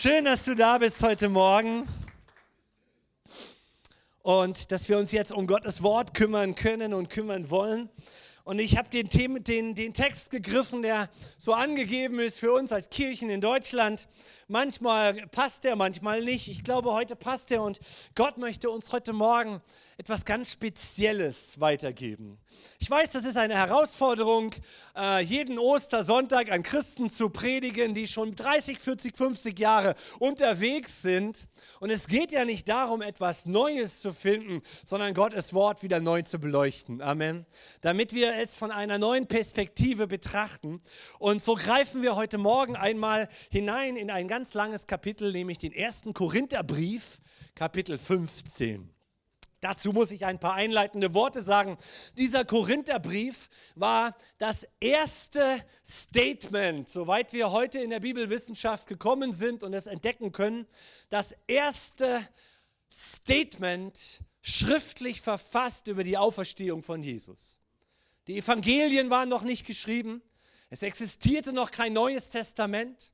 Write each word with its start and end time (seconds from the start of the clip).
Schön, 0.00 0.26
dass 0.26 0.44
du 0.44 0.54
da 0.54 0.78
bist 0.78 1.02
heute 1.02 1.28
Morgen 1.28 1.88
und 4.22 4.70
dass 4.70 4.88
wir 4.88 4.96
uns 4.96 5.10
jetzt 5.10 5.32
um 5.32 5.48
Gottes 5.48 5.82
Wort 5.82 6.14
kümmern 6.14 6.54
können 6.54 6.94
und 6.94 7.10
kümmern 7.10 7.50
wollen. 7.50 7.90
Und 8.44 8.60
ich 8.60 8.78
habe 8.78 8.88
den, 8.88 9.08
den, 9.42 9.74
den 9.74 9.94
Text 9.94 10.30
gegriffen, 10.30 10.82
der 10.82 11.10
so 11.36 11.52
angegeben 11.52 12.20
ist 12.20 12.38
für 12.38 12.52
uns 12.52 12.72
als 12.72 12.90
Kirchen 12.90 13.28
in 13.28 13.40
Deutschland. 13.40 14.06
Manchmal 14.46 15.14
passt 15.32 15.64
er, 15.64 15.74
manchmal 15.74 16.22
nicht. 16.22 16.46
Ich 16.46 16.62
glaube, 16.62 16.92
heute 16.92 17.16
passt 17.16 17.50
er 17.50 17.62
und 17.62 17.80
Gott 18.14 18.38
möchte 18.38 18.70
uns 18.70 18.92
heute 18.92 19.12
Morgen 19.12 19.60
etwas 19.96 20.24
ganz 20.24 20.52
Spezielles 20.52 21.58
weitergeben. 21.58 22.38
Ich 22.78 22.88
weiß, 22.88 23.10
das 23.10 23.24
ist 23.24 23.36
eine 23.36 23.56
Herausforderung, 23.56 24.54
äh, 24.98 25.20
jeden 25.20 25.58
Ostersonntag 25.58 26.50
an 26.50 26.62
Christen 26.62 27.08
zu 27.08 27.30
predigen, 27.30 27.94
die 27.94 28.08
schon 28.08 28.34
30, 28.34 28.80
40, 28.80 29.16
50 29.16 29.58
Jahre 29.58 29.94
unterwegs 30.18 31.02
sind. 31.02 31.48
Und 31.80 31.90
es 31.90 32.08
geht 32.08 32.32
ja 32.32 32.44
nicht 32.44 32.68
darum, 32.68 33.00
etwas 33.00 33.46
Neues 33.46 34.02
zu 34.02 34.12
finden, 34.12 34.62
sondern 34.84 35.14
Gottes 35.14 35.54
Wort 35.54 35.82
wieder 35.82 36.00
neu 36.00 36.22
zu 36.22 36.38
beleuchten. 36.38 37.00
Amen. 37.00 37.46
Damit 37.80 38.12
wir 38.12 38.34
es 38.36 38.54
von 38.54 38.70
einer 38.70 38.98
neuen 38.98 39.26
Perspektive 39.26 40.06
betrachten. 40.06 40.80
Und 41.18 41.40
so 41.40 41.54
greifen 41.54 42.02
wir 42.02 42.16
heute 42.16 42.38
Morgen 42.38 42.74
einmal 42.76 43.28
hinein 43.50 43.96
in 43.96 44.10
ein 44.10 44.26
ganz 44.26 44.54
langes 44.54 44.86
Kapitel, 44.86 45.32
nämlich 45.32 45.58
den 45.58 45.72
ersten 45.72 46.12
Korintherbrief, 46.12 47.20
Kapitel 47.54 47.98
15. 47.98 48.97
Dazu 49.60 49.92
muss 49.92 50.12
ich 50.12 50.24
ein 50.24 50.38
paar 50.38 50.54
einleitende 50.54 51.14
Worte 51.14 51.42
sagen. 51.42 51.78
Dieser 52.16 52.44
Korintherbrief 52.44 53.48
war 53.74 54.16
das 54.38 54.66
erste 54.78 55.64
Statement, 55.84 56.88
soweit 56.88 57.32
wir 57.32 57.50
heute 57.50 57.80
in 57.80 57.90
der 57.90 58.00
Bibelwissenschaft 58.00 58.86
gekommen 58.86 59.32
sind 59.32 59.64
und 59.64 59.74
es 59.74 59.86
entdecken 59.86 60.30
können, 60.30 60.66
das 61.08 61.34
erste 61.48 62.20
Statement 62.92 64.20
schriftlich 64.42 65.20
verfasst 65.20 65.88
über 65.88 66.04
die 66.04 66.16
Auferstehung 66.16 66.82
von 66.82 67.02
Jesus. 67.02 67.58
Die 68.28 68.38
Evangelien 68.38 69.10
waren 69.10 69.28
noch 69.28 69.42
nicht 69.42 69.66
geschrieben, 69.66 70.22
es 70.70 70.82
existierte 70.82 71.52
noch 71.52 71.70
kein 71.70 71.94
neues 71.94 72.30
Testament. 72.30 73.12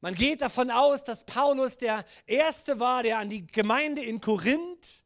Man 0.00 0.14
geht 0.14 0.42
davon 0.42 0.70
aus, 0.70 1.04
dass 1.04 1.24
Paulus 1.24 1.76
der 1.76 2.04
Erste 2.26 2.80
war, 2.80 3.02
der 3.02 3.18
an 3.18 3.30
die 3.30 3.46
Gemeinde 3.46 4.02
in 4.02 4.20
Korinth 4.20 5.04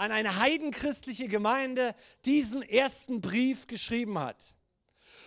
an 0.00 0.12
eine 0.12 0.38
heidenchristliche 0.38 1.28
Gemeinde 1.28 1.94
diesen 2.24 2.62
ersten 2.62 3.20
Brief 3.20 3.66
geschrieben 3.66 4.18
hat. 4.18 4.54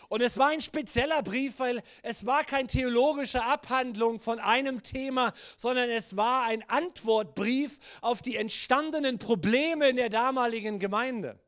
Und 0.09 0.21
es 0.21 0.39
war 0.39 0.47
ein 0.47 0.61
spezieller 0.61 1.21
Brief, 1.21 1.59
weil 1.59 1.83
es 2.01 2.25
war 2.25 2.43
keine 2.43 2.67
theologische 2.67 3.43
Abhandlung 3.43 4.19
von 4.19 4.39
einem 4.39 4.81
Thema, 4.81 5.31
sondern 5.57 5.91
es 5.91 6.17
war 6.17 6.45
ein 6.45 6.67
Antwortbrief 6.67 7.77
auf 8.01 8.23
die 8.23 8.35
entstandenen 8.35 9.19
Probleme 9.19 9.89
in 9.89 9.95
der 9.95 10.09
damaligen 10.09 10.79
Gemeinde. 10.79 11.39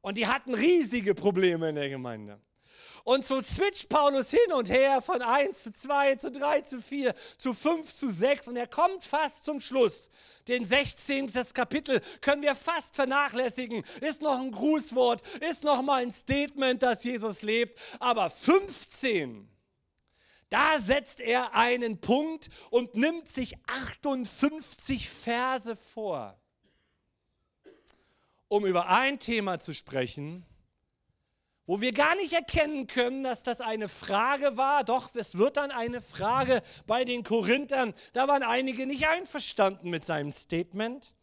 Und 0.00 0.16
die 0.16 0.26
hatten 0.26 0.54
riesige 0.54 1.14
Probleme 1.14 1.68
in 1.68 1.74
der 1.74 1.90
Gemeinde. 1.90 2.40
Und 3.06 3.24
so 3.24 3.40
switcht 3.40 3.88
Paulus 3.88 4.30
hin 4.30 4.52
und 4.52 4.68
her 4.68 5.00
von 5.00 5.22
1 5.22 5.62
zu 5.62 5.72
2 5.72 6.16
zu 6.16 6.32
3 6.32 6.62
zu 6.62 6.82
4 6.82 7.14
zu 7.38 7.54
5 7.54 7.94
zu 7.94 8.10
6 8.10 8.48
und 8.48 8.56
er 8.56 8.66
kommt 8.66 9.04
fast 9.04 9.44
zum 9.44 9.60
Schluss. 9.60 10.10
Den 10.48 10.64
16. 10.64 11.30
Kapitel 11.54 12.02
können 12.20 12.42
wir 12.42 12.56
fast 12.56 12.96
vernachlässigen. 12.96 13.84
Ist 14.00 14.22
noch 14.22 14.40
ein 14.40 14.50
Grußwort, 14.50 15.22
ist 15.38 15.62
noch 15.62 15.82
mal 15.82 16.02
ein 16.02 16.10
Statement, 16.10 16.82
dass 16.82 17.04
Jesus 17.04 17.42
lebt. 17.42 17.78
Aber 18.00 18.28
15, 18.28 19.48
da 20.48 20.80
setzt 20.80 21.20
er 21.20 21.54
einen 21.54 22.00
Punkt 22.00 22.50
und 22.70 22.96
nimmt 22.96 23.28
sich 23.28 23.54
58 23.68 25.08
Verse 25.08 25.76
vor, 25.76 26.36
um 28.48 28.66
über 28.66 28.88
ein 28.88 29.20
Thema 29.20 29.60
zu 29.60 29.74
sprechen, 29.74 30.44
wo 31.66 31.80
wir 31.80 31.92
gar 31.92 32.14
nicht 32.16 32.32
erkennen 32.32 32.86
können, 32.86 33.24
dass 33.24 33.42
das 33.42 33.60
eine 33.60 33.88
Frage 33.88 34.56
war. 34.56 34.84
Doch, 34.84 35.10
es 35.14 35.36
wird 35.36 35.56
dann 35.56 35.70
eine 35.70 36.00
Frage 36.00 36.62
bei 36.86 37.04
den 37.04 37.24
Korinthern. 37.24 37.94
Da 38.12 38.28
waren 38.28 38.42
einige 38.42 38.86
nicht 38.86 39.06
einverstanden 39.08 39.90
mit 39.90 40.04
seinem 40.04 40.32
Statement 40.32 41.14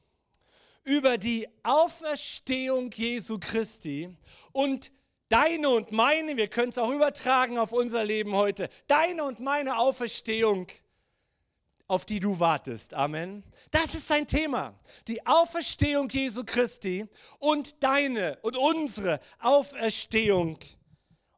über 0.83 1.17
die 1.17 1.47
Auferstehung 1.63 2.91
Jesu 2.91 3.39
Christi 3.39 4.15
und 4.51 4.91
deine 5.29 5.69
und 5.69 5.91
meine, 5.91 6.35
wir 6.35 6.49
können 6.49 6.69
es 6.69 6.77
auch 6.77 6.91
übertragen 6.91 7.57
auf 7.57 7.71
unser 7.71 8.03
Leben 8.03 8.35
heute, 8.35 8.69
deine 8.87 9.23
und 9.23 9.39
meine 9.39 9.77
Auferstehung 9.77 10.67
auf 11.88 12.05
die 12.05 12.19
du 12.19 12.39
wartest. 12.39 12.94
Amen. 12.94 13.44
Das 13.71 13.94
ist 13.94 14.07
sein 14.07 14.25
Thema. 14.27 14.73
Die 15.07 15.25
Auferstehung 15.25 16.09
Jesu 16.09 16.44
Christi 16.45 17.05
und 17.39 17.83
deine 17.83 18.38
und 18.41 18.57
unsere 18.57 19.19
Auferstehung. 19.39 20.57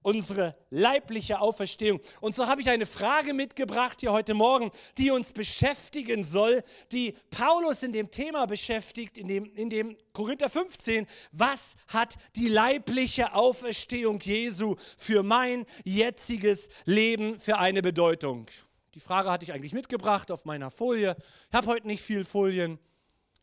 Unsere 0.02 0.56
leibliche 0.70 1.42
Auferstehung. 1.42 2.00
Und 2.22 2.36
so 2.36 2.46
habe 2.46 2.62
ich 2.62 2.70
eine 2.70 2.86
Frage 2.86 3.34
mitgebracht 3.34 4.02
hier 4.02 4.12
heute 4.12 4.36
Morgen, 4.36 4.70
die 5.00 5.10
uns 5.10 5.34
beschäftigen 5.34 6.24
soll, 6.24 6.62
die 6.92 7.16
Paulus 7.32 7.82
in 7.82 7.92
dem 7.92 8.12
Thema 8.12 8.46
beschäftigt, 8.46 9.18
in 9.18 9.28
dem, 9.28 9.52
in 9.56 9.72
dem 9.72 9.98
Korinther 10.14 10.52
15. 10.52 11.08
Was 11.32 11.76
hat 11.88 12.18
die 12.36 12.50
leibliche 12.50 13.34
Auferstehung 13.34 14.20
Jesu 14.20 14.76
für 14.96 15.24
mein 15.24 15.66
jetziges 15.84 16.70
Leben 16.86 17.40
für 17.40 17.58
eine 17.58 17.82
Bedeutung? 17.82 18.48
Die 18.96 19.02
Frage 19.02 19.30
hatte 19.30 19.44
ich 19.44 19.52
eigentlich 19.52 19.74
mitgebracht 19.74 20.32
auf 20.32 20.46
meiner 20.46 20.72
Folie. 20.72 21.18
Ich 21.50 21.54
habe 21.54 21.68
heute 21.68 21.86
nicht 21.86 22.02
viel 22.02 22.24
Folien. 22.24 22.80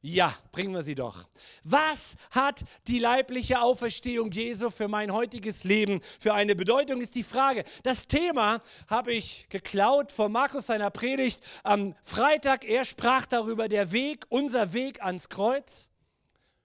Ja, 0.00 0.34
bringen 0.50 0.72
wir 0.72 0.82
sie 0.82 0.94
doch. 0.94 1.28
Was 1.62 2.16
hat 2.30 2.64
die 2.88 2.98
leibliche 2.98 3.60
Auferstehung 3.60 4.32
Jesu 4.32 4.70
für 4.70 4.88
mein 4.88 5.12
heutiges 5.12 5.62
Leben 5.64 6.00
für 6.18 6.32
eine 6.32 6.56
Bedeutung, 6.56 7.02
ist 7.02 7.14
die 7.16 7.22
Frage. 7.22 7.64
Das 7.82 8.08
Thema 8.08 8.62
habe 8.88 9.12
ich 9.12 9.46
geklaut 9.50 10.10
von 10.10 10.32
Markus 10.32 10.66
seiner 10.66 10.90
Predigt 10.90 11.42
am 11.64 11.94
Freitag. 12.02 12.64
Er 12.64 12.86
sprach 12.86 13.26
darüber, 13.26 13.69
der 13.69 13.92
Weg, 13.92 14.24
unser 14.30 14.72
Weg 14.72 15.02
ans 15.04 15.28
Kreuz. 15.28 15.90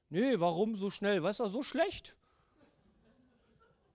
Nee, 0.09 0.39
warum 0.39 0.77
so 0.77 0.89
schnell? 0.89 1.23
Was 1.23 1.31
ist 1.31 1.39
das 1.41 1.51
so 1.51 1.61
schlecht? 1.61 2.15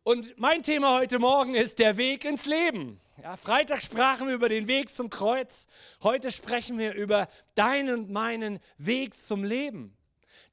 Und 0.02 0.38
mein 0.38 0.62
Thema 0.62 0.98
heute 0.98 1.18
Morgen 1.18 1.54
ist 1.54 1.78
der 1.78 1.96
Weg 1.96 2.26
ins 2.26 2.44
Leben. 2.44 3.00
Ja, 3.20 3.36
Freitag 3.36 3.82
sprachen 3.82 4.26
wir 4.26 4.34
über 4.34 4.48
den 4.48 4.66
Weg 4.68 4.94
zum 4.94 5.10
Kreuz. 5.10 5.66
Heute 6.02 6.30
sprechen 6.30 6.78
wir 6.78 6.94
über 6.94 7.28
deinen 7.54 7.94
und 7.94 8.10
meinen 8.10 8.58
Weg 8.78 9.20
zum 9.20 9.44
Leben, 9.44 9.94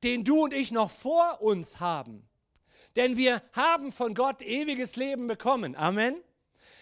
den 0.04 0.26
du 0.26 0.44
und 0.44 0.54
ich 0.54 0.72
noch 0.72 0.92
vor 0.92 1.42
uns 1.42 1.80
haben. 1.80 2.28
Denn 2.98 3.16
wir 3.16 3.42
haben 3.54 3.94
von 3.94 4.14
Gott 4.14 4.42
ewiges 4.42 4.98
Leben 4.98 5.28
bekommen. 5.28 5.76
Amen. 5.76 6.22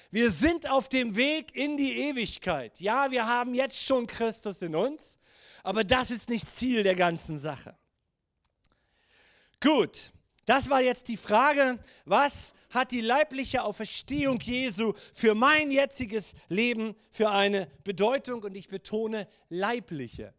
Wir 0.09 0.31
sind 0.31 0.67
auf 0.67 0.89
dem 0.89 1.15
Weg 1.15 1.55
in 1.55 1.77
die 1.77 2.09
Ewigkeit. 2.09 2.79
Ja, 2.79 3.11
wir 3.11 3.27
haben 3.27 3.53
jetzt 3.53 3.79
schon 3.83 4.07
Christus 4.07 4.63
in 4.63 4.75
uns, 4.75 5.19
aber 5.61 5.83
das 5.83 6.09
ist 6.09 6.27
nicht 6.27 6.47
Ziel 6.47 6.81
der 6.81 6.95
ganzen 6.95 7.38
Sache. 7.38 7.77
Gut, 9.59 10.11
das 10.47 10.69
war 10.69 10.81
jetzt 10.81 11.09
die 11.09 11.18
Frage, 11.18 11.78
was 12.06 12.53
hat 12.69 12.91
die 12.91 13.02
leibliche 13.02 13.63
Auferstehung 13.63 14.40
Jesu 14.40 14.94
für 15.13 15.35
mein 15.35 15.72
jetziges 15.72 16.34
Leben 16.47 16.96
für 17.12 17.30
eine 17.30 17.68
Bedeutung? 17.84 18.41
Und 18.44 18.56
ich 18.56 18.69
betone 18.69 19.28
leibliche. 19.50 20.34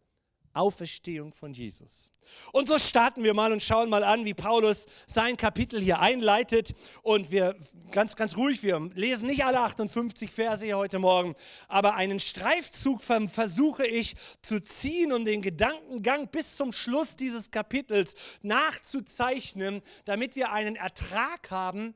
Auferstehung 0.53 1.33
von 1.33 1.53
Jesus. 1.53 2.11
Und 2.51 2.67
so 2.67 2.77
starten 2.77 3.23
wir 3.23 3.33
mal 3.33 3.51
und 3.51 3.61
schauen 3.61 3.89
mal 3.89 4.03
an, 4.03 4.25
wie 4.25 4.33
Paulus 4.33 4.87
sein 5.07 5.37
Kapitel 5.37 5.79
hier 5.79 5.99
einleitet. 5.99 6.73
Und 7.01 7.31
wir 7.31 7.55
ganz, 7.91 8.15
ganz 8.15 8.37
ruhig, 8.37 8.63
wir 8.63 8.79
lesen 8.93 9.27
nicht 9.27 9.45
alle 9.45 9.59
58 9.59 10.31
Verse 10.31 10.63
hier 10.65 10.77
heute 10.77 10.99
Morgen, 10.99 11.35
aber 11.67 11.95
einen 11.95 12.19
Streifzug 12.19 13.03
versuche 13.03 13.85
ich 13.85 14.15
zu 14.41 14.61
ziehen 14.61 15.11
und 15.11 15.25
den 15.25 15.41
Gedankengang 15.41 16.27
bis 16.27 16.55
zum 16.55 16.71
Schluss 16.71 17.15
dieses 17.15 17.51
Kapitels 17.51 18.15
nachzuzeichnen, 18.41 19.81
damit 20.05 20.35
wir 20.35 20.51
einen 20.51 20.75
Ertrag 20.75 21.51
haben. 21.51 21.95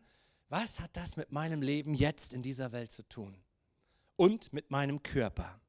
Was 0.50 0.80
hat 0.80 0.96
das 0.96 1.16
mit 1.16 1.32
meinem 1.32 1.62
Leben 1.62 1.96
jetzt 1.96 2.34
in 2.34 2.42
dieser 2.42 2.72
Welt 2.72 2.92
zu 2.92 3.08
tun? 3.08 3.36
Und 4.16 4.54
mit 4.54 4.70
meinem 4.70 5.02
Körper. 5.02 5.60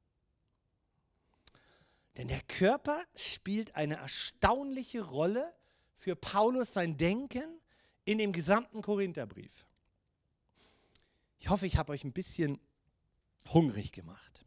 Denn 2.16 2.28
der 2.28 2.42
Körper 2.42 3.02
spielt 3.14 3.74
eine 3.74 3.96
erstaunliche 3.96 5.02
Rolle 5.02 5.52
für 5.94 6.14
Paulus 6.14 6.72
sein 6.72 6.96
Denken 6.96 7.60
in 8.04 8.18
dem 8.18 8.32
gesamten 8.32 8.82
Korintherbrief. 8.82 9.66
Ich 11.38 11.48
hoffe, 11.48 11.66
ich 11.66 11.76
habe 11.76 11.92
euch 11.92 12.04
ein 12.04 12.12
bisschen 12.12 12.58
hungrig 13.52 13.92
gemacht. 13.92 14.44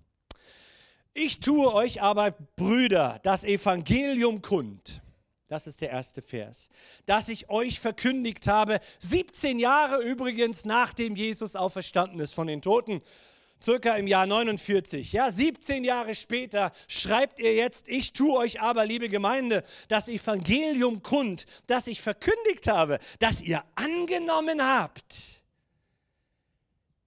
Ich 1.14 1.40
tue 1.40 1.74
euch 1.74 2.02
aber, 2.02 2.32
Brüder, 2.32 3.20
das 3.24 3.44
Evangelium 3.44 4.42
kund. 4.42 5.02
Das 5.48 5.66
ist 5.66 5.82
der 5.82 5.90
erste 5.90 6.22
Vers. 6.22 6.70
Das 7.06 7.30
ich 7.30 7.50
euch 7.50 7.80
verkündigt 7.80 8.48
habe, 8.48 8.80
17 9.00 9.60
Jahre 9.60 10.04
übrigens 10.04 10.66
nachdem 10.66 11.16
Jesus 11.16 11.56
auferstanden 11.56 12.20
ist 12.20 12.34
von 12.34 12.48
den 12.48 12.62
Toten. 12.62 13.02
Circa 13.62 13.96
im 13.96 14.08
Jahr 14.08 14.26
49. 14.26 15.12
Ja, 15.14 15.32
17 15.32 15.84
Jahre 15.84 16.16
später 16.16 16.72
schreibt 16.88 17.40
er 17.40 17.54
jetzt, 17.56 17.88
ich 17.88 18.14
tue 18.14 18.38
euch 18.38 18.62
aber, 18.62 18.86
liebe 18.86 19.10
Gemeinde, 19.10 19.64
das 19.88 20.08
Evangelium 20.08 21.04
kund, 21.04 21.46
das 21.66 21.88
ich 21.88 22.02
verkündigt 22.02 22.68
habe, 22.68 23.00
das 23.20 23.42
ihr 23.42 23.64
angenommen 23.76 24.62
habt, 24.62 25.44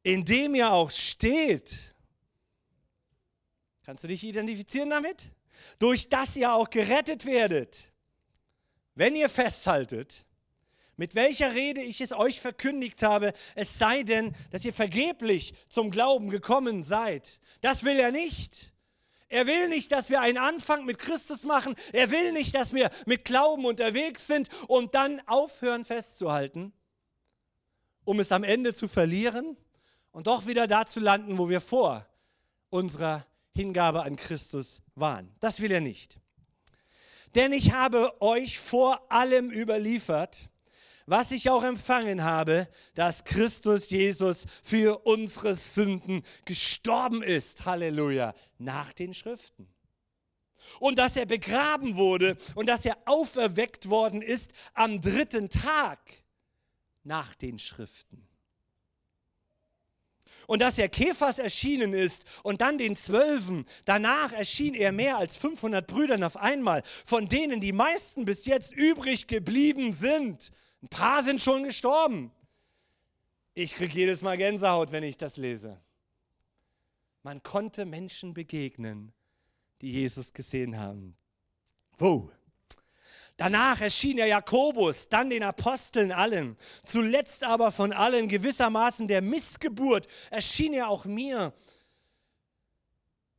in 0.03 0.25
dem 0.25 0.55
ihr 0.55 0.73
auch 0.73 0.91
steht. 0.91 1.95
Kannst 3.85 4.05
du 4.05 4.09
dich 4.09 4.25
identifizieren 4.25 4.91
damit? 4.91 5.31
Durch 5.79 6.09
das 6.09 6.37
ihr 6.37 6.53
auch 6.53 6.71
gerettet 6.71 7.27
werdet, 7.27 7.93
wenn 8.95 9.17
ihr 9.17 9.29
festhaltet 9.29 10.25
mit 11.01 11.15
welcher 11.15 11.55
Rede 11.55 11.81
ich 11.81 12.03
es 12.03 12.13
euch 12.13 12.43
verkündigt 12.43 13.03
habe, 13.03 13.33
es 13.55 13.79
sei 13.79 14.03
denn, 14.03 14.35
dass 14.51 14.67
ihr 14.67 14.75
vergeblich 14.75 15.55
zum 15.71 15.91
Glauben 15.91 16.29
gekommen 16.29 16.83
seid. 16.83 17.41
Das 17.63 17.85
will 17.85 17.99
er 17.99 18.13
nicht. 18.13 18.75
Er 19.31 19.47
will 19.47 19.71
nicht, 19.71 19.93
dass 19.93 20.11
wir 20.11 20.21
einen 20.21 20.37
Anfang 20.37 20.85
mit 20.85 20.99
Christus 20.99 21.45
machen. 21.45 21.75
Er 21.95 22.11
will 22.11 22.33
nicht, 22.33 22.55
dass 22.55 22.75
wir 22.75 22.91
mit 23.07 23.25
Glauben 23.25 23.65
unterwegs 23.65 24.27
sind 24.27 24.51
und 24.69 24.95
dann 24.95 25.27
aufhören 25.27 25.87
festzuhalten, 25.87 26.75
um 28.05 28.21
es 28.21 28.31
am 28.31 28.45
Ende 28.45 28.75
zu 28.75 28.87
verlieren 28.87 29.57
und 30.13 30.27
doch 30.27 30.47
wieder 30.47 30.67
da 30.67 30.85
zu 30.85 31.01
landen, 31.01 31.39
wo 31.39 31.49
wir 31.49 31.63
vor 31.63 32.07
unserer 32.69 33.25
Hingabe 33.55 34.03
an 34.03 34.17
Christus 34.17 34.83
waren. 34.97 35.35
Das 35.41 35.61
will 35.61 35.71
er 35.71 35.81
nicht. 35.81 36.19
Denn 37.35 37.55
ich 37.55 37.73
habe 37.73 38.21
euch 38.21 38.59
vor 38.59 39.11
allem 39.11 39.51
überliefert, 39.51 40.51
was 41.07 41.33
ich 41.33 41.51
auch 41.51 41.65
empfangen 41.65 42.25
habe, 42.25 42.69
dass 42.95 43.25
Christus 43.25 43.91
Jesus 43.91 44.47
für 44.63 45.07
unsere 45.07 45.55
Sünden 45.55 46.23
gestorben 46.45 47.23
ist. 47.23 47.65
Halleluja. 47.65 48.35
Nach 48.59 48.93
den 48.93 49.15
Schriften. 49.15 49.69
Und 50.79 50.99
dass 50.99 51.17
er 51.17 51.27
begraben 51.27 51.97
wurde 51.97 52.37
und 52.55 52.69
dass 52.69 52.85
er 52.85 52.97
auferweckt 53.07 53.89
worden 53.89 54.23
ist 54.23 54.53
am 54.75 55.01
dritten 55.01 55.49
Tag 55.49 55.99
nach 57.03 57.35
den 57.35 57.59
Schriften. 57.59 58.27
Und 60.47 60.63
dass 60.63 60.79
er 60.79 60.89
Käfers 60.89 61.39
erschienen 61.39 61.95
ist 61.95 62.25
und 62.43 62.61
dann 62.61 62.77
den 62.77 62.97
Zwölfen. 62.97 63.67
Danach 63.85 64.33
erschien 64.33 64.75
er 64.75 64.91
mehr 64.91 65.17
als 65.17 65.37
500 65.37 65.87
Brüdern 65.87 66.25
auf 66.25 66.37
einmal, 66.37 66.83
von 67.05 67.29
denen 67.29 67.61
die 67.61 67.73
meisten 67.73 68.25
bis 68.25 68.47
jetzt 68.47 68.73
übrig 68.73 69.29
geblieben 69.29 69.93
sind. 69.93 70.51
Ein 70.83 70.89
paar 70.89 71.23
sind 71.23 71.41
schon 71.41 71.65
gestorben. 71.65 72.33
Ich 73.55 73.75
kriege 73.75 73.95
jedes 73.95 74.23
Mal 74.23 74.37
Gänsehaut, 74.37 74.93
wenn 74.93 75.03
ich 75.03 75.17
das 75.17 75.37
lese. 75.37 75.81
Man 77.23 77.43
konnte 77.43 77.85
Menschen 77.85 78.33
begegnen, 78.33 79.13
die 79.83 79.91
Jesus 79.91 80.33
gesehen 80.33 80.79
haben. 80.79 81.17
Wo? 81.99 82.31
Danach 83.37 83.81
erschien 83.81 84.19
er 84.19 84.27
Jakobus, 84.27 85.09
dann 85.09 85.31
den 85.31 85.43
Aposteln 85.43 86.13
allen. 86.13 86.57
Zuletzt 86.85 87.43
aber 87.43 87.73
von 87.73 87.93
allen 87.93 88.29
gewissermaßen 88.29 89.09
der 89.09 89.23
Missgeburt 89.23 90.07
erschien 90.31 90.75
er 90.75 90.89
auch 90.89 91.05
mir, 91.05 91.55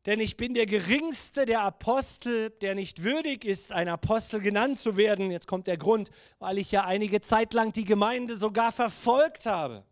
denn 0.06 0.19
ich 0.19 0.36
bin 0.36 0.53
der 0.53 0.65
geringste 0.65 1.45
der 1.45 1.62
Apostel, 1.62 2.50
der 2.62 2.74
nicht 2.75 3.03
würdig 3.03 3.45
ist, 3.45 3.71
ein 3.71 3.88
Apostel 3.88 4.39
genannt 4.39 4.80
zu 4.80 4.98
werden. 4.98 5.30
Jetzt 5.30 5.48
kommt 5.48 5.68
der 5.68 5.77
Grund, 5.77 6.09
weil 6.39 6.57
ich 6.57 6.71
ja 6.71 6.86
einige 6.86 7.21
Zeit 7.21 7.53
lang 7.53 7.71
die 7.71 7.86
Gemeinde 7.86 8.36
sogar 8.36 8.71
verfolgt 8.71 9.45
habe. 9.45 9.83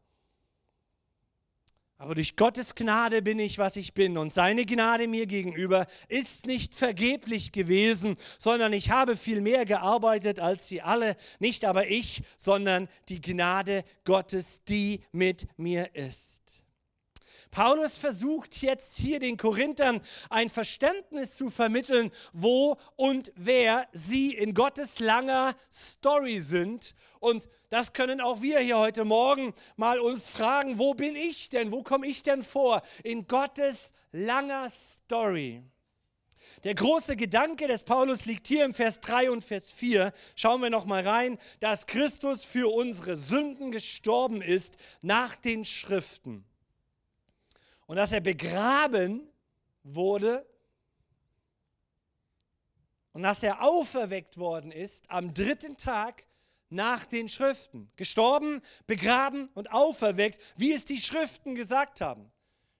Aber 2.01 2.15
durch 2.15 2.37
Gottes 2.37 2.75
Gnade 2.75 3.21
bin 3.21 3.39
ich, 3.39 3.57
was 3.57 3.75
ich 3.75 3.93
bin. 3.93 4.17
Und 4.17 4.31
seine 4.31 4.65
Gnade 4.65 5.05
mir 5.05 5.27
gegenüber 5.27 5.85
ist 6.07 6.45
nicht 6.45 6.73
vergeblich 6.73 7.51
gewesen, 7.51 8.15
sondern 8.37 8.71
ich 8.71 8.89
habe 8.89 9.17
viel 9.17 9.41
mehr 9.41 9.65
gearbeitet 9.65 10.39
als 10.39 10.69
sie 10.69 10.81
alle. 10.81 11.17
Nicht 11.39 11.65
aber 11.65 11.87
ich, 11.89 12.23
sondern 12.37 12.87
die 13.09 13.19
Gnade 13.19 13.83
Gottes, 14.05 14.63
die 14.63 15.03
mit 15.11 15.47
mir 15.57 15.93
ist. 15.93 16.48
Paulus 17.51 17.97
versucht 17.97 18.61
jetzt 18.61 18.97
hier 18.97 19.19
den 19.19 19.35
Korinthern 19.35 20.01
ein 20.29 20.49
Verständnis 20.49 21.35
zu 21.35 21.49
vermitteln, 21.49 22.11
wo 22.31 22.77
und 22.95 23.31
wer 23.35 23.87
sie 23.91 24.33
in 24.33 24.53
Gottes 24.53 24.99
langer 24.99 25.55
Story 25.71 26.39
sind. 26.41 26.93
Und 27.19 27.49
das 27.69 27.93
können 27.93 28.21
auch 28.21 28.41
wir 28.41 28.59
hier 28.59 28.77
heute 28.77 29.03
Morgen 29.03 29.53
mal 29.77 29.99
uns 29.99 30.29
fragen, 30.29 30.77
wo 30.77 30.93
bin 30.93 31.15
ich 31.15 31.49
denn, 31.49 31.71
wo 31.71 31.81
komme 31.81 32.07
ich 32.07 32.21
denn 32.21 32.43
vor 32.43 32.83
in 33.03 33.27
Gottes 33.27 33.93
langer 34.11 34.69
Story? 34.69 35.63
Der 36.63 36.75
große 36.75 37.15
Gedanke 37.15 37.67
des 37.67 37.83
Paulus 37.83 38.25
liegt 38.25 38.47
hier 38.47 38.65
im 38.65 38.73
Vers 38.73 38.99
3 39.01 39.31
und 39.31 39.43
Vers 39.43 39.71
4. 39.71 40.11
Schauen 40.35 40.61
wir 40.61 40.69
noch 40.69 40.85
mal 40.85 41.07
rein, 41.07 41.39
dass 41.59 41.87
Christus 41.87 42.43
für 42.43 42.73
unsere 42.73 43.17
Sünden 43.17 43.71
gestorben 43.71 44.41
ist 44.41 44.77
nach 45.01 45.35
den 45.35 45.63
Schriften 45.63 46.48
und 47.89 47.95
dass 47.95 48.11
er 48.11 48.21
begraben 48.21 49.27
wurde 49.81 50.45
und 53.13 53.23
dass 53.23 53.41
er 53.41 53.63
auferweckt 53.63 54.37
worden 54.37 54.71
ist 54.71 55.09
am 55.09 55.33
dritten 55.33 55.75
Tag 55.75 56.27
nach 56.69 57.05
den 57.05 57.27
Schriften. 57.27 57.91
Gestorben, 57.95 58.61
begraben 58.85 59.49
und 59.55 59.71
auferweckt, 59.71 60.39
wie 60.55 60.71
es 60.71 60.85
die 60.85 61.01
Schriften 61.01 61.55
gesagt 61.55 61.99
haben. 61.99 62.31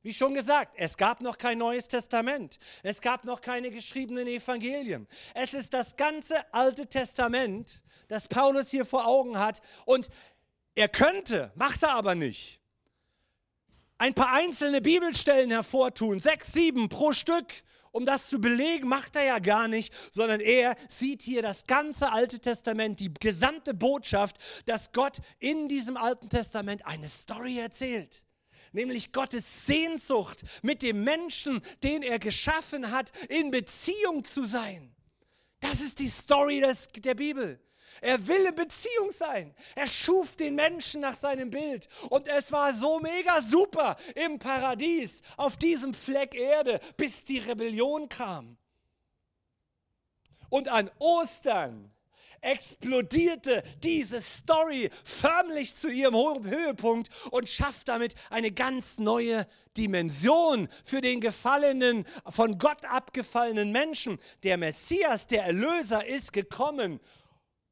Wie 0.04 0.14
schon 0.14 0.36
gesagt, 0.36 0.76
es 0.78 0.96
gab 0.96 1.22
noch 1.22 1.40
kein 1.40 1.58
neues 1.58 1.88
Testament. 1.88 2.60
Es 2.84 3.02
gab 3.02 3.24
noch 3.24 3.42
keine 3.42 3.72
geschriebenen 3.72 4.28
Evangelien. 4.28 5.08
Es 5.34 5.56
ist 5.56 5.74
das 5.74 5.98
ganze 5.98 6.36
Alte 6.54 6.86
Testament, 6.86 7.82
das 8.10 8.28
Paulus 8.28 8.70
hier 8.70 8.86
vor 8.86 9.08
Augen 9.08 9.40
hat. 9.40 9.64
Und 9.86 10.08
er 10.76 10.88
könnte, 10.88 11.52
macht 11.56 11.82
er 11.82 11.96
aber 11.96 12.14
nicht 12.14 12.59
ein 14.00 14.14
paar 14.14 14.34
einzelne 14.34 14.82
Bibelstellen 14.82 15.52
hervortun, 15.52 16.20
sechs, 16.20 16.54
sieben 16.54 16.90
pro 16.90 17.14
Stück, 17.14 17.48
um 17.92 18.06
das 18.06 18.30
zu 18.30 18.40
belegen, 18.40 18.88
macht 18.88 19.16
er 19.16 19.26
ja 19.26 19.40
gar 19.40 19.68
nicht, 19.68 19.94
sondern 20.12 20.40
er 20.40 20.76
sieht 20.88 21.22
hier 21.22 21.42
das 21.42 21.66
ganze 21.66 22.12
Alte 22.12 22.40
Testament, 22.40 23.00
die 23.00 23.14
gesamte 23.14 23.74
Botschaft, 23.74 24.38
dass 24.66 24.92
Gott 24.92 25.18
in 25.40 25.68
diesem 25.68 25.98
Alten 25.98 26.30
Testament 26.30 26.86
eine 26.86 27.10
Story 27.10 27.60
erzählt. 27.60 28.24
Nämlich 28.72 29.12
Gottes 29.12 29.66
Sehnsucht 29.66 30.44
mit 30.62 30.84
dem 30.84 31.04
Menschen, 31.04 31.62
den 31.84 32.04
er 32.04 32.20
geschaffen 32.20 32.92
hat, 32.92 33.12
in 33.28 33.52
Beziehung 33.52 34.24
zu 34.24 34.46
sein. 34.46 34.96
Das 35.60 35.82
ist 35.82 36.00
die 36.00 36.10
Story 36.10 36.62
des, 36.62 36.88
der 36.88 37.16
Bibel. 37.16 37.60
Er 38.02 38.28
will 38.28 38.46
in 38.46 38.56
Beziehung 38.56 39.12
sein. 39.12 39.54
Er 39.76 39.88
schuf 39.88 40.36
den 40.36 40.56
Menschen 40.56 41.02
nach 41.02 41.16
seinem 41.16 41.50
Bild. 41.50 41.88
Und 42.10 42.28
es 42.28 42.52
war 42.52 42.74
so 42.74 43.00
mega 43.00 43.42
super 43.42 43.98
im 44.16 44.40
Paradies, 44.40 45.22
auf 45.38 45.58
diesem 45.58 45.94
Fleck 45.94 46.36
Erde, 46.36 46.80
bis 46.98 47.24
die 47.24 47.40
Rebellion 47.40 48.10
kam. 48.10 48.58
Und 50.50 50.68
an 50.68 50.90
Ostern 51.00 51.92
explodierte 52.42 53.64
diese 53.84 54.22
Story 54.22 54.90
förmlich 55.04 55.76
zu 55.76 55.90
ihrem 55.90 56.46
Höhepunkt 56.46 57.10
und 57.32 57.50
schafft 57.50 57.88
damit 57.88 58.16
eine 58.30 58.52
ganz 58.52 58.98
neue 58.98 59.46
Dimension 59.78 60.68
für 60.84 61.02
den 61.02 61.22
gefallenen, 61.22 62.06
von 62.26 62.58
Gott 62.58 62.86
abgefallenen 62.86 63.72
Menschen. 63.72 64.20
Der 64.44 64.58
Messias, 64.58 65.28
der 65.28 65.44
Erlöser 65.44 66.06
ist 66.06 66.34
gekommen, 66.34 67.00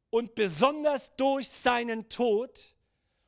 und 0.10 0.36
besonders 0.36 1.16
durch 1.16 1.50
seinen 1.50 2.10
Tod 2.10 2.76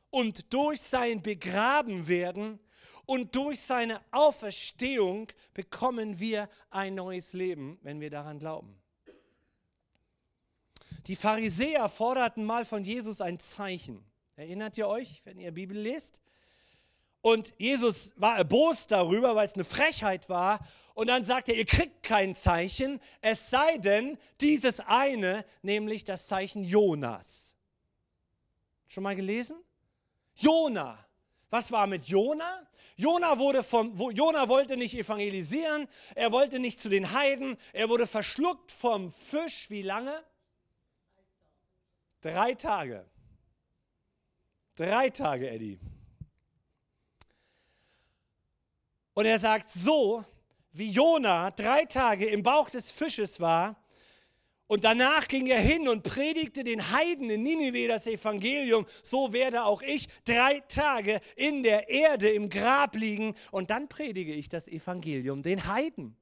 und 0.10 0.54
durch 0.54 0.82
sein 0.82 1.22
Begrabenwerden 1.22 2.60
und 3.06 3.36
durch 3.36 3.60
seine 3.60 4.02
Auferstehung 4.12 5.28
bekommen 5.54 6.20
wir 6.20 6.50
ein 6.70 6.96
neues 6.96 7.34
Leben, 7.34 7.80
wenn 7.82 8.00
wir 8.00 8.10
daran 8.10 8.40
glauben. 8.40 8.80
Die 11.08 11.16
Pharisäer 11.16 11.90
forderten 11.90 12.46
mal 12.46 12.66
von 12.66 12.84
Jesus 12.84 13.20
ein 13.20 13.40
Zeichen. 13.40 14.06
Erinnert 14.36 14.78
ihr 14.78 14.88
euch, 14.88 15.22
wenn 15.26 15.40
ihr 15.40 15.52
Bibel 15.52 15.76
lest? 15.76 16.22
Und 17.22 17.54
Jesus 17.58 18.14
war 18.16 18.38
erbost 18.38 18.92
darüber, 18.92 19.36
weil 19.36 19.46
es 19.46 19.56
eine 19.56 19.66
Frechheit 19.66 20.30
war. 20.30 20.60
Und 21.00 21.08
dann 21.08 21.24
sagt 21.24 21.48
er, 21.48 21.56
ihr 21.56 21.66
kriegt 21.66 22.04
kein 22.04 22.36
Zeichen, 22.36 23.00
es 23.22 23.50
sei 23.50 23.78
denn 23.78 24.18
dieses 24.42 24.82
eine, 24.82 25.46
nämlich 25.62 26.04
das 26.04 26.28
Zeichen 26.28 26.62
Jonas. 26.62 27.56
Schon 28.86 29.04
mal 29.04 29.16
gelesen? 29.16 29.56
Jona. 30.36 31.00
Was 31.50 31.72
war 31.72 31.88
mit 31.88 32.04
Jona? 32.04 32.68
Jona, 32.98 33.40
wurde 33.40 33.64
vom, 33.64 33.96
Jona 34.12 34.50
wollte 34.50 34.76
nicht 34.76 34.94
evangelisieren, 34.94 35.88
er 36.16 36.34
wollte 36.34 36.60
nicht 36.60 36.82
zu 36.82 36.90
den 36.90 37.14
Heiden, 37.14 37.56
er 37.72 37.88
wurde 37.88 38.06
verschluckt 38.06 38.70
vom 38.70 39.10
Fisch. 39.10 39.70
Wie 39.70 39.84
lange? 39.84 40.22
Drei 42.20 42.56
Tage. 42.56 43.06
Drei 44.76 45.10
Tage, 45.12 45.50
Eddie. 45.50 45.80
Und 49.14 49.26
er 49.26 49.40
sagt, 49.40 49.70
so 49.70 50.26
wie 50.72 50.92
Jona 50.92 51.52
drei 51.52 51.86
Tage 51.86 52.26
im 52.28 52.44
Bauch 52.44 52.70
des 52.70 52.92
Fisches 52.92 53.40
war, 53.40 53.76
und 54.70 54.84
danach 54.84 55.28
ging 55.28 55.48
er 55.48 55.60
hin 55.60 55.90
und 55.90 56.04
predigte 56.04 56.64
den 56.64 56.92
Heiden 56.92 57.28
in 57.32 57.42
Ninive 57.42 57.88
das 57.88 58.06
Evangelium. 58.06 58.86
So 59.02 59.34
werde 59.34 59.64
auch 59.64 59.82
ich 59.82 60.08
drei 60.26 60.60
Tage 60.60 61.22
in 61.36 61.64
der 61.64 61.90
Erde 61.90 62.30
im 62.30 62.50
Grab 62.50 62.96
liegen 62.96 63.34
und 63.50 63.72
dann 63.72 63.90
predige 63.90 64.32
ich 64.32 64.48
das 64.48 64.68
Evangelium 64.68 65.42
den 65.42 65.66
Heiden. 65.66 66.16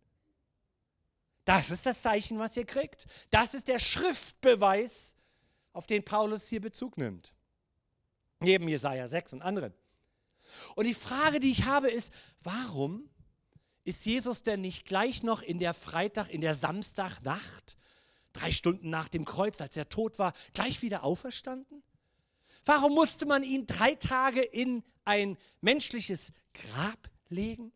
Das 1.43 1.71
ist 1.71 1.85
das 1.85 2.01
Zeichen, 2.01 2.39
was 2.39 2.55
ihr 2.55 2.63
kriegt. 2.63 3.05
Das 3.31 3.53
ist 3.53 3.67
der 3.67 3.79
Schriftbeweis, 3.79 5.17
auf 5.73 5.85
den 5.85 6.05
Paulus 6.05 6.47
hier 6.47 6.61
Bezug 6.61 6.97
nimmt. 6.97 7.33
Neben 8.39 8.69
Jesaja 8.69 9.07
6 9.07 9.33
und 9.33 9.41
anderen. 9.41 9.73
Und 10.75 10.87
die 10.87 10.93
Frage, 10.93 11.41
die 11.41 11.51
ich 11.51 11.65
habe, 11.65 11.91
ist, 11.91 12.13
warum 12.43 13.09
ist 13.87 14.05
Jesus 14.05 14.43
denn 14.43 14.61
nicht 14.61 14.85
gleich 14.85 15.23
noch 15.23 15.41
in 15.41 15.59
der 15.59 15.73
Freitag, 15.73 16.29
in 16.29 16.41
der 16.41 16.53
Samstagnacht 16.53 17.77
drei 18.33 18.51
Stunden 18.51 18.89
nach 18.89 19.07
dem 19.07 19.25
Kreuz, 19.25 19.61
als 19.61 19.77
er 19.77 19.89
tot 19.89 20.19
war, 20.19 20.33
gleich 20.53 20.81
wieder 20.81 21.03
auferstanden? 21.03 21.83
Warum 22.65 22.93
musste 22.93 23.25
man 23.25 23.43
ihn 23.43 23.65
drei 23.65 23.95
Tage 23.95 24.41
in 24.41 24.83
ein 25.05 25.37
menschliches 25.61 26.33
Grab 26.53 27.09
legen? 27.29 27.71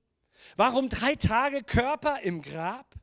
Warum 0.57 0.89
drei 0.89 1.15
Tage 1.15 1.63
Körper 1.63 2.19
im 2.21 2.41
Grab? 2.41 2.95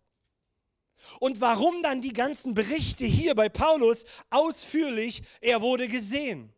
Und 1.20 1.40
warum 1.40 1.82
dann 1.82 2.02
die 2.02 2.12
ganzen 2.12 2.54
Berichte 2.54 3.06
hier 3.06 3.34
bei 3.34 3.48
Paulus 3.48 4.04
ausführlich, 4.30 5.22
er 5.40 5.62
wurde 5.62 5.88
gesehen? 5.88 6.52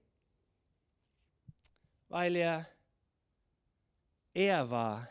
Weil 2.08 2.34
er 2.34 2.66
er 4.32 4.70
war 4.70 5.08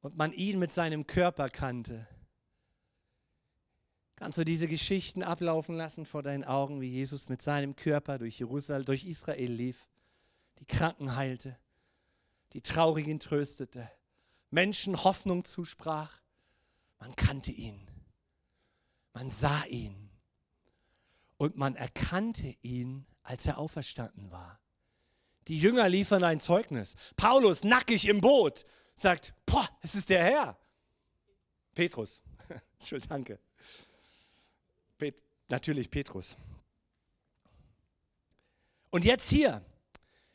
und 0.00 0.16
man 0.16 0.32
ihn 0.32 0.58
mit 0.58 0.72
seinem 0.72 1.06
Körper 1.06 1.48
kannte. 1.48 2.06
Kannst 4.16 4.38
du 4.38 4.44
diese 4.44 4.66
Geschichten 4.66 5.22
ablaufen 5.22 5.76
lassen 5.76 6.04
vor 6.04 6.22
deinen 6.22 6.44
Augen, 6.44 6.80
wie 6.80 6.88
Jesus 6.88 7.28
mit 7.28 7.40
seinem 7.40 7.76
Körper 7.76 8.18
durch 8.18 8.38
Jerusalem, 8.38 8.84
durch 8.84 9.04
Israel 9.04 9.52
lief, 9.52 9.88
die 10.58 10.64
Kranken 10.64 11.14
heilte, 11.14 11.56
die 12.52 12.60
Traurigen 12.60 13.20
tröstete, 13.20 13.88
Menschen 14.50 15.04
Hoffnung 15.04 15.44
zusprach. 15.44 16.20
Man 16.98 17.14
kannte 17.14 17.52
ihn, 17.52 17.80
man 19.12 19.30
sah 19.30 19.64
ihn 19.66 20.10
und 21.36 21.56
man 21.56 21.76
erkannte 21.76 22.56
ihn, 22.62 23.06
als 23.22 23.46
er 23.46 23.58
auferstanden 23.58 24.32
war. 24.32 24.58
Die 25.46 25.60
Jünger 25.60 25.88
liefern 25.88 26.24
ein 26.24 26.40
Zeugnis. 26.40 26.96
Paulus, 27.16 27.62
nackig 27.62 28.08
im 28.08 28.20
Boot, 28.20 28.64
sagt, 28.98 29.32
boah, 29.46 29.68
es 29.80 29.94
ist 29.94 30.10
der 30.10 30.22
Herr. 30.24 30.58
Petrus, 31.74 32.22
Schuld, 32.82 33.08
danke. 33.08 33.38
Pet 34.98 35.14
natürlich 35.48 35.90
Petrus. 35.90 36.36
Und 38.90 39.04
jetzt 39.04 39.30
hier, 39.30 39.64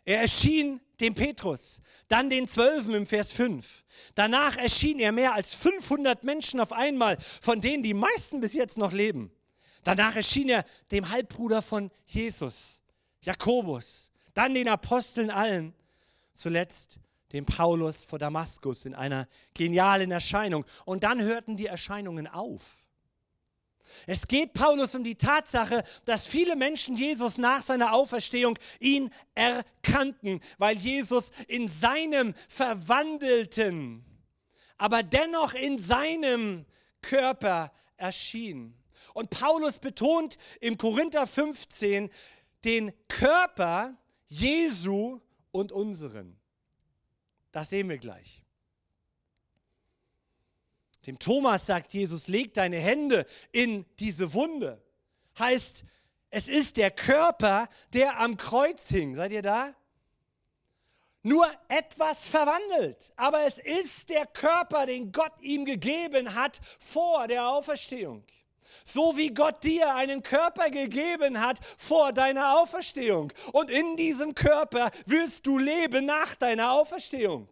er 0.06 0.22
erschien 0.22 0.80
dem 1.00 1.16
Petrus, 1.16 1.82
dann 2.08 2.30
den 2.30 2.48
Zwölfen 2.48 2.94
im 2.94 3.06
Vers 3.06 3.34
5. 3.34 3.84
Danach 4.16 4.58
erschien 4.58 5.00
er 5.00 5.12
mehr 5.12 5.34
als 5.34 5.54
500 5.54 6.24
Menschen 6.24 6.60
auf 6.60 6.72
einmal, 6.72 7.18
von 7.42 7.62
denen 7.62 7.84
die 7.84 7.94
meisten 7.94 8.40
bis 8.40 8.54
jetzt 8.54 8.78
noch 8.78 8.92
leben. 8.92 9.32
Danach 9.84 10.16
erschien 10.16 10.50
er 10.50 10.66
dem 10.92 11.10
Halbbruder 11.10 11.62
von 11.62 11.92
Jesus, 12.06 12.82
Jakobus, 13.22 14.12
dann 14.34 14.54
den 14.54 14.70
Aposteln 14.70 15.30
allen, 15.30 15.74
zuletzt 16.34 17.00
dem 17.34 17.46
Paulus 17.46 18.04
vor 18.04 18.20
Damaskus 18.20 18.86
in 18.86 18.94
einer 18.94 19.28
genialen 19.54 20.12
Erscheinung. 20.12 20.66
Und 20.86 21.04
dann 21.04 21.22
hörten 21.22 21.58
die 21.58 21.66
Erscheinungen 21.66 22.28
auf. 22.28 22.84
Es 24.06 24.28
geht 24.28 24.54
Paulus 24.54 24.96
um 24.96 25.04
die 25.04 25.16
Tatsache, 25.16 25.84
dass 26.06 26.26
viele 26.26 26.56
Menschen 26.56 26.96
Jesus 26.96 27.38
nach 27.38 27.62
seiner 27.62 27.94
Auferstehung 27.94 28.58
ihn 28.80 29.10
erkannten, 29.36 30.40
weil 30.58 30.78
Jesus 30.78 31.32
in 31.48 31.68
seinem 31.68 32.34
verwandelten, 32.48 34.06
aber 34.78 35.04
dennoch 35.04 35.54
in 35.54 35.80
seinem 35.80 36.66
Körper 37.02 37.72
erschien. 37.98 38.76
Und 39.14 39.30
Paulus 39.30 39.80
betont 39.80 40.38
im 40.60 40.78
Korinther 40.78 41.28
15 41.28 42.10
den 42.64 42.94
Körper 43.08 43.96
Jesu 44.28 45.20
und 45.52 45.72
unseren. 45.72 46.43
Das 47.54 47.70
sehen 47.70 47.88
wir 47.88 48.00
gleich. 48.00 48.44
Dem 51.06 51.20
Thomas 51.20 51.66
sagt 51.66 51.94
Jesus, 51.94 52.28
leg 52.28 52.54
deine 52.54 52.80
Hände 52.80 53.26
in 53.52 53.86
diese 54.00 54.34
Wunde. 54.34 54.82
Heißt, 55.38 55.86
es 56.30 56.48
ist 56.48 56.78
der 56.78 56.92
Körper, 56.92 57.70
der 57.94 58.20
am 58.20 58.38
Kreuz 58.38 58.90
hing. 58.90 59.16
Seid 59.16 59.32
ihr 59.32 59.44
da? 59.44 59.76
Nur 61.22 61.46
etwas 61.68 62.26
verwandelt. 62.26 63.14
Aber 63.16 63.46
es 63.46 63.60
ist 63.60 64.10
der 64.10 64.26
Körper, 64.26 64.88
den 64.88 65.12
Gott 65.12 65.34
ihm 65.42 65.64
gegeben 65.66 66.34
hat 66.34 66.60
vor 66.80 67.28
der 67.28 67.48
Auferstehung. 67.48 68.26
So 68.84 69.16
wie 69.18 69.34
Gott 69.34 69.64
dir 69.64 69.96
einen 69.96 70.24
Körper 70.24 70.70
gegeben 70.70 71.42
hat 71.42 71.60
vor 71.78 72.14
deiner 72.14 72.60
Auferstehung. 72.60 73.32
Und 73.52 73.70
in 73.70 73.98
diesem 73.98 74.36
Körper 74.36 74.92
wirst 75.06 75.46
du 75.48 75.58
leben 75.58 76.06
nach 76.06 76.36
deiner 76.36 76.72
Auferstehung. 76.72 77.48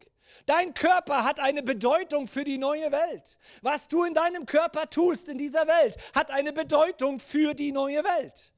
Dein 0.45 0.73
Körper 0.73 1.23
hat 1.23 1.39
eine 1.39 1.63
Bedeutung 1.63 2.27
für 2.27 2.43
die 2.43 2.57
neue 2.57 2.91
Welt. 2.91 3.37
Was 3.61 3.87
du 3.87 4.03
in 4.03 4.13
deinem 4.13 4.45
Körper 4.45 4.89
tust 4.89 5.29
in 5.29 5.37
dieser 5.37 5.67
Welt, 5.67 5.97
hat 6.15 6.31
eine 6.31 6.53
Bedeutung 6.53 7.19
für 7.19 7.53
die 7.53 7.71
neue 7.71 8.03
Welt. 8.03 8.51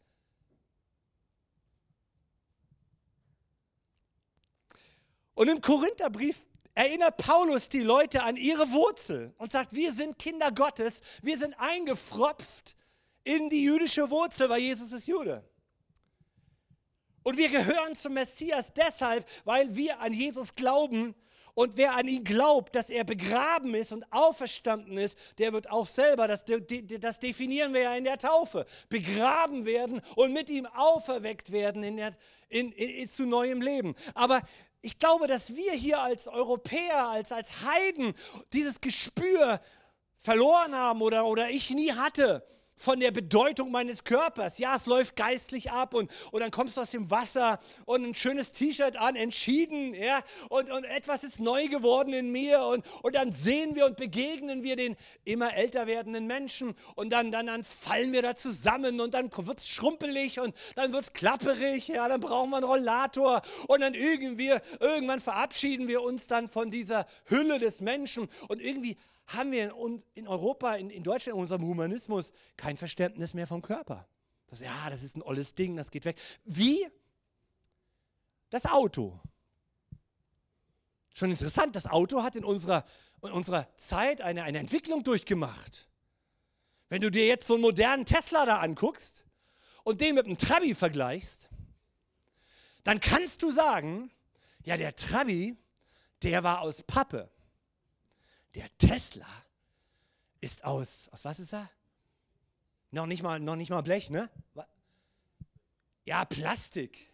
Und 5.36 5.50
im 5.50 5.62
Korintherbrief 5.62 6.46
erinnert 6.74 7.18
Paulus 7.18 7.70
die 7.70 7.82
Leute 7.82 8.24
an 8.24 8.36
ihre 8.36 8.72
Wurzel 8.72 9.34
und 9.38 9.52
sagt, 9.52 9.74
wir 9.74 9.92
sind 9.92 10.18
Kinder 10.18 10.52
Gottes, 10.52 11.02
wir 11.22 11.38
sind 11.38 11.54
eingefropft 11.60 12.76
in 13.24 13.50
die 13.50 13.64
jüdische 13.64 14.10
Wurzel, 14.10 14.50
weil 14.50 14.60
Jesus 14.60 14.92
ist 14.92 15.08
Jude. 15.08 15.44
Und 17.24 17.38
wir 17.38 17.50
gehören 17.50 17.96
zum 17.96 18.14
Messias 18.14 18.74
deshalb, 18.74 19.26
weil 19.46 19.76
wir 19.76 20.00
an 20.02 20.12
Jesus 20.12 20.56
glauben 20.56 21.16
und 21.56 21.78
wer 21.78 21.96
an 21.96 22.08
ihn 22.08 22.24
glaubt, 22.24 22.76
dass 22.76 22.90
er 22.90 23.04
begraben 23.04 23.76
ist 23.76 23.94
und 23.94 24.12
auferstanden 24.12 24.98
ist, 24.98 25.18
der 25.38 25.54
wird 25.54 25.70
auch 25.70 25.86
selber, 25.86 26.28
das, 26.28 26.44
das 26.46 27.20
definieren 27.20 27.74
wir 27.74 27.82
ja 27.82 27.96
in 27.96 28.04
der 28.04 28.18
Taufe, 28.18 28.66
begraben 28.90 29.66
werden 29.66 30.02
und 30.16 30.34
mit 30.34 30.50
ihm 30.50 30.66
auferweckt 30.66 31.52
werden 31.52 31.84
in 31.84 31.98
der, 31.98 32.14
in, 32.50 32.72
in, 32.72 33.08
zu 33.08 33.26
neuem 33.26 33.62
Leben. 33.62 33.94
Aber 34.16 34.42
ich 34.84 35.00
glaube, 35.00 35.28
dass 35.28 35.56
wir 35.56 35.72
hier 35.72 36.02
als 36.02 36.28
Europäer, 36.28 37.08
als, 37.08 37.32
als 37.32 37.64
Heiden 37.64 38.14
dieses 38.52 38.82
Gespür 38.82 39.62
verloren 40.20 40.76
haben 40.76 41.02
oder, 41.02 41.26
oder 41.26 41.50
ich 41.50 41.70
nie 41.72 41.94
hatte 41.94 42.46
von 42.76 43.00
der 43.00 43.12
Bedeutung 43.12 43.72
meines 43.72 44.04
Körpers. 44.04 44.58
Ja, 44.58 44.76
es 44.76 44.86
läuft 44.86 45.16
geistlich 45.16 45.72
ab 45.72 45.94
und, 45.94 46.12
und 46.32 46.42
dann 46.42 46.52
kommst 46.52 46.78
du 46.78 46.82
aus 46.82 46.92
dem 46.92 47.10
Wasser 47.12 47.60
und 47.86 48.04
ein 48.04 48.14
schönes 48.14 48.52
T-Shirt 48.52 48.98
an, 48.98 49.16
entschieden, 49.16 49.94
ja, 49.94 50.22
und, 50.50 50.72
und 50.72 50.84
etwas 50.86 51.24
ist 51.24 51.40
neu 51.40 51.68
geworden 51.68 52.14
in 52.14 52.32
mir 52.32 52.64
und, 52.64 52.86
und 53.04 53.16
dann 53.16 53.32
sehen 53.32 53.76
wir 53.76 53.86
und 53.86 53.98
begegnen 53.98 54.64
wir 54.64 54.76
den 54.76 54.96
immer 55.26 55.54
älter 55.56 55.88
werdenden 55.88 56.28
Menschen 56.28 56.76
und 56.96 57.12
dann, 57.12 57.32
dann, 57.32 57.48
dann 57.48 57.64
fallen 57.64 58.12
wir 58.12 58.22
da 58.22 58.36
zusammen 58.36 59.00
und 59.00 59.14
dann 59.14 59.32
wird 59.36 59.58
es 59.58 59.68
schrumpelig 59.68 60.40
und 60.40 60.56
dann 60.76 60.92
wird 60.92 61.04
es 61.04 61.14
klapperig, 61.14 61.88
ja, 61.88 62.08
dann 62.08 62.22
brauchen 62.22 62.50
wir 62.50 62.58
einen 62.58 62.66
Rollator 62.66 63.42
und 63.68 63.82
dann 63.82 63.94
irgendwie, 63.94 64.54
irgendwann 64.80 65.20
verabschieden 65.20 65.88
wir 65.88 66.02
uns 66.02 66.28
dann 66.28 66.48
von 66.50 66.72
dieser 66.72 67.06
Hülle 67.26 67.60
des 67.60 67.82
Menschen 67.82 68.30
und 68.48 68.62
irgendwie 68.62 68.98
haben 69.28 69.52
wir 69.52 69.74
in 70.16 70.28
Europa, 70.28 70.76
in, 70.76 71.04
Deutschland, 71.04 71.36
in 71.36 71.42
unserem 71.42 71.64
Humanismus 71.64 72.34
kein 72.58 72.78
Verständnis 72.78 73.34
mehr 73.34 73.48
vom 73.48 73.62
Körper. 73.62 74.08
Das, 74.48 74.60
ja, 74.60 74.90
das 74.90 75.02
ist 75.02 75.16
ein 75.16 75.22
olles 75.22 75.56
Ding, 75.56 75.76
das 75.76 75.92
geht 75.92 76.06
weg. 76.06 76.18
Wie 76.44 76.88
das 78.50 78.66
Auto. 78.66 79.20
Schon 81.14 81.32
interessant, 81.32 81.76
das 81.76 81.88
Auto 81.88 82.24
hat 82.24 82.36
in 82.36 82.44
unserer, 82.44 82.86
in 83.22 83.32
unserer 83.32 83.68
Zeit 83.78 84.22
eine, 84.22 84.44
eine 84.44 84.60
Entwicklung 84.60 85.04
durchgemacht. 85.04 85.88
Wenn 86.90 87.02
du 87.02 87.10
dir 87.10 87.26
jetzt 87.26 87.48
so 87.48 87.56
einen 87.56 87.62
modernen 87.62 88.06
Tesla 88.06 88.46
da 88.46 88.60
anguckst 88.60 89.26
und 89.84 90.02
den 90.02 90.16
mit 90.16 90.26
einem 90.26 90.38
Trabi 90.38 90.76
vergleichst, 90.76 91.50
dann 92.84 93.00
kannst 93.00 93.42
du 93.42 93.52
sagen, 93.52 94.12
ja, 94.64 94.78
der 94.78 94.96
Trabi, 94.96 95.58
der 96.22 96.44
war 96.44 96.62
aus 96.62 96.84
Pappe. 96.84 97.33
Der 98.56 98.66
Tesla 98.78 99.28
ist 100.40 100.64
aus, 100.64 101.10
aus 101.12 101.26
was 101.26 101.40
ist 101.40 101.54
er? 101.54 101.70
Noch 102.92 103.08
nicht 103.08 103.24
mal, 103.24 103.40
noch 103.40 103.56
nicht 103.56 103.70
mal 103.70 103.82
Blech, 103.82 104.10
ne? 104.10 104.30
Ja, 106.06 106.26
Plastik. 106.26 107.10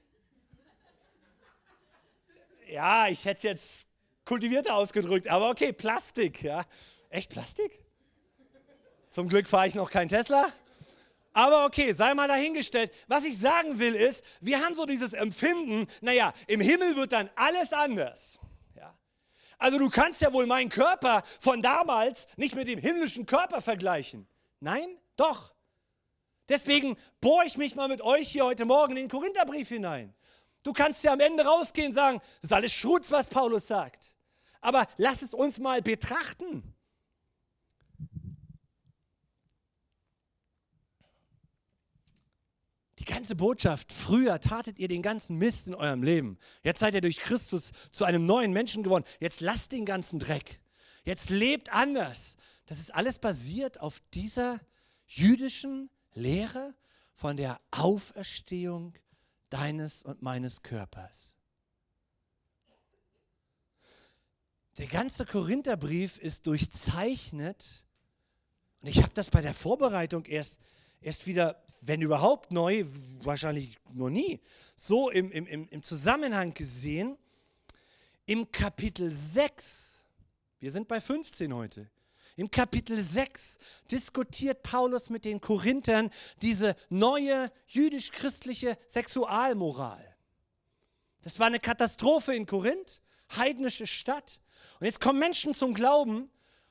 Ja, 2.68 3.08
ich 3.08 3.26
hätte 3.26 3.38
es 3.38 3.44
jetzt 3.44 3.88
kultivierter 4.26 4.76
ausgedrückt, 4.76 5.28
aber 5.28 5.50
okay, 5.50 5.72
Plastik, 5.72 6.44
ja. 6.44 6.66
Echt 7.10 7.32
Plastik? 7.32 7.84
Zum 9.10 9.28
Glück 9.28 9.48
fahre 9.48 9.68
ich 9.68 9.76
noch 9.76 9.90
kein 9.90 10.08
Tesla. 10.08 10.52
Aber 11.34 11.66
okay, 11.66 11.94
sei 11.94 12.14
mal 12.14 12.28
dahingestellt. 12.28 12.92
Was 13.08 13.24
ich 13.24 13.38
sagen 13.40 13.80
will 13.80 13.96
ist, 13.96 14.26
wir 14.42 14.60
haben 14.60 14.76
so 14.76 14.86
dieses 14.86 15.14
Empfinden, 15.14 15.88
naja, 16.02 16.34
im 16.48 16.60
Himmel 16.60 16.96
wird 16.96 17.12
dann 17.12 17.30
alles 17.36 17.72
anders. 17.72 18.40
Also 19.60 19.78
du 19.78 19.90
kannst 19.90 20.22
ja 20.22 20.34
wohl 20.34 20.48
meinen 20.48 20.70
Körper 20.70 21.22
von 21.40 21.62
damals 21.62 22.28
nicht 22.38 22.56
mit 22.56 22.68
dem 22.68 22.80
himmlischen 22.80 23.26
Körper 23.26 23.62
vergleichen. 23.62 24.28
Nein, 24.62 24.98
doch. 25.18 25.54
Deswegen 26.48 26.98
bohre 27.22 27.46
ich 27.46 27.58
mich 27.58 27.76
mal 27.76 27.90
mit 27.90 28.02
euch 28.02 28.30
hier 28.30 28.46
heute 28.46 28.66
Morgen 28.66 28.94
in 28.94 29.04
den 29.04 29.10
Korintherbrief 29.10 29.68
hinein. 29.68 30.16
Du 30.64 30.74
kannst 30.74 31.04
ja 31.04 31.14
am 31.14 31.20
Ende 31.20 31.46
rausgehen 31.46 31.88
und 31.88 31.94
sagen, 31.94 32.22
das 32.42 32.52
ist 32.52 32.54
alles 32.54 32.74
Schutz, 32.74 33.12
was 33.12 33.28
Paulus 33.28 33.68
sagt. 33.68 34.14
Aber 34.62 34.86
lass 34.98 35.22
es 35.22 35.34
uns 35.34 35.60
mal 35.60 35.82
betrachten. 35.82 36.76
Ganze 43.10 43.36
Botschaft, 43.36 43.92
früher 43.92 44.40
tatet 44.40 44.80
ihr 44.80 44.88
den 44.88 45.02
ganzen 45.02 45.38
Mist 45.38 45.68
in 45.68 45.76
eurem 45.76 46.04
Leben. 46.04 46.38
Jetzt 46.64 46.80
seid 46.80 46.94
ihr 46.94 47.02
durch 47.02 47.18
Christus 47.18 47.72
zu 47.92 48.06
einem 48.06 48.26
neuen 48.26 48.54
Menschen 48.54 48.84
geworden. 48.84 49.04
Jetzt 49.20 49.42
lasst 49.42 49.72
den 49.74 49.86
ganzen 49.86 50.20
Dreck. 50.20 50.62
Jetzt 51.04 51.30
lebt 51.30 51.74
anders. 51.74 52.38
Das 52.66 52.80
ist 52.80 52.94
alles 52.94 53.20
basiert 53.20 53.82
auf 53.82 54.00
dieser 54.14 54.60
jüdischen 55.08 55.90
Lehre 56.14 56.76
von 57.14 57.36
der 57.36 57.60
Auferstehung 57.72 58.94
deines 59.50 60.04
und 60.04 60.22
meines 60.22 60.62
Körpers. 60.62 61.36
Der 64.78 64.88
ganze 64.88 65.26
Korintherbrief 65.26 66.18
ist 66.20 66.48
durchzeichnet, 66.48 67.84
und 68.82 68.88
ich 68.88 69.04
habe 69.04 69.14
das 69.14 69.30
bei 69.30 69.42
der 69.42 69.54
Vorbereitung 69.54 70.26
erst, 70.26 70.60
erst 71.02 71.28
wieder, 71.28 71.62
wenn 71.82 72.02
überhaupt 72.02 72.52
neu, 72.52 72.86
wahrscheinlich 73.22 73.78
noch 73.94 74.10
nie, 74.10 74.40
so 74.76 75.10
im, 75.10 75.32
im, 75.32 75.68
im 75.70 75.84
Zusammenhang 75.84 76.54
gesehen, 76.54 77.18
im 78.26 78.52
Kapitel 78.52 79.10
6, 79.10 80.06
wir 80.60 80.72
sind 80.72 80.88
bei 80.88 81.02
15 81.02 81.54
heute, 81.54 81.90
im 82.36 82.50
Kapitel 82.50 83.02
6 83.02 83.58
diskutiert 83.92 84.64
Paulus 84.64 85.10
mit 85.10 85.26
den 85.26 85.42
Korinthern 85.42 86.10
diese 86.42 86.78
neue 86.88 87.52
jüdisch-christliche 87.68 88.78
Sexualmoral. 88.88 90.16
Das 91.22 91.38
war 91.38 91.48
eine 91.48 91.60
Katastrophe 91.60 92.34
in 92.34 92.46
Korinth, 92.46 93.02
heidnische 93.36 93.88
Stadt. 93.88 94.40
Und 94.80 94.86
jetzt 94.86 95.02
kommen 95.02 95.20
Menschen 95.20 95.54
zum 95.54 95.74
Glauben 95.74 96.30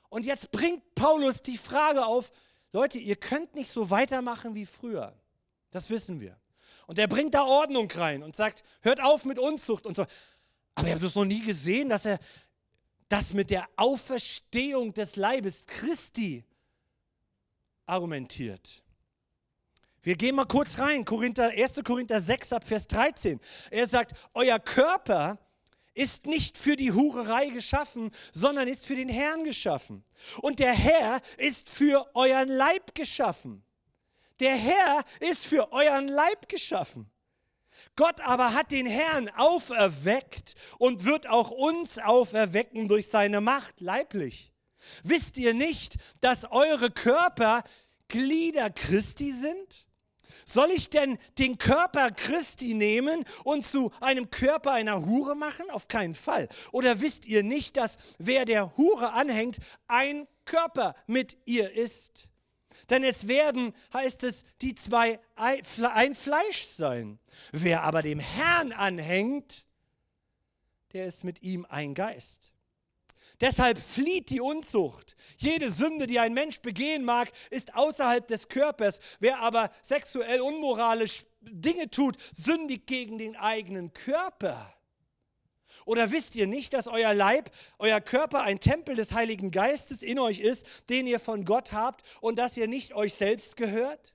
und 0.08 0.24
jetzt 0.24 0.52
bringt 0.52 0.94
Paulus 0.94 1.42
die 1.42 1.58
Frage 1.58 2.06
auf, 2.06 2.32
Leute, 2.72 2.98
ihr 2.98 3.16
könnt 3.16 3.54
nicht 3.54 3.70
so 3.70 3.90
weitermachen 3.90 4.54
wie 4.54 4.66
früher. 4.66 5.14
Das 5.70 5.90
wissen 5.90 6.20
wir. 6.20 6.36
Und 6.86 6.98
er 6.98 7.08
bringt 7.08 7.34
da 7.34 7.44
Ordnung 7.44 7.90
rein 7.90 8.22
und 8.22 8.34
sagt, 8.34 8.64
hört 8.80 9.02
auf 9.02 9.24
mit 9.24 9.38
Unzucht 9.38 9.86
und 9.86 9.96
so. 9.96 10.06
Aber 10.74 10.88
ihr 10.88 10.94
habt 10.94 11.02
es 11.02 11.14
noch 11.14 11.24
nie 11.24 11.44
gesehen, 11.44 11.88
dass 11.88 12.04
er 12.04 12.18
das 13.08 13.32
mit 13.32 13.50
der 13.50 13.66
Auferstehung 13.76 14.92
des 14.94 15.16
Leibes 15.16 15.66
Christi 15.66 16.44
argumentiert. 17.86 18.82
Wir 20.02 20.16
gehen 20.16 20.36
mal 20.36 20.46
kurz 20.46 20.78
rein, 20.78 21.04
Korinther, 21.04 21.50
1. 21.50 21.82
Korinther 21.84 22.20
6 22.20 22.52
ab 22.52 22.66
Vers 22.66 22.86
13. 22.88 23.40
Er 23.70 23.86
sagt, 23.86 24.12
euer 24.34 24.58
Körper 24.58 25.38
ist 25.98 26.26
nicht 26.26 26.56
für 26.56 26.76
die 26.76 26.92
Hurerei 26.92 27.48
geschaffen, 27.48 28.12
sondern 28.32 28.68
ist 28.68 28.86
für 28.86 28.94
den 28.94 29.08
Herrn 29.08 29.42
geschaffen. 29.42 30.04
Und 30.40 30.60
der 30.60 30.72
Herr 30.72 31.20
ist 31.36 31.68
für 31.68 32.08
euren 32.14 32.48
Leib 32.48 32.94
geschaffen. 32.94 33.64
Der 34.38 34.54
Herr 34.54 35.02
ist 35.18 35.44
für 35.44 35.72
euren 35.72 36.06
Leib 36.06 36.48
geschaffen. 36.48 37.10
Gott 37.96 38.20
aber 38.20 38.54
hat 38.54 38.70
den 38.70 38.86
Herrn 38.86 39.28
auferweckt 39.30 40.54
und 40.78 41.04
wird 41.04 41.28
auch 41.28 41.50
uns 41.50 41.98
auferwecken 41.98 42.86
durch 42.86 43.08
seine 43.08 43.40
Macht 43.40 43.80
leiblich. 43.80 44.52
Wisst 45.02 45.36
ihr 45.36 45.52
nicht, 45.52 45.96
dass 46.20 46.50
eure 46.50 46.92
Körper 46.92 47.64
Glieder 48.06 48.70
Christi 48.70 49.32
sind? 49.32 49.87
Soll 50.44 50.70
ich 50.70 50.90
denn 50.90 51.18
den 51.38 51.58
Körper 51.58 52.10
Christi 52.10 52.74
nehmen 52.74 53.24
und 53.44 53.64
zu 53.64 53.90
einem 54.00 54.30
Körper 54.30 54.72
einer 54.72 55.04
Hure 55.06 55.34
machen? 55.34 55.70
Auf 55.70 55.88
keinen 55.88 56.14
Fall. 56.14 56.48
Oder 56.72 57.00
wisst 57.00 57.26
ihr 57.26 57.42
nicht, 57.42 57.76
dass 57.76 57.98
wer 58.18 58.44
der 58.44 58.76
Hure 58.76 59.12
anhängt, 59.12 59.58
ein 59.86 60.26
Körper 60.44 60.94
mit 61.06 61.36
ihr 61.44 61.72
ist? 61.72 62.30
Denn 62.90 63.04
es 63.04 63.28
werden, 63.28 63.74
heißt 63.92 64.22
es, 64.22 64.44
die 64.62 64.74
zwei 64.74 65.20
ein 65.34 66.14
Fleisch 66.14 66.66
sein. 66.66 67.18
Wer 67.52 67.82
aber 67.82 68.02
dem 68.02 68.18
Herrn 68.18 68.72
anhängt, 68.72 69.66
der 70.92 71.06
ist 71.06 71.22
mit 71.22 71.42
ihm 71.42 71.66
ein 71.68 71.94
Geist. 71.94 72.52
Deshalb 73.40 73.78
flieht 73.78 74.30
die 74.30 74.40
Unzucht. 74.40 75.14
Jede 75.36 75.70
Sünde, 75.70 76.06
die 76.06 76.18
ein 76.18 76.34
Mensch 76.34 76.60
begehen 76.60 77.04
mag, 77.04 77.30
ist 77.50 77.74
außerhalb 77.74 78.26
des 78.26 78.48
Körpers. 78.48 79.00
Wer 79.20 79.38
aber 79.40 79.70
sexuell 79.82 80.40
unmoralisch 80.40 81.24
Dinge 81.40 81.88
tut, 81.90 82.16
sündigt 82.32 82.86
gegen 82.86 83.18
den 83.18 83.36
eigenen 83.36 83.92
Körper. 83.92 84.74
Oder 85.84 86.10
wisst 86.10 86.36
ihr 86.36 86.46
nicht, 86.46 86.74
dass 86.74 86.86
euer 86.86 87.14
Leib, 87.14 87.50
euer 87.78 88.00
Körper 88.00 88.42
ein 88.42 88.60
Tempel 88.60 88.96
des 88.96 89.12
Heiligen 89.12 89.50
Geistes 89.50 90.02
in 90.02 90.18
euch 90.18 90.40
ist, 90.40 90.66
den 90.90 91.06
ihr 91.06 91.20
von 91.20 91.44
Gott 91.44 91.72
habt 91.72 92.02
und 92.20 92.38
dass 92.38 92.56
ihr 92.56 92.68
nicht 92.68 92.94
euch 92.94 93.14
selbst 93.14 93.56
gehört? 93.56 94.14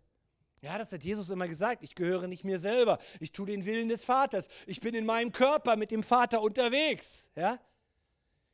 Ja, 0.61 0.77
das 0.77 0.91
hat 0.91 1.03
Jesus 1.03 1.29
immer 1.29 1.47
gesagt. 1.47 1.81
Ich 1.83 1.95
gehöre 1.95 2.27
nicht 2.27 2.43
mir 2.43 2.59
selber. 2.59 2.99
Ich 3.19 3.31
tue 3.31 3.47
den 3.47 3.65
Willen 3.65 3.89
des 3.89 4.03
Vaters. 4.03 4.49
Ich 4.67 4.81
bin 4.81 4.93
in 4.93 5.05
meinem 5.05 5.31
Körper 5.31 5.75
mit 5.75 5.91
dem 5.91 6.03
Vater 6.03 6.41
unterwegs. 6.41 7.31
Ja? 7.35 7.59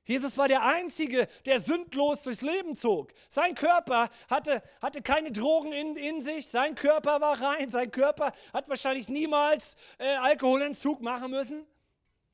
Jesus 0.10 0.36
war 0.40 0.48
der 0.48 0.64
Einzige, 0.64 1.28
der 1.46 1.62
sündlos 1.62 2.24
durchs 2.24 2.42
Leben 2.42 2.76
zog. 2.76 3.14
Sein 3.30 3.54
Körper 3.54 4.10
hatte, 4.28 4.64
hatte 4.82 5.04
keine 5.04 5.32
Drogen 5.32 5.72
in, 5.72 5.96
in 5.98 6.20
sich, 6.20 6.48
sein 6.48 6.74
Körper 6.74 7.22
war 7.22 7.40
rein, 7.40 7.70
sein 7.70 7.92
Körper 7.92 8.34
hat 8.52 8.68
wahrscheinlich 8.68 9.08
niemals 9.08 9.76
äh, 10.00 10.08
Alkoholentzug 10.16 11.02
machen 11.02 11.30
müssen. 11.30 11.64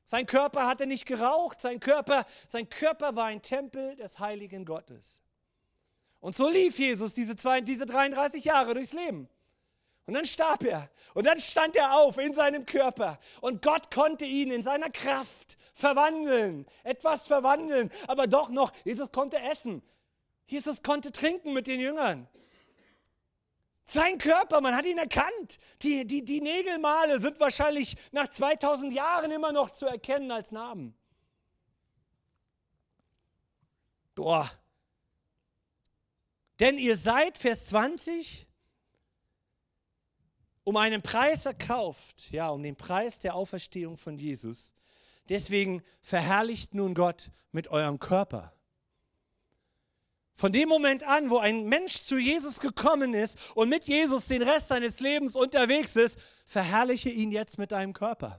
Sein 0.06 0.24
Körper 0.24 0.66
hatte 0.66 0.86
nicht 0.86 1.04
geraucht, 1.04 1.60
sein 1.60 1.78
Körper, 1.78 2.24
sein 2.48 2.66
Körper 2.70 3.14
war 3.14 3.26
ein 3.26 3.42
Tempel 3.42 3.94
des 3.96 4.20
heiligen 4.20 4.64
Gottes. 4.64 5.22
Und 6.20 6.34
so 6.34 6.48
lief 6.48 6.78
Jesus 6.78 7.12
diese, 7.12 7.36
zwei, 7.36 7.60
diese 7.60 7.84
33 7.84 8.42
Jahre 8.42 8.72
durchs 8.72 8.94
Leben. 8.94 9.28
Und 10.06 10.14
dann 10.14 10.24
starb 10.24 10.64
er. 10.64 10.88
Und 11.12 11.26
dann 11.26 11.38
stand 11.38 11.76
er 11.76 11.94
auf 11.94 12.16
in 12.16 12.32
seinem 12.32 12.64
Körper. 12.64 13.18
Und 13.42 13.60
Gott 13.60 13.90
konnte 13.92 14.24
ihn 14.24 14.50
in 14.50 14.62
seiner 14.62 14.88
Kraft 14.88 15.58
verwandeln, 15.76 16.66
etwas 16.84 17.26
verwandeln, 17.26 17.92
aber 18.08 18.26
doch 18.26 18.48
noch, 18.48 18.72
Jesus 18.84 19.12
konnte 19.12 19.38
essen. 19.38 19.82
Jesus 20.46 20.82
konnte 20.82 21.12
trinken 21.12 21.52
mit 21.52 21.66
den 21.66 21.80
Jüngern. 21.80 22.26
Sein 23.84 24.18
Körper, 24.18 24.60
man 24.60 24.74
hat 24.74 24.86
ihn 24.86 24.98
erkannt. 24.98 25.58
Die, 25.82 26.06
die, 26.06 26.24
die 26.24 26.40
Nägelmale 26.40 27.20
sind 27.20 27.38
wahrscheinlich 27.38 27.96
nach 28.10 28.26
2000 28.26 28.92
Jahren 28.92 29.30
immer 29.30 29.52
noch 29.52 29.70
zu 29.70 29.86
erkennen 29.86 30.30
als 30.30 30.50
Narben. 30.50 30.96
Boah. 34.14 34.50
Denn 36.58 36.78
ihr 36.78 36.96
seid, 36.96 37.36
Vers 37.36 37.66
20, 37.66 38.46
um 40.64 40.76
einen 40.78 41.02
Preis 41.02 41.44
erkauft, 41.44 42.30
ja, 42.30 42.48
um 42.48 42.62
den 42.62 42.76
Preis 42.76 43.18
der 43.18 43.34
Auferstehung 43.34 43.98
von 43.98 44.16
Jesus. 44.18 44.74
Deswegen 45.28 45.82
verherrlicht 46.00 46.74
nun 46.74 46.94
Gott 46.94 47.30
mit 47.52 47.68
eurem 47.68 47.98
Körper. 47.98 48.52
Von 50.34 50.52
dem 50.52 50.68
Moment 50.68 51.02
an, 51.04 51.30
wo 51.30 51.38
ein 51.38 51.64
Mensch 51.64 52.02
zu 52.02 52.18
Jesus 52.18 52.60
gekommen 52.60 53.14
ist 53.14 53.38
und 53.54 53.70
mit 53.70 53.84
Jesus 53.84 54.26
den 54.26 54.42
Rest 54.42 54.68
seines 54.68 55.00
Lebens 55.00 55.34
unterwegs 55.34 55.96
ist, 55.96 56.18
verherrliche 56.44 57.08
ihn 57.08 57.32
jetzt 57.32 57.56
mit 57.56 57.72
deinem 57.72 57.94
Körper. 57.94 58.38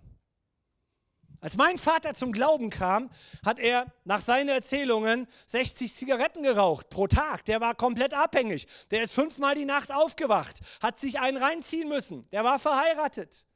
Als 1.39 1.57
mein 1.57 1.79
Vater 1.79 2.13
zum 2.13 2.31
Glauben 2.31 2.69
kam, 2.69 3.09
hat 3.43 3.57
er 3.57 3.91
nach 4.03 4.21
seinen 4.21 4.49
Erzählungen 4.49 5.27
60 5.47 5.93
Zigaretten 5.93 6.43
geraucht 6.43 6.89
pro 6.89 7.07
Tag. 7.07 7.45
Der 7.45 7.61
war 7.61 7.73
komplett 7.73 8.13
abhängig. 8.13 8.67
Der 8.91 9.01
ist 9.01 9.13
fünfmal 9.13 9.55
die 9.55 9.65
Nacht 9.65 9.91
aufgewacht, 9.91 10.59
hat 10.81 10.99
sich 10.99 11.19
einen 11.19 11.37
reinziehen 11.37 11.89
müssen. 11.89 12.29
Der 12.29 12.43
war 12.43 12.59
verheiratet. 12.59 13.46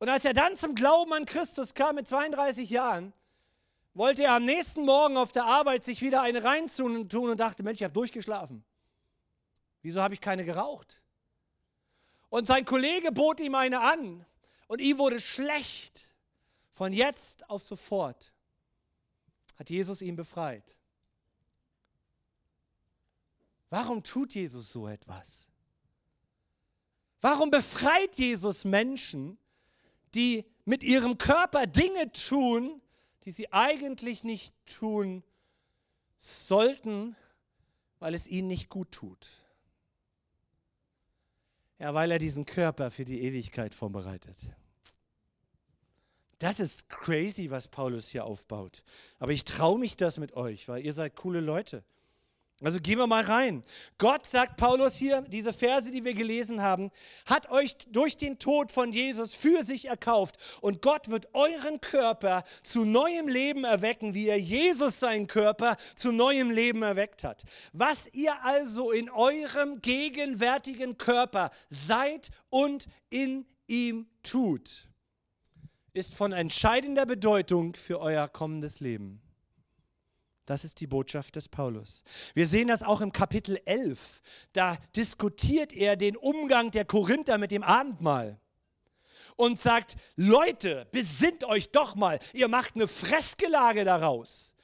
Und 0.00 0.08
als 0.08 0.24
er 0.24 0.32
dann 0.32 0.56
zum 0.56 0.74
Glauben 0.74 1.12
an 1.12 1.26
Christus 1.26 1.74
kam 1.74 1.96
mit 1.96 2.08
32 2.08 2.70
Jahren, 2.70 3.12
wollte 3.92 4.24
er 4.24 4.32
am 4.32 4.46
nächsten 4.46 4.84
Morgen 4.84 5.18
auf 5.18 5.30
der 5.30 5.44
Arbeit 5.44 5.84
sich 5.84 6.00
wieder 6.00 6.22
eine 6.22 6.42
reintun 6.42 7.06
und 7.12 7.38
dachte, 7.38 7.62
Mensch, 7.62 7.80
ich 7.80 7.84
habe 7.84 7.92
durchgeschlafen. 7.92 8.64
Wieso 9.82 10.00
habe 10.00 10.14
ich 10.14 10.20
keine 10.20 10.44
geraucht? 10.46 11.02
Und 12.30 12.46
sein 12.46 12.64
Kollege 12.64 13.12
bot 13.12 13.40
ihm 13.40 13.54
eine 13.54 13.80
an 13.80 14.24
und 14.68 14.80
ihm 14.80 14.98
wurde 14.98 15.20
schlecht 15.20 16.08
von 16.72 16.94
jetzt 16.94 17.50
auf 17.50 17.62
sofort. 17.62 18.32
hat 19.58 19.68
Jesus 19.68 20.00
ihn 20.00 20.16
befreit. 20.16 20.78
Warum 23.68 24.02
tut 24.02 24.34
Jesus 24.34 24.72
so 24.72 24.88
etwas? 24.88 25.46
Warum 27.20 27.50
befreit 27.50 28.16
Jesus 28.16 28.64
Menschen, 28.64 29.36
die 30.14 30.44
mit 30.64 30.82
ihrem 30.82 31.18
Körper 31.18 31.66
Dinge 31.66 32.12
tun, 32.12 32.80
die 33.24 33.32
sie 33.32 33.52
eigentlich 33.52 34.24
nicht 34.24 34.54
tun 34.66 35.22
sollten, 36.18 37.16
weil 37.98 38.14
es 38.14 38.26
ihnen 38.28 38.48
nicht 38.48 38.68
gut 38.68 38.92
tut? 38.92 39.28
Ja, 41.78 41.94
weil 41.94 42.10
er 42.10 42.18
diesen 42.18 42.44
Körper 42.44 42.90
für 42.90 43.04
die 43.04 43.22
Ewigkeit 43.22 43.74
vorbereitet. 43.74 44.36
Das 46.38 46.58
ist 46.58 46.88
crazy, 46.88 47.50
was 47.50 47.68
Paulus 47.68 48.08
hier 48.08 48.24
aufbaut. 48.24 48.82
Aber 49.18 49.32
ich 49.32 49.44
traue 49.44 49.78
mich 49.78 49.96
das 49.96 50.18
mit 50.18 50.34
euch, 50.34 50.68
weil 50.68 50.84
ihr 50.84 50.94
seid 50.94 51.14
coole 51.16 51.40
Leute. 51.40 51.84
Also 52.62 52.78
gehen 52.78 52.98
wir 52.98 53.06
mal 53.06 53.22
rein. 53.22 53.64
Gott, 53.96 54.26
sagt 54.26 54.58
Paulus 54.58 54.94
hier, 54.94 55.22
diese 55.22 55.54
Verse, 55.54 55.90
die 55.90 56.04
wir 56.04 56.12
gelesen 56.12 56.62
haben, 56.62 56.90
hat 57.24 57.50
euch 57.50 57.74
durch 57.90 58.18
den 58.18 58.38
Tod 58.38 58.70
von 58.70 58.92
Jesus 58.92 59.34
für 59.34 59.62
sich 59.62 59.86
erkauft. 59.86 60.36
Und 60.60 60.82
Gott 60.82 61.08
wird 61.08 61.34
euren 61.34 61.80
Körper 61.80 62.44
zu 62.62 62.84
neuem 62.84 63.28
Leben 63.28 63.64
erwecken, 63.64 64.12
wie 64.12 64.28
er 64.28 64.38
Jesus 64.38 65.00
seinen 65.00 65.26
Körper 65.26 65.78
zu 65.94 66.12
neuem 66.12 66.50
Leben 66.50 66.82
erweckt 66.82 67.24
hat. 67.24 67.44
Was 67.72 68.12
ihr 68.12 68.44
also 68.44 68.90
in 68.90 69.08
eurem 69.08 69.80
gegenwärtigen 69.80 70.98
Körper 70.98 71.50
seid 71.70 72.30
und 72.50 72.88
in 73.08 73.46
ihm 73.68 74.06
tut, 74.22 74.86
ist 75.94 76.14
von 76.14 76.32
entscheidender 76.32 77.06
Bedeutung 77.06 77.74
für 77.74 78.00
euer 78.00 78.28
kommendes 78.28 78.80
Leben. 78.80 79.22
Das 80.46 80.64
ist 80.64 80.80
die 80.80 80.86
Botschaft 80.86 81.36
des 81.36 81.48
Paulus. 81.48 82.02
Wir 82.34 82.46
sehen 82.46 82.68
das 82.68 82.82
auch 82.82 83.00
im 83.00 83.12
Kapitel 83.12 83.60
11. 83.64 84.20
Da 84.52 84.76
diskutiert 84.96 85.72
er 85.72 85.96
den 85.96 86.16
Umgang 86.16 86.70
der 86.70 86.84
Korinther 86.84 87.38
mit 87.38 87.50
dem 87.50 87.62
Abendmahl 87.62 88.40
und 89.36 89.58
sagt, 89.58 89.96
Leute, 90.16 90.86
besinnt 90.92 91.44
euch 91.44 91.70
doch 91.70 91.94
mal, 91.94 92.18
ihr 92.32 92.48
macht 92.48 92.74
eine 92.74 92.88
Fressgelage 92.88 93.84
daraus. 93.84 94.54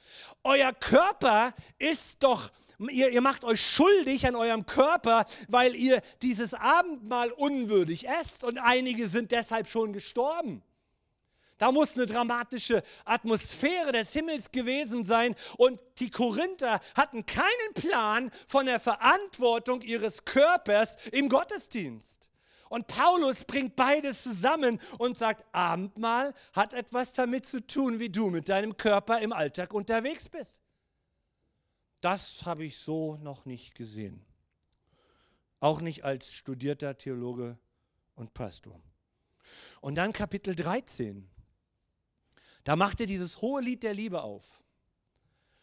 Euer 0.43 0.71
Körper 0.73 1.53
ist 1.77 2.21
doch, 2.21 2.51
ihr, 2.91 3.09
ihr 3.09 3.21
macht 3.21 3.43
euch 3.43 3.61
schuldig 3.61 4.27
an 4.27 4.35
eurem 4.35 4.65
Körper, 4.65 5.25
weil 5.47 5.75
ihr 5.75 6.01
dieses 6.21 6.53
Abendmahl 6.53 7.31
unwürdig 7.31 8.07
esst 8.07 8.43
und 8.43 8.57
einige 8.57 9.07
sind 9.07 9.31
deshalb 9.31 9.67
schon 9.67 9.93
gestorben. 9.93 10.61
Da 11.57 11.71
muss 11.71 11.95
eine 11.95 12.05
dramatische 12.05 12.83
Atmosphäre 13.03 13.91
des 13.91 14.13
Himmels 14.13 14.51
gewesen 14.51 15.03
sein. 15.03 15.35
Und 15.57 15.81
die 15.99 16.11
Korinther 16.11 16.79
hatten 16.95 17.25
keinen 17.25 17.73
Plan 17.73 18.31
von 18.47 18.67
der 18.67 18.79
Verantwortung 18.79 19.81
ihres 19.81 20.25
Körpers 20.25 20.97
im 21.11 21.29
Gottesdienst. 21.29 22.29
Und 22.69 22.87
Paulus 22.87 23.45
bringt 23.45 23.75
beides 23.75 24.23
zusammen 24.23 24.79
und 24.97 25.17
sagt, 25.17 25.45
Abendmahl 25.53 26.33
hat 26.53 26.73
etwas 26.73 27.13
damit 27.13 27.45
zu 27.45 27.65
tun, 27.65 27.99
wie 27.99 28.09
du 28.09 28.29
mit 28.29 28.49
deinem 28.49 28.75
Körper 28.75 29.19
im 29.19 29.31
Alltag 29.31 29.73
unterwegs 29.73 30.27
bist. 30.27 30.59
Das 32.01 32.45
habe 32.45 32.65
ich 32.65 32.77
so 32.77 33.15
noch 33.17 33.45
nicht 33.45 33.73
gesehen. 33.73 34.25
Auch 35.59 35.81
nicht 35.81 36.03
als 36.03 36.33
studierter 36.33 36.97
Theologe 36.97 37.57
und 38.15 38.33
Pastor. 38.33 38.79
Und 39.81 39.95
dann 39.95 40.13
Kapitel 40.13 40.53
13. 40.53 41.27
Da 42.67 42.75
macht 42.75 42.99
er 42.99 43.05
dieses 43.05 43.41
hohe 43.41 43.61
Lied 43.61 43.81
der 43.81 43.93
Liebe 43.93 44.23
auf 44.23 44.61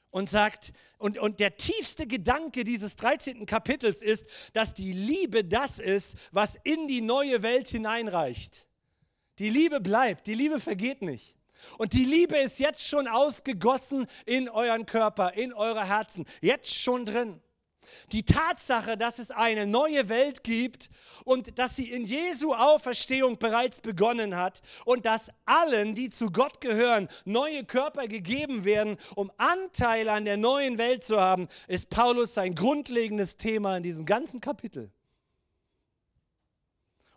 und 0.09 0.31
sagt, 0.31 0.73
und, 0.97 1.19
und 1.19 1.39
der 1.39 1.59
tiefste 1.59 2.07
Gedanke 2.07 2.65
dieses 2.65 2.97
13. 2.97 3.45
Kapitels 3.45 4.01
ist, 4.01 4.25
dass 4.55 4.73
die 4.73 4.95
Liebe 4.95 5.45
das 5.45 5.81
ist, 5.81 6.17
was 6.33 6.57
in 6.65 6.89
die 6.89 7.03
neue 7.03 7.43
Welt 7.43 7.69
hineinreicht. 7.69 8.65
Die 9.39 9.51
Liebe 9.51 9.83
bleibt, 9.83 10.27
die 10.27 10.33
Liebe 10.33 10.61
vergeht 10.61 11.03
nicht. 11.03 11.37
Und 11.77 11.93
die 11.93 12.07
Liebe 12.07 12.39
ist 12.39 12.59
jetzt 12.59 12.89
schon 12.89 13.07
ausgegossen 13.07 14.07
in 14.25 14.49
euren 14.49 14.87
Körper, 14.87 15.35
in 15.35 15.53
eure 15.53 15.87
Herzen, 15.87 16.25
jetzt 16.41 16.75
schon 16.75 17.05
drin. 17.05 17.39
Die 18.13 18.25
Tatsache, 18.25 18.97
dass 18.97 19.19
es 19.19 19.31
eine 19.31 19.67
neue 19.67 20.09
Welt 20.09 20.45
gibt 20.45 20.91
und 21.25 21.59
dass 21.59 21.77
sie 21.77 21.91
in 21.91 22.05
Jesu 22.05 22.55
Auferstehung 22.55 23.39
bereits 23.39 23.81
begonnen 23.81 24.37
hat 24.37 24.63
und 24.85 25.07
dass 25.07 25.31
allen, 25.45 25.95
die 25.95 26.11
zu 26.11 26.31
Gott 26.31 26.61
gehören, 26.61 27.09
neue 27.25 27.65
Körper 27.65 28.09
gegeben 28.09 28.65
werden, 28.65 28.97
um 29.15 29.31
Anteil 29.37 30.09
an 30.09 30.25
der 30.25 30.37
neuen 30.37 30.79
Welt 30.79 31.05
zu 31.05 31.21
haben, 31.21 31.49
ist 31.69 31.91
Paulus 31.91 32.35
sein 32.35 32.55
grundlegendes 32.55 33.37
Thema 33.37 33.77
in 33.77 33.83
diesem 33.83 34.05
ganzen 34.05 34.41
Kapitel. 34.41 34.91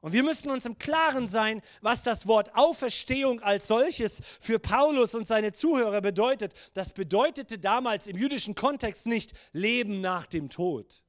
Und 0.02 0.14
wir 0.14 0.24
müssen 0.24 0.52
uns 0.52 0.66
im 0.66 0.78
Klaren 0.78 1.26
sein, 1.26 1.62
was 1.82 2.04
das 2.04 2.28
Wort 2.28 2.56
Auferstehung 2.56 3.42
als 3.42 3.68
solches 3.68 4.22
für 4.40 4.60
Paulus 4.60 5.16
und 5.16 5.26
seine 5.26 5.54
Zuhörer 5.54 6.02
bedeutet. 6.02 6.54
Das 6.74 6.94
bedeutete 6.94 7.58
damals 7.58 8.08
im 8.08 8.16
jüdischen 8.16 8.54
Kontext 8.54 9.08
nicht 9.08 9.34
Leben 9.54 10.00
nach 10.02 10.28
dem 10.28 10.50
Tod. 10.50 11.02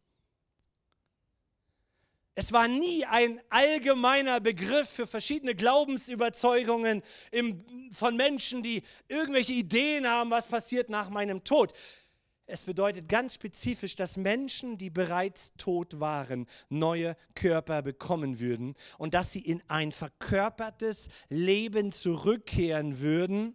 Es 2.35 2.53
war 2.53 2.69
nie 2.69 3.05
ein 3.05 3.41
allgemeiner 3.51 4.39
Begriff 4.39 4.89
für 4.89 5.09
verschiedene 5.09 5.57
Glaubensüberzeugungen 5.57 7.03
im, 7.33 7.91
von 7.93 8.17
Menschen, 8.17 8.63
die 8.63 8.85
irgendwelche 9.09 9.55
Ideen 9.55 10.07
haben, 10.07 10.31
was 10.31 10.47
passiert 10.47 10.89
nach 10.89 11.11
meinem 11.11 11.43
Tod. 11.43 11.73
Es 12.51 12.63
bedeutet 12.63 13.11
ganz 13.11 13.35
spezifisch, 13.35 13.95
dass 13.95 14.17
Menschen, 14.17 14.79
die 14.79 14.89
bereits 14.89 15.53
tot 15.59 16.01
waren, 16.01 16.47
neue 16.71 17.15
Körper 17.35 17.83
bekommen 17.83 18.41
würden 18.41 18.75
und 18.97 19.13
dass 19.13 19.33
sie 19.33 19.41
in 19.41 19.63
ein 19.69 19.93
verkörpertes 19.93 21.11
Leben 21.29 21.93
zurückkehren 21.93 23.01
würden. 23.01 23.55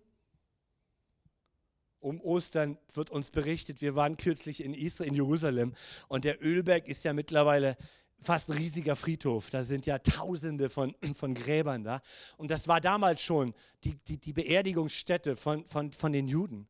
Um 2.00 2.22
Ostern 2.22 2.78
wird 2.94 3.10
uns 3.10 3.32
berichtet, 3.32 3.82
wir 3.82 3.96
waren 3.96 4.16
kürzlich 4.16 4.64
in 4.64 4.76
Israel, 4.76 5.10
in 5.10 5.16
Jerusalem 5.16 5.74
und 6.08 6.24
der 6.24 6.44
Ölberg 6.44 6.88
ist 6.88 7.04
ja 7.04 7.14
mittlerweile 7.14 7.78
fast 8.22 8.50
ein 8.50 8.58
riesiger 8.58 8.96
Friedhof. 8.96 9.50
Da 9.50 9.64
sind 9.64 9.88
ja 9.88 9.98
Tausende 9.98 10.70
von, 10.70 10.96
von 11.16 11.34
Gräbern 11.34 11.84
da. 11.84 12.04
Und 12.38 12.52
das 12.52 12.68
war 12.68 12.80
damals 12.80 13.24
schon 13.24 13.56
die, 13.86 13.96
die, 14.08 14.20
die 14.20 14.34
Beerdigungsstätte 14.34 15.36
von, 15.36 15.66
von, 15.66 15.92
von 15.92 16.14
den 16.14 16.28
Juden. 16.28 16.68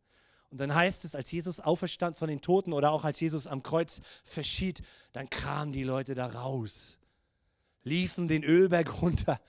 Und 0.53 0.59
dann 0.59 0.75
heißt 0.75 1.03
es, 1.03 1.15
als 1.15 1.31
Jesus 1.31 1.59
auferstand 1.59 2.15
von 2.15 2.27
den 2.27 2.39
Toten 2.39 2.73
oder 2.73 2.91
auch 2.91 3.05
als 3.05 3.19
Jesus 3.19 3.47
am 3.47 3.63
Kreuz 3.63 4.01
verschied, 4.23 4.83
dann 5.11 5.27
kamen 5.27 5.71
die 5.71 5.83
Leute 5.83 6.13
da 6.13 6.27
raus, 6.27 6.99
liefen 7.83 8.27
den 8.27 8.43
Ölberg 8.43 9.01
runter, 9.01 9.41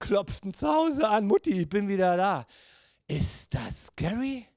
klopften 0.00 0.52
zu 0.52 0.66
Hause 0.66 1.08
an, 1.08 1.28
Mutti, 1.28 1.60
ich 1.60 1.68
bin 1.68 1.86
wieder 1.86 2.16
da. 2.16 2.44
Ist 3.06 3.54
das 3.54 3.86
scary? 3.86 4.48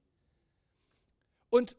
Und 1.52 1.76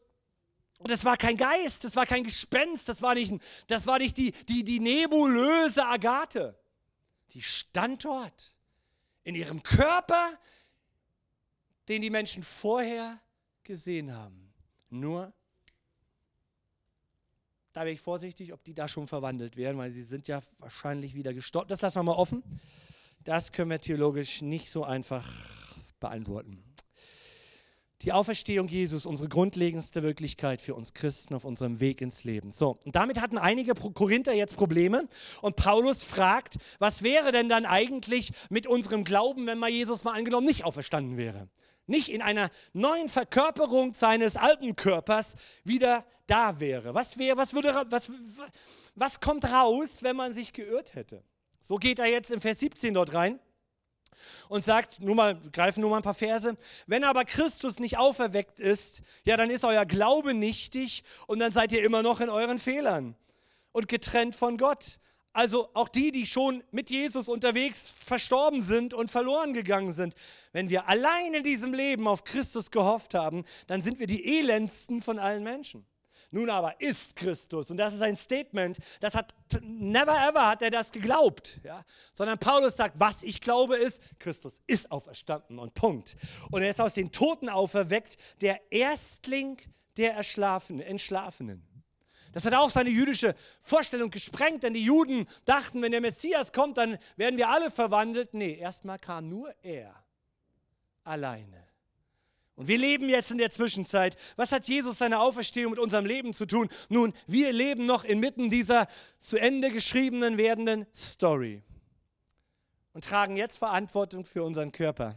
und 0.77 0.89
das 0.89 1.03
war 1.03 1.17
kein 1.17 1.35
Geist, 1.35 1.83
das 1.83 1.97
war 1.97 2.05
kein 2.05 2.23
Gespenst, 2.23 2.87
das 2.87 3.01
war 3.01 3.15
nicht, 3.15 3.33
das 3.67 3.87
war 3.87 3.99
nicht 3.99 4.15
die, 4.15 4.31
die, 4.31 4.63
die 4.63 4.79
nebulöse 4.79 5.85
Agathe. 5.85 6.57
Die 7.33 7.41
stand 7.41 8.05
dort 8.05 8.55
in 9.25 9.35
ihrem 9.35 9.63
Körper, 9.63 10.29
den 11.89 12.01
die 12.01 12.09
Menschen 12.09 12.41
vorher 12.41 13.19
gesehen 13.63 14.13
haben. 14.15 14.53
Nur, 14.89 15.33
da 17.73 17.83
bin 17.83 17.93
ich 17.93 18.01
vorsichtig, 18.01 18.53
ob 18.53 18.63
die 18.63 18.73
da 18.73 18.87
schon 18.87 19.07
verwandelt 19.07 19.57
werden, 19.57 19.77
weil 19.77 19.91
sie 19.91 20.03
sind 20.03 20.27
ja 20.27 20.41
wahrscheinlich 20.59 21.15
wieder 21.15 21.33
gestorben. 21.33 21.67
Das 21.69 21.81
lassen 21.81 21.97
wir 21.97 22.03
mal 22.03 22.13
offen. 22.13 22.43
Das 23.23 23.51
können 23.51 23.71
wir 23.71 23.79
theologisch 23.79 24.41
nicht 24.41 24.69
so 24.69 24.83
einfach 24.83 25.27
beantworten. 25.99 26.63
Die 28.03 28.11
Auferstehung 28.11 28.67
Jesus, 28.67 29.05
unsere 29.05 29.29
grundlegendste 29.29 30.03
Wirklichkeit 30.03 30.61
für 30.61 30.75
uns 30.75 30.93
Christen 30.93 31.33
auf 31.33 31.45
unserem 31.45 31.79
Weg 31.79 32.01
ins 32.01 32.25
Leben. 32.25 32.51
So, 32.51 32.77
und 32.83 32.97
damit 32.97 33.21
hatten 33.21 33.37
einige 33.37 33.73
Korinther 33.75 34.33
jetzt 34.33 34.57
Probleme 34.57 35.07
und 35.41 35.55
Paulus 35.55 36.03
fragt, 36.03 36.57
was 36.79 37.01
wäre 37.01 37.31
denn 37.31 37.47
dann 37.47 37.65
eigentlich 37.65 38.33
mit 38.49 38.67
unserem 38.67 39.05
Glauben, 39.05 39.47
wenn 39.47 39.57
mal 39.57 39.69
Jesus 39.69 40.03
mal 40.03 40.17
angenommen 40.17 40.45
nicht 40.45 40.65
auferstanden 40.65 41.15
wäre? 41.15 41.47
Nicht 41.85 42.09
in 42.09 42.21
einer 42.21 42.49
neuen 42.73 43.09
Verkörperung 43.09 43.93
seines 43.93 44.37
alten 44.37 44.75
Körpers 44.75 45.35
wieder 45.63 46.05
da 46.27 46.59
wäre. 46.59 46.93
Was, 46.93 47.17
wäre, 47.17 47.37
was, 47.37 47.53
würde, 47.53 47.85
was, 47.89 48.11
was 48.95 49.19
kommt 49.19 49.45
raus, 49.45 50.03
wenn 50.03 50.15
man 50.15 50.33
sich 50.33 50.53
geirrt 50.53 50.95
hätte? 50.95 51.23
So 51.59 51.75
geht 51.75 51.99
er 51.99 52.07
jetzt 52.07 52.31
im 52.31 52.41
Vers 52.41 52.59
17 52.59 52.93
dort 52.93 53.13
rein 53.13 53.39
und 54.49 54.63
sagt, 54.63 54.99
nur 54.99 55.15
mal, 55.15 55.39
greifen 55.51 55.81
nur 55.81 55.89
mal 55.89 55.97
ein 55.97 56.03
paar 56.03 56.13
Verse, 56.13 56.55
wenn 56.87 57.03
aber 57.03 57.25
Christus 57.25 57.79
nicht 57.79 57.97
auferweckt 57.97 58.59
ist, 58.59 59.01
ja, 59.23 59.37
dann 59.37 59.49
ist 59.49 59.65
euer 59.65 59.85
Glaube 59.85 60.33
nichtig 60.33 61.03
und 61.27 61.39
dann 61.39 61.51
seid 61.51 61.71
ihr 61.71 61.83
immer 61.83 62.03
noch 62.03 62.19
in 62.21 62.29
euren 62.29 62.59
Fehlern 62.59 63.15
und 63.71 63.87
getrennt 63.87 64.35
von 64.35 64.57
Gott. 64.57 64.99
Also 65.33 65.69
auch 65.73 65.89
die, 65.89 66.11
die 66.11 66.27
schon 66.27 66.63
mit 66.71 66.91
Jesus 66.91 67.27
unterwegs 67.27 67.89
verstorben 67.89 68.61
sind 68.61 68.93
und 68.93 69.09
verloren 69.09 69.53
gegangen 69.53 69.91
sind. 69.91 70.13
Wenn 70.51 70.69
wir 70.69 70.87
allein 70.87 71.33
in 71.33 71.43
diesem 71.43 71.73
Leben 71.73 72.07
auf 72.07 72.23
Christus 72.23 72.69
gehofft 72.69 73.15
haben, 73.15 73.43
dann 73.65 73.81
sind 73.81 73.99
wir 73.99 74.05
die 74.05 74.39
elendsten 74.39 75.01
von 75.01 75.17
allen 75.17 75.43
Menschen. 75.43 75.87
Nun 76.29 76.49
aber 76.49 76.81
ist 76.81 77.15
Christus, 77.15 77.69
und 77.69 77.77
das 77.77 77.93
ist 77.93 78.01
ein 78.01 78.15
Statement, 78.15 78.79
das 78.99 79.13
hat 79.13 79.35
never 79.61 80.13
ever 80.13 80.47
hat 80.47 80.63
er 80.63 80.71
das 80.71 80.91
geglaubt, 80.91 81.59
ja? 81.63 81.85
sondern 82.11 82.39
Paulus 82.39 82.75
sagt, 82.75 82.99
was 82.99 83.21
ich 83.21 83.39
glaube 83.39 83.75
ist, 83.75 84.01
Christus 84.17 84.59
ist 84.65 84.91
auferstanden 84.91 85.59
und 85.59 85.75
Punkt. 85.75 86.15
Und 86.49 86.63
er 86.63 86.71
ist 86.71 86.81
aus 86.81 86.95
den 86.95 87.11
Toten 87.11 87.49
auferweckt, 87.49 88.17
der 88.41 88.59
Erstling 88.71 89.59
der 89.97 90.15
Erschlafen, 90.15 90.79
Entschlafenen. 90.79 91.72
Das 92.33 92.45
hat 92.45 92.53
auch 92.53 92.69
seine 92.69 92.89
jüdische 92.89 93.35
Vorstellung 93.61 94.09
gesprengt, 94.09 94.63
denn 94.63 94.73
die 94.73 94.83
Juden 94.83 95.27
dachten, 95.45 95.81
wenn 95.81 95.91
der 95.91 96.01
Messias 96.01 96.51
kommt, 96.51 96.77
dann 96.77 96.97
werden 97.15 97.37
wir 97.37 97.49
alle 97.49 97.71
verwandelt. 97.71 98.33
Nee, 98.33 98.55
erstmal 98.55 98.99
kam 98.99 99.29
nur 99.29 99.53
er 99.61 99.93
alleine. 101.03 101.63
Und 102.55 102.67
wir 102.67 102.77
leben 102.77 103.09
jetzt 103.09 103.31
in 103.31 103.39
der 103.39 103.49
Zwischenzeit. 103.49 104.15
Was 104.35 104.51
hat 104.51 104.67
Jesus 104.67 104.99
seine 104.99 105.19
Auferstehung 105.19 105.71
mit 105.71 105.79
unserem 105.79 106.05
Leben 106.05 106.33
zu 106.33 106.45
tun? 106.45 106.69
Nun, 106.89 107.13
wir 107.25 107.51
leben 107.51 107.85
noch 107.85 108.03
inmitten 108.03 108.49
dieser 108.49 108.87
zu 109.19 109.37
Ende 109.37 109.71
geschriebenen 109.71 110.37
werdenden 110.37 110.85
Story 110.93 111.63
und 112.93 113.03
tragen 113.03 113.37
jetzt 113.37 113.57
Verantwortung 113.57 114.25
für 114.25 114.43
unseren 114.43 114.71
Körper. 114.71 115.15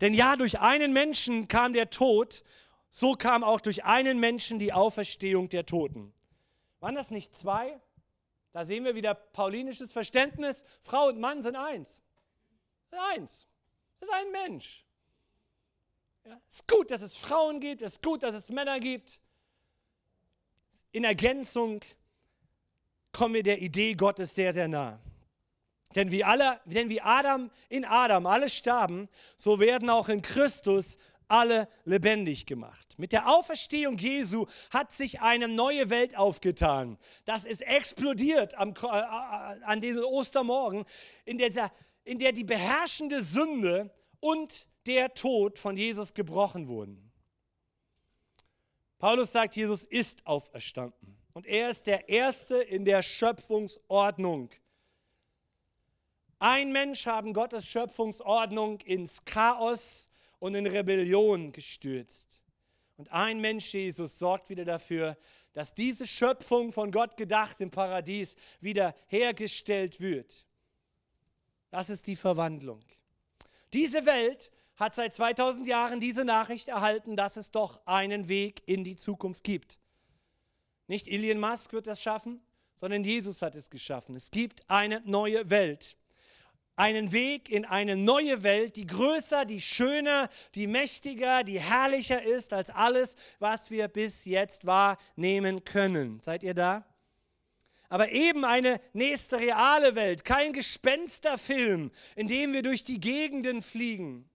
Denn 0.00 0.14
ja, 0.14 0.34
durch 0.34 0.58
einen 0.58 0.92
Menschen 0.92 1.46
kam 1.46 1.72
der 1.72 1.90
Tod, 1.90 2.42
so 2.96 3.14
kam 3.14 3.42
auch 3.42 3.60
durch 3.60 3.84
einen 3.84 4.20
Menschen 4.20 4.60
die 4.60 4.72
Auferstehung 4.72 5.48
der 5.48 5.66
Toten. 5.66 6.14
Waren 6.78 6.94
das 6.94 7.10
nicht 7.10 7.34
zwei? 7.34 7.80
Da 8.52 8.64
sehen 8.64 8.84
wir 8.84 8.94
wieder 8.94 9.14
paulinisches 9.14 9.90
Verständnis. 9.90 10.62
Frau 10.84 11.08
und 11.08 11.18
Mann 11.18 11.42
sind 11.42 11.56
eins. 11.56 12.00
Eins. 13.16 13.48
Das 13.98 14.08
ist 14.08 14.14
ein 14.14 14.30
Mensch. 14.30 14.86
Ja, 16.24 16.40
es 16.48 16.54
ist 16.54 16.68
gut, 16.68 16.92
dass 16.92 17.02
es 17.02 17.16
Frauen 17.16 17.58
gibt, 17.58 17.82
es 17.82 17.94
ist 17.94 18.02
gut, 18.02 18.22
dass 18.22 18.36
es 18.36 18.48
Männer 18.50 18.78
gibt. 18.78 19.20
In 20.92 21.02
Ergänzung 21.02 21.80
kommen 23.10 23.34
wir 23.34 23.42
der 23.42 23.60
Idee 23.60 23.94
Gottes 23.94 24.36
sehr, 24.36 24.52
sehr 24.52 24.68
nah. 24.68 25.00
Denn 25.96 26.12
wie, 26.12 26.22
alle, 26.22 26.60
denn 26.64 26.88
wie 26.88 27.00
Adam 27.00 27.50
in 27.68 27.84
Adam 27.84 28.26
alle 28.26 28.48
starben, 28.48 29.08
so 29.36 29.58
werden 29.58 29.90
auch 29.90 30.08
in 30.08 30.22
Christus 30.22 30.96
alle 31.28 31.68
lebendig 31.84 32.46
gemacht. 32.46 32.98
Mit 32.98 33.12
der 33.12 33.28
Auferstehung 33.28 33.98
Jesu 33.98 34.46
hat 34.70 34.92
sich 34.92 35.20
eine 35.20 35.48
neue 35.48 35.90
Welt 35.90 36.16
aufgetan. 36.16 36.98
Das 37.24 37.44
ist 37.44 37.62
explodiert 37.62 38.54
am, 38.54 38.70
äh, 38.70 38.86
äh 38.86 39.62
an 39.64 39.80
diesem 39.80 40.04
Ostermorgen, 40.04 40.84
in 41.24 41.38
der, 41.38 41.72
in 42.04 42.18
der 42.18 42.32
die 42.32 42.44
beherrschende 42.44 43.22
Sünde 43.22 43.94
und 44.20 44.68
der 44.86 45.14
Tod 45.14 45.58
von 45.58 45.76
Jesus 45.76 46.14
gebrochen 46.14 46.68
wurden. 46.68 47.12
Paulus 48.98 49.32
sagt, 49.32 49.56
Jesus 49.56 49.84
ist 49.84 50.26
auferstanden 50.26 51.18
und 51.32 51.46
er 51.46 51.70
ist 51.70 51.86
der 51.86 52.08
Erste 52.08 52.56
in 52.56 52.84
der 52.84 53.02
Schöpfungsordnung. 53.02 54.50
Ein 56.38 56.72
Mensch 56.72 57.06
haben 57.06 57.32
Gottes 57.32 57.66
Schöpfungsordnung 57.66 58.80
ins 58.80 59.24
Chaos 59.24 60.08
und 60.44 60.54
in 60.54 60.66
Rebellion 60.66 61.52
gestürzt. 61.52 62.38
Und 62.98 63.10
ein 63.10 63.40
Mensch, 63.40 63.72
Jesus, 63.72 64.18
sorgt 64.18 64.50
wieder 64.50 64.66
dafür, 64.66 65.16
dass 65.54 65.72
diese 65.72 66.06
Schöpfung 66.06 66.70
von 66.70 66.92
Gott 66.92 67.16
gedacht 67.16 67.62
im 67.62 67.70
Paradies 67.70 68.36
wieder 68.60 68.94
hergestellt 69.06 70.02
wird. 70.02 70.46
Das 71.70 71.88
ist 71.88 72.06
die 72.08 72.14
Verwandlung. 72.14 72.84
Diese 73.72 74.04
Welt 74.04 74.52
hat 74.76 74.94
seit 74.94 75.14
2000 75.14 75.66
Jahren 75.66 75.98
diese 75.98 76.26
Nachricht 76.26 76.68
erhalten, 76.68 77.16
dass 77.16 77.38
es 77.38 77.50
doch 77.50 77.80
einen 77.86 78.28
Weg 78.28 78.62
in 78.66 78.84
die 78.84 78.96
Zukunft 78.96 79.44
gibt. 79.44 79.78
Nicht 80.88 81.08
Elon 81.08 81.40
Musk 81.40 81.72
wird 81.72 81.86
das 81.86 82.02
schaffen, 82.02 82.42
sondern 82.76 83.02
Jesus 83.02 83.40
hat 83.40 83.54
es 83.54 83.70
geschaffen. 83.70 84.14
Es 84.14 84.30
gibt 84.30 84.68
eine 84.68 85.00
neue 85.06 85.48
Welt. 85.48 85.96
Einen 86.76 87.12
Weg 87.12 87.48
in 87.48 87.64
eine 87.64 87.96
neue 87.96 88.42
Welt, 88.42 88.76
die 88.76 88.86
größer, 88.86 89.44
die 89.44 89.60
schöner, 89.60 90.28
die 90.54 90.66
mächtiger, 90.66 91.44
die 91.44 91.60
herrlicher 91.60 92.22
ist 92.22 92.52
als 92.52 92.70
alles, 92.70 93.14
was 93.38 93.70
wir 93.70 93.88
bis 93.88 94.24
jetzt 94.24 94.66
wahrnehmen 94.66 95.64
können. 95.64 96.20
Seid 96.22 96.42
ihr 96.42 96.54
da? 96.54 96.84
aber 97.94 98.10
eben 98.10 98.44
eine 98.44 98.80
nächste 98.92 99.38
reale 99.38 99.94
Welt, 99.94 100.24
kein 100.24 100.52
Gespensterfilm, 100.52 101.92
in 102.16 102.26
dem 102.26 102.52
wir 102.52 102.62
durch 102.62 102.82
die 102.82 102.98
Gegenden 102.98 103.62
fliegen, 103.62 104.28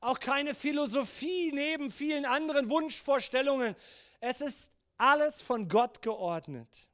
auch 0.00 0.20
keine 0.20 0.54
Philosophie 0.54 1.50
neben 1.52 1.90
vielen 1.90 2.26
anderen 2.26 2.68
Wunschvorstellungen. 2.68 3.74
Es 4.20 4.42
ist 4.42 4.70
alles 4.98 5.40
von 5.40 5.68
Gott 5.68 6.02
geordnet. 6.02 6.88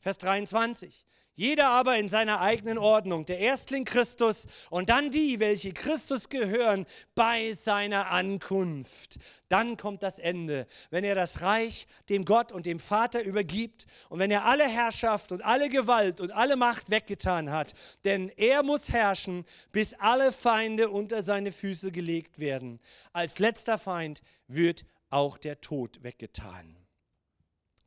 Vers 0.00 0.18
23. 0.18 1.06
Jeder 1.36 1.70
aber 1.70 1.96
in 1.98 2.06
seiner 2.06 2.40
eigenen 2.40 2.78
Ordnung, 2.78 3.24
der 3.26 3.40
Erstling 3.40 3.84
Christus 3.84 4.46
und 4.70 4.88
dann 4.88 5.10
die, 5.10 5.40
welche 5.40 5.72
Christus 5.72 6.28
gehören, 6.28 6.86
bei 7.16 7.54
seiner 7.54 8.12
Ankunft. 8.12 9.18
Dann 9.48 9.76
kommt 9.76 10.04
das 10.04 10.20
Ende, 10.20 10.68
wenn 10.90 11.02
er 11.02 11.16
das 11.16 11.40
Reich 11.40 11.88
dem 12.08 12.24
Gott 12.24 12.52
und 12.52 12.66
dem 12.66 12.78
Vater 12.78 13.22
übergibt 13.22 13.86
und 14.08 14.20
wenn 14.20 14.30
er 14.30 14.44
alle 14.44 14.68
Herrschaft 14.68 15.32
und 15.32 15.44
alle 15.44 15.68
Gewalt 15.68 16.20
und 16.20 16.30
alle 16.30 16.56
Macht 16.56 16.90
weggetan 16.90 17.50
hat. 17.50 17.74
Denn 18.04 18.28
er 18.36 18.62
muss 18.62 18.90
herrschen, 18.90 19.44
bis 19.72 19.94
alle 19.94 20.30
Feinde 20.30 20.88
unter 20.88 21.24
seine 21.24 21.50
Füße 21.50 21.90
gelegt 21.90 22.38
werden. 22.38 22.80
Als 23.12 23.40
letzter 23.40 23.78
Feind 23.78 24.22
wird 24.46 24.84
auch 25.10 25.36
der 25.36 25.60
Tod 25.60 26.02
weggetan. 26.04 26.83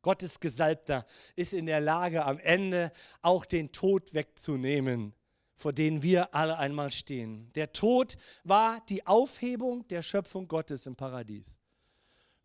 Gottes 0.07 0.39
Gesalbter 0.39 1.05
ist 1.35 1.51
in 1.51 1.65
der 1.65 1.81
Lage, 1.81 2.23
am 2.23 2.39
Ende 2.39 2.93
auch 3.21 3.43
den 3.43 3.73
Tod 3.73 4.13
wegzunehmen, 4.13 5.13
vor 5.53 5.73
dem 5.73 6.01
wir 6.01 6.33
alle 6.33 6.57
einmal 6.57 6.93
stehen. 6.93 7.51
Der 7.55 7.73
Tod 7.73 8.15
war 8.45 8.79
die 8.87 9.05
Aufhebung 9.05 9.85
der 9.89 10.01
Schöpfung 10.01 10.47
Gottes 10.47 10.85
im 10.85 10.95
Paradies. 10.95 11.59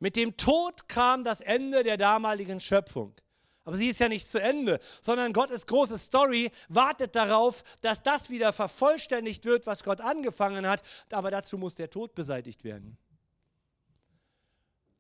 Mit 0.01 0.17
dem 0.17 0.37
Tod 0.37 0.89
kam 0.89 1.23
das 1.23 1.41
Ende 1.41 1.85
der 1.85 1.97
damaligen 1.97 2.59
Schöpfung. 2.59 3.15
Aber 3.63 3.77
sie 3.77 3.91
ist 3.91 4.01
ja 4.01 4.09
nicht 4.09 4.27
zu 4.27 4.43
Ende, 4.43 4.81
sondern 5.01 5.33
Gottes 5.33 5.65
große 5.65 5.99
Story 5.99 6.51
wartet 6.69 7.15
darauf, 7.15 7.63
dass 7.81 8.03
das 8.03 8.29
wieder 8.29 8.53
vervollständigt 8.53 9.45
wird, 9.45 9.69
was 9.69 9.85
Gott 9.85 10.01
angefangen 10.01 10.67
hat. 10.67 10.83
Aber 11.13 11.31
dazu 11.31 11.59
muss 11.59 11.77
der 11.77 11.91
Tod 11.91 12.17
beseitigt 12.17 12.65
werden 12.65 12.99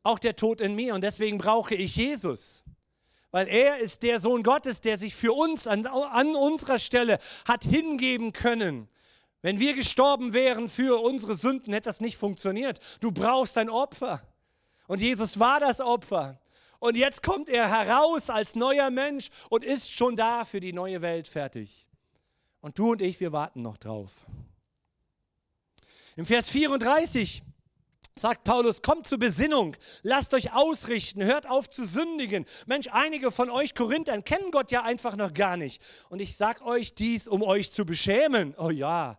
auch 0.03 0.19
der 0.19 0.37
Tod 0.37 0.61
in 0.61 0.75
mir. 0.75 0.95
Und 0.95 1.03
deswegen 1.03 1.39
brauche 1.39 1.75
ich 1.75 1.97
Jesus. 1.97 2.65
Weil 3.31 3.49
er 3.49 3.79
ist 3.79 4.03
der 4.03 4.21
Sohn 4.21 4.43
Gottes, 4.43 4.81
der 4.81 4.97
sich 4.97 5.15
für 5.15 5.33
uns 5.33 5.67
an, 5.67 5.87
an 5.87 6.37
unserer 6.37 6.79
Stelle 6.79 7.19
hat 7.47 7.65
hingeben 7.65 8.33
können. 8.33 8.89
Wenn 9.41 9.59
wir 9.59 9.75
gestorben 9.75 10.35
wären 10.35 10.69
für 10.69 11.03
unsere 11.03 11.35
Sünden, 11.35 11.73
hätte 11.73 11.89
das 11.89 12.01
nicht 12.01 12.17
funktioniert. 12.17 12.79
Du 13.01 13.11
brauchst 13.11 13.59
ein 13.59 13.71
Opfer. 13.71 14.23
Und 14.87 15.01
Jesus 15.01 15.39
war 15.39 15.61
das 15.61 15.81
Opfer. 15.81 16.39
Und 16.79 16.97
jetzt 16.97 17.23
kommt 17.23 17.49
er 17.49 17.69
heraus 17.71 18.29
als 18.29 18.55
neuer 18.55 18.91
Mensch 18.91 19.31
und 19.49 19.65
ist 19.65 19.91
schon 19.91 20.17
da 20.17 20.45
für 20.45 20.61
die 20.61 20.73
neue 20.73 21.01
Welt 21.01 21.29
fertig. 21.29 21.87
Und 22.61 22.79
du 22.79 22.93
und 22.93 23.01
ich, 23.01 23.19
wir 23.21 23.33
warten 23.33 23.63
noch 23.63 23.77
drauf. 23.77 24.13
Im 26.17 26.27
Vers 26.27 26.51
34 26.51 27.43
sagt 28.15 28.45
Paulus, 28.45 28.83
kommt 28.83 29.07
zur 29.07 29.19
Besinnung, 29.19 29.77
lasst 30.03 30.35
euch 30.35 30.53
ausrichten, 30.53 31.25
hört 31.25 31.49
auf 31.49 31.71
zu 31.71 31.87
sündigen. 31.87 32.47
Mensch, 32.67 32.89
einige 32.93 33.31
von 33.31 33.51
euch 33.51 33.75
Korinthern 33.75 34.25
kennen 34.25 34.51
Gott 34.51 34.71
ja 34.71 34.83
einfach 34.83 35.17
noch 35.17 35.33
gar 35.33 35.57
nicht. 35.57 35.83
Und 36.09 36.21
ich 36.21 36.37
sage 36.37 36.65
euch 36.65 36.95
dies, 36.95 37.27
um 37.29 37.43
euch 37.43 37.71
zu 37.71 37.85
beschämen. 37.85 38.55
Oh 38.59 38.71
ja, 38.71 39.19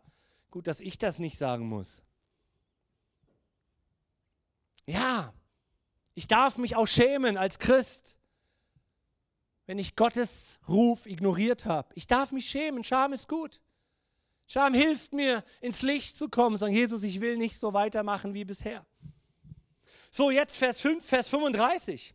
gut, 0.51 0.67
dass 0.67 0.79
ich 0.79 0.97
das 0.97 1.19
nicht 1.19 1.37
sagen 1.37 1.67
muss. 1.67 2.01
Ja, 4.85 5.33
ich 6.13 6.27
darf 6.27 6.57
mich 6.57 6.75
auch 6.75 6.87
schämen 6.87 7.37
als 7.37 7.57
Christ, 7.57 8.15
wenn 9.65 9.79
ich 9.79 9.95
Gottes 9.95 10.59
Ruf 10.67 11.05
ignoriert 11.05 11.65
habe. 11.65 11.89
Ich 11.95 12.05
darf 12.05 12.31
mich 12.31 12.47
schämen, 12.47 12.83
Scham 12.83 13.13
ist 13.13 13.27
gut. 13.27 13.61
Scham 14.47 14.73
hilft 14.73 15.13
mir, 15.13 15.43
ins 15.61 15.81
Licht 15.81 16.17
zu 16.17 16.29
kommen. 16.29 16.57
Sagen, 16.57 16.73
Jesus, 16.73 17.03
ich 17.03 17.21
will 17.21 17.37
nicht 17.37 17.57
so 17.57 17.73
weitermachen 17.73 18.33
wie 18.33 18.45
bisher. 18.45 18.85
So, 20.11 20.29
jetzt 20.29 20.57
Vers 20.57 20.79
5, 20.81 21.03
Vers 21.03 21.29
35. 21.29 22.13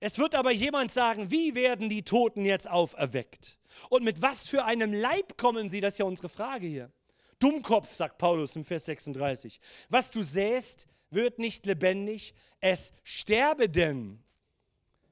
Es 0.00 0.18
wird 0.18 0.34
aber 0.34 0.50
jemand 0.50 0.92
sagen, 0.92 1.30
wie 1.30 1.54
werden 1.54 1.88
die 1.88 2.02
Toten 2.02 2.44
jetzt 2.44 2.68
auferweckt? 2.68 3.58
Und 3.88 4.04
mit 4.04 4.20
was 4.20 4.48
für 4.48 4.64
einem 4.64 4.92
Leib 4.92 5.38
kommen 5.38 5.68
sie? 5.68 5.80
Das 5.80 5.94
ist 5.94 5.98
ja 5.98 6.04
unsere 6.04 6.28
Frage 6.28 6.66
hier. 6.66 6.90
Dummkopf, 7.38 7.94
sagt 7.94 8.18
Paulus 8.18 8.56
im 8.56 8.64
Vers 8.64 8.86
36. 8.86 9.60
Was 9.88 10.10
du 10.10 10.22
säst, 10.22 10.86
wird 11.10 11.38
nicht 11.38 11.66
lebendig, 11.66 12.34
es 12.60 12.92
sterbe 13.04 13.68
denn. 13.68 14.22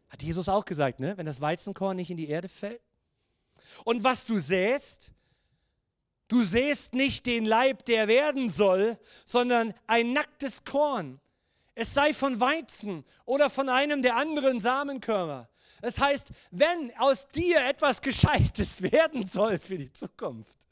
Hat 0.09 0.23
Jesus 0.23 0.49
auch 0.49 0.65
gesagt, 0.65 1.01
ne? 1.01 1.17
wenn 1.17 1.27
das 1.27 1.41
Weizenkorn 1.41 1.97
nicht 1.97 2.11
in 2.11 2.17
die 2.17 2.29
Erde 2.29 2.49
fällt 2.49 2.81
Und 3.85 4.05
was 4.05 4.25
du 4.25 4.39
säst, 4.39 5.13
du 6.29 6.43
säst 6.43 6.95
nicht 6.95 7.27
den 7.27 7.45
Leib, 7.45 7.85
der 7.85 8.09
werden 8.09 8.51
soll, 8.51 8.99
sondern 9.25 9.75
ein 9.87 10.13
nacktes 10.13 10.65
Korn. 10.65 11.21
Es 11.75 11.93
sei 11.93 12.15
von 12.15 12.41
Weizen 12.41 13.05
oder 13.25 13.51
von 13.51 13.69
einem 13.69 14.03
der 14.03 14.17
anderen 14.17 14.61
Samenkörner. 14.61 15.49
Das 15.81 15.99
heißt, 15.99 16.29
wenn 16.51 16.93
aus 16.99 17.27
dir 17.29 17.67
etwas 17.67 18.01
Gescheites 18.01 18.81
werden 18.93 19.25
soll 19.25 19.59
für 19.59 19.77
die 19.77 19.93
Zukunft, 19.93 20.69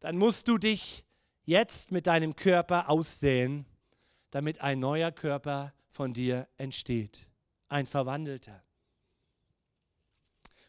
dann 0.00 0.16
musst 0.16 0.46
du 0.48 0.58
dich 0.58 1.04
jetzt 1.44 1.90
mit 1.90 2.06
deinem 2.06 2.36
Körper 2.36 2.90
aussäen, 2.90 3.66
damit 4.30 4.60
ein 4.60 4.78
neuer 4.78 5.12
Körper 5.12 5.72
von 5.88 6.12
dir 6.12 6.48
entsteht, 6.56 7.26
ein 7.68 7.86
verwandelter. 7.86 8.62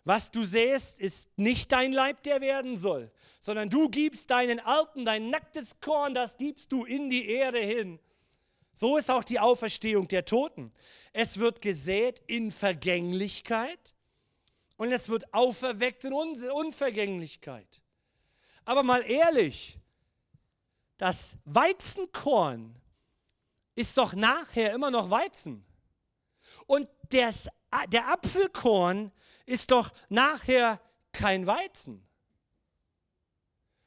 Was 0.05 0.29
du 0.29 0.43
sähst, 0.43 0.99
ist 0.99 1.35
nicht 1.35 1.71
dein 1.71 1.91
Leib, 1.91 2.21
der 2.23 2.39
werden 2.39 2.77
soll, 2.77 3.11
sondern 3.39 3.69
du 3.69 3.89
gibst 3.89 4.29
deinen 4.29 4.59
alten, 4.59 5.03
dein 5.03 5.31
nacktes 5.31 5.79
Korn, 5.81 6.13
das 6.13 6.37
gibst 6.37 6.71
du 6.71 6.85
in 6.85 7.09
die 7.09 7.27
Erde 7.27 7.59
hin. 7.59 7.99
So 8.71 8.97
ist 8.97 9.09
auch 9.09 9.23
die 9.23 9.39
Auferstehung 9.39 10.07
der 10.07 10.25
Toten. 10.25 10.71
Es 11.11 11.39
wird 11.39 11.61
gesät 11.61 12.21
in 12.27 12.51
Vergänglichkeit 12.51 13.95
und 14.77 14.91
es 14.91 15.09
wird 15.09 15.33
auferweckt 15.33 16.03
in 16.03 16.13
Unvergänglichkeit. 16.13 17.81
Aber 18.63 18.83
mal 18.83 19.01
ehrlich, 19.09 19.79
das 20.97 21.37
Weizenkorn 21.45 22.75
ist 23.73 23.97
doch 23.97 24.13
nachher 24.13 24.73
immer 24.73 24.91
noch 24.91 25.09
Weizen. 25.09 25.65
Und 26.67 26.89
das, 27.09 27.49
der 27.89 28.07
Apfelkorn 28.09 29.11
ist 29.45 29.71
doch 29.71 29.91
nachher 30.09 30.81
kein 31.11 31.45
Weizen. 31.47 32.05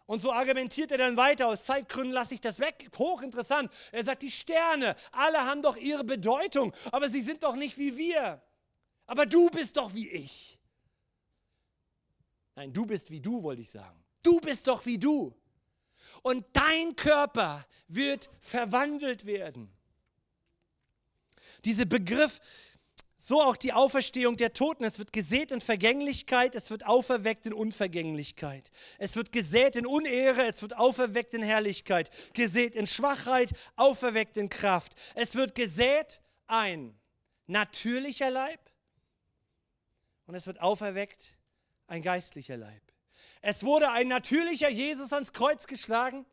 Und 0.07 0.21
so 0.21 0.33
argumentiert 0.33 0.91
er 0.91 0.97
dann 0.99 1.19
weiter. 1.19 1.49
Aus 1.49 1.65
Zeitgründen 1.67 2.15
lasse 2.15 2.33
ich 2.33 2.41
das 2.41 2.61
weg. 2.61 2.89
Hochinteressant. 2.97 3.71
Er 3.93 4.05
sagt, 4.05 4.23
die 4.23 4.31
Sterne, 4.31 4.97
alle 5.13 5.45
haben 5.45 5.61
doch 5.61 5.77
ihre 5.77 6.03
Bedeutung, 6.03 6.73
aber 6.93 7.11
sie 7.11 7.21
sind 7.21 7.43
doch 7.43 7.57
nicht 7.57 7.77
wie 7.77 7.97
wir. 7.99 8.41
Aber 9.07 9.27
du 9.27 9.51
bist 9.51 9.77
doch 9.77 9.93
wie 9.93 10.09
ich. 10.09 10.59
Nein, 12.55 12.73
du 12.73 12.87
bist 12.87 13.11
wie 13.11 13.21
du, 13.21 13.43
wollte 13.43 13.61
ich 13.61 13.71
sagen. 13.71 14.03
Du 14.23 14.41
bist 14.41 14.67
doch 14.67 14.87
wie 14.87 14.99
du. 14.99 15.35
Und 16.23 16.47
dein 16.55 16.97
Körper 16.97 17.67
wird 17.87 18.31
verwandelt 18.41 19.27
werden. 19.27 19.71
Dieser 21.65 21.85
Begriff, 21.85 22.41
so 23.21 23.43
auch 23.43 23.57
die 23.57 23.73
Auferstehung 23.73 24.37
der 24.37 24.53
Toten. 24.53 24.85
Es 24.85 25.01
wird 25.01 25.13
gesät 25.13 25.51
in 25.51 25.61
Vergänglichkeit, 25.61 26.55
es 26.55 26.71
wird 26.71 26.87
auferweckt 26.87 27.47
in 27.47 27.53
Unvergänglichkeit. 27.53 28.71
Es 28.99 29.17
wird 29.17 29.33
gesät 29.33 29.75
in 29.75 29.87
Unehre, 29.87 30.47
es 30.47 30.63
wird 30.63 30.77
auferweckt 30.77 31.35
in 31.35 31.43
Herrlichkeit. 31.43 32.11
Gesät 32.33 32.77
in 32.77 32.87
Schwachheit, 32.87 33.53
auferweckt 33.75 34.37
in 34.37 34.49
Kraft. 34.49 34.95
Es 35.17 35.35
wird 35.35 35.57
gesät 35.57 36.21
ein 36.47 36.97
natürlicher 37.49 38.31
Leib 38.31 38.61
und 40.27 40.37
es 40.37 40.47
wird 40.47 40.61
auferweckt 40.61 41.37
ein 41.89 42.03
geistlicher 42.03 42.57
Leib. 42.57 42.83
Es 43.41 43.65
wurde 43.65 43.91
ein 43.91 44.07
natürlicher 44.07 44.69
Jesus 44.69 45.13
ans 45.13 45.33
Kreuz 45.33 45.67
geschlagen 45.67 46.25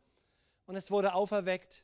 und 0.66 0.76
es 0.76 0.92
wurde 0.92 1.14
auferweckt 1.14 1.82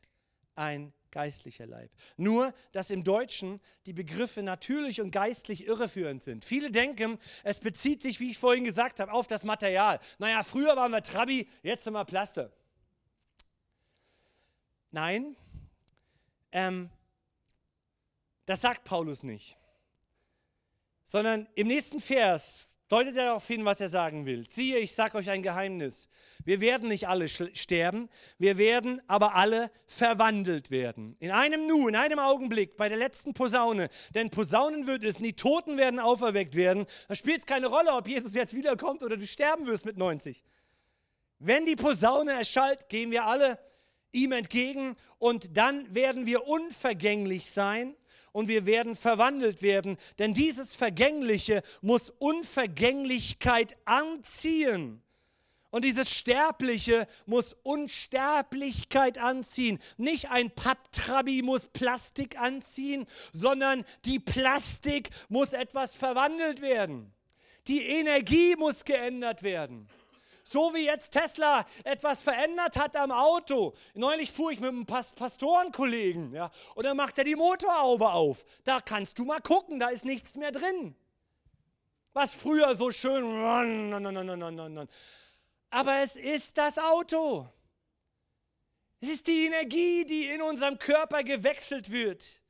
ein 0.55 0.93
geistlicher 1.13 1.67
Leib. 1.67 1.91
Nur, 2.17 2.53
dass 2.71 2.89
im 2.89 3.03
Deutschen 3.03 3.61
die 3.85 3.93
Begriffe 3.93 4.41
natürlich 4.41 4.99
und 4.99 5.11
geistlich 5.11 5.65
irreführend 5.65 6.23
sind. 6.23 6.43
Viele 6.43 6.71
denken, 6.71 7.19
es 7.43 7.59
bezieht 7.59 8.01
sich, 8.01 8.19
wie 8.19 8.31
ich 8.31 8.37
vorhin 8.37 8.63
gesagt 8.63 8.99
habe, 8.99 9.13
auf 9.13 9.27
das 9.27 9.43
Material. 9.43 9.99
Naja, 10.17 10.43
früher 10.43 10.75
waren 10.75 10.91
wir 10.91 11.03
Trabi, 11.03 11.47
jetzt 11.61 11.83
sind 11.83 11.93
wir 11.93 12.03
Plaste. 12.03 12.51
Nein, 14.91 15.35
ähm, 16.51 16.89
das 18.45 18.61
sagt 18.61 18.83
Paulus 18.83 19.23
nicht. 19.23 19.57
Sondern 21.03 21.47
im 21.55 21.67
nächsten 21.67 21.99
Vers 21.99 22.72
deutet 22.89 23.15
er 23.15 23.25
darauf 23.25 23.47
hin, 23.47 23.65
was 23.65 23.81
er 23.81 23.89
sagen 23.89 24.25
will. 24.25 24.47
Siehe, 24.47 24.79
ich 24.79 24.93
sage 24.93 25.17
euch 25.17 25.29
ein 25.29 25.41
Geheimnis. 25.41 26.09
Wir 26.45 26.61
werden 26.61 26.89
nicht 26.89 27.07
alle 27.07 27.27
sterben, 27.29 28.09
wir 28.37 28.57
werden 28.57 29.01
aber 29.07 29.35
alle 29.35 29.71
verwandelt 29.85 30.71
werden. 30.71 31.15
In 31.19 31.31
einem 31.31 31.67
Nu, 31.67 31.87
in 31.87 31.95
einem 31.95 32.19
Augenblick, 32.19 32.77
bei 32.77 32.89
der 32.89 32.97
letzten 32.97 33.33
Posaune. 33.33 33.89
Denn 34.13 34.29
Posaunen 34.29 34.87
wird 34.87 35.03
es, 35.03 35.17
die 35.17 35.33
Toten 35.33 35.77
werden 35.77 35.99
auferweckt 35.99 36.55
werden. 36.55 36.85
Da 37.07 37.15
spielt 37.15 37.39
es 37.39 37.45
keine 37.45 37.67
Rolle, 37.67 37.93
ob 37.93 38.07
Jesus 38.07 38.35
jetzt 38.35 38.53
wiederkommt 38.53 39.01
oder 39.01 39.17
du 39.17 39.25
sterben 39.25 39.65
wirst 39.65 39.85
mit 39.85 39.97
90. 39.97 40.43
Wenn 41.39 41.65
die 41.65 41.75
Posaune 41.75 42.31
erschallt, 42.31 42.89
gehen 42.89 43.11
wir 43.11 43.25
alle 43.25 43.59
ihm 44.11 44.31
entgegen 44.31 44.95
und 45.17 45.57
dann 45.57 45.93
werden 45.93 46.25
wir 46.25 46.47
unvergänglich 46.47 47.49
sein 47.49 47.95
und 48.33 48.49
wir 48.49 48.65
werden 48.65 48.95
verwandelt 48.95 49.61
werden. 49.61 49.97
Denn 50.19 50.33
dieses 50.33 50.75
Vergängliche 50.75 51.63
muss 51.81 52.09
Unvergänglichkeit 52.09 53.77
anziehen. 53.85 55.01
Und 55.69 55.85
dieses 55.85 56.11
Sterbliche 56.11 57.07
muss 57.25 57.55
Unsterblichkeit 57.63 59.17
anziehen. 59.17 59.79
Nicht 59.97 60.29
ein 60.29 60.51
Papptrabi 60.51 61.41
muss 61.41 61.65
Plastik 61.65 62.39
anziehen, 62.39 63.07
sondern 63.31 63.83
die 64.05 64.19
Plastik 64.19 65.09
muss 65.29 65.53
etwas 65.53 65.95
verwandelt 65.95 66.61
werden. 66.61 67.11
Die 67.67 67.81
Energie 67.81 68.55
muss 68.55 68.85
geändert 68.85 69.41
werden. 69.41 69.87
So 70.43 70.73
wie 70.73 70.85
jetzt 70.85 71.11
Tesla 71.11 71.65
etwas 71.85 72.21
verändert 72.21 72.75
hat 72.75 72.95
am 72.95 73.11
Auto. 73.11 73.73
Neulich 73.93 74.31
fuhr 74.31 74.51
ich 74.51 74.59
mit 74.59 74.69
einem 74.69 74.85
Pastorenkollegen, 74.85 76.33
ja, 76.33 76.51
und 76.75 76.85
dann 76.85 76.97
macht 76.97 77.17
er 77.17 77.23
die 77.23 77.35
Motorhaube 77.35 78.11
auf. 78.11 78.45
Da 78.65 78.79
kannst 78.79 79.17
du 79.19 79.25
mal 79.25 79.39
gucken, 79.39 79.79
da 79.79 79.87
ist 79.87 80.03
nichts 80.03 80.35
mehr 80.35 80.51
drin. 80.51 80.95
Was 82.11 82.33
früher 82.33 82.75
so 82.75 82.91
schön. 82.91 83.23
Aber 85.69 85.97
es 86.03 86.15
ist 86.15 86.57
das 86.57 86.77
Auto. 86.77 87.49
Es 88.99 89.09
ist 89.09 89.27
die 89.27 89.47
Energie, 89.47 90.05
die 90.05 90.27
in 90.27 90.41
unserem 90.41 90.77
Körper 90.77 91.23
gewechselt 91.23 91.91
wird. 91.91 92.42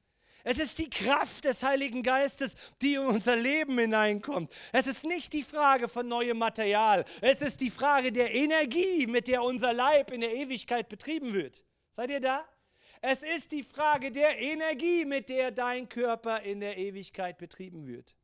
Es 0.43 0.59
ist 0.59 0.77
die 0.77 0.89
Kraft 0.89 1.45
des 1.45 1.63
Heiligen 1.63 2.03
Geistes, 2.03 2.55
die 2.81 2.95
in 2.95 3.01
unser 3.01 3.37
Leben 3.37 3.77
hineinkommt. 3.79 4.53
Es 4.73 4.87
ist 4.87 5.05
nicht 5.05 5.31
die 5.31 5.43
Frage 5.43 5.87
von 5.87 6.07
neuem 6.07 6.37
Material. 6.37 7.05
Es 7.21 7.41
ist 7.41 7.61
die 7.61 7.69
Frage 7.69 8.11
der 8.11 8.33
Energie, 8.33 9.07
mit 9.07 9.29
der 9.29 9.41
unser 9.41 9.73
Leib 9.73 10.11
in 10.11 10.19
der 10.19 10.35
Ewigkeit 10.35 10.89
betrieben 10.89 11.33
wird. 11.33 11.63
Seid 11.91 12.09
ihr 12.09 12.19
da? 12.19 12.45
Es 12.99 13.23
ist 13.23 13.51
die 13.53 13.63
Frage 13.63 14.11
der 14.11 14.37
Energie, 14.39 15.05
mit 15.05 15.29
der 15.29 15.51
dein 15.51 15.87
Körper 15.87 16.41
in 16.41 16.59
der 16.59 16.77
Ewigkeit 16.77 17.37
betrieben 17.37 17.87
wird. 17.87 18.15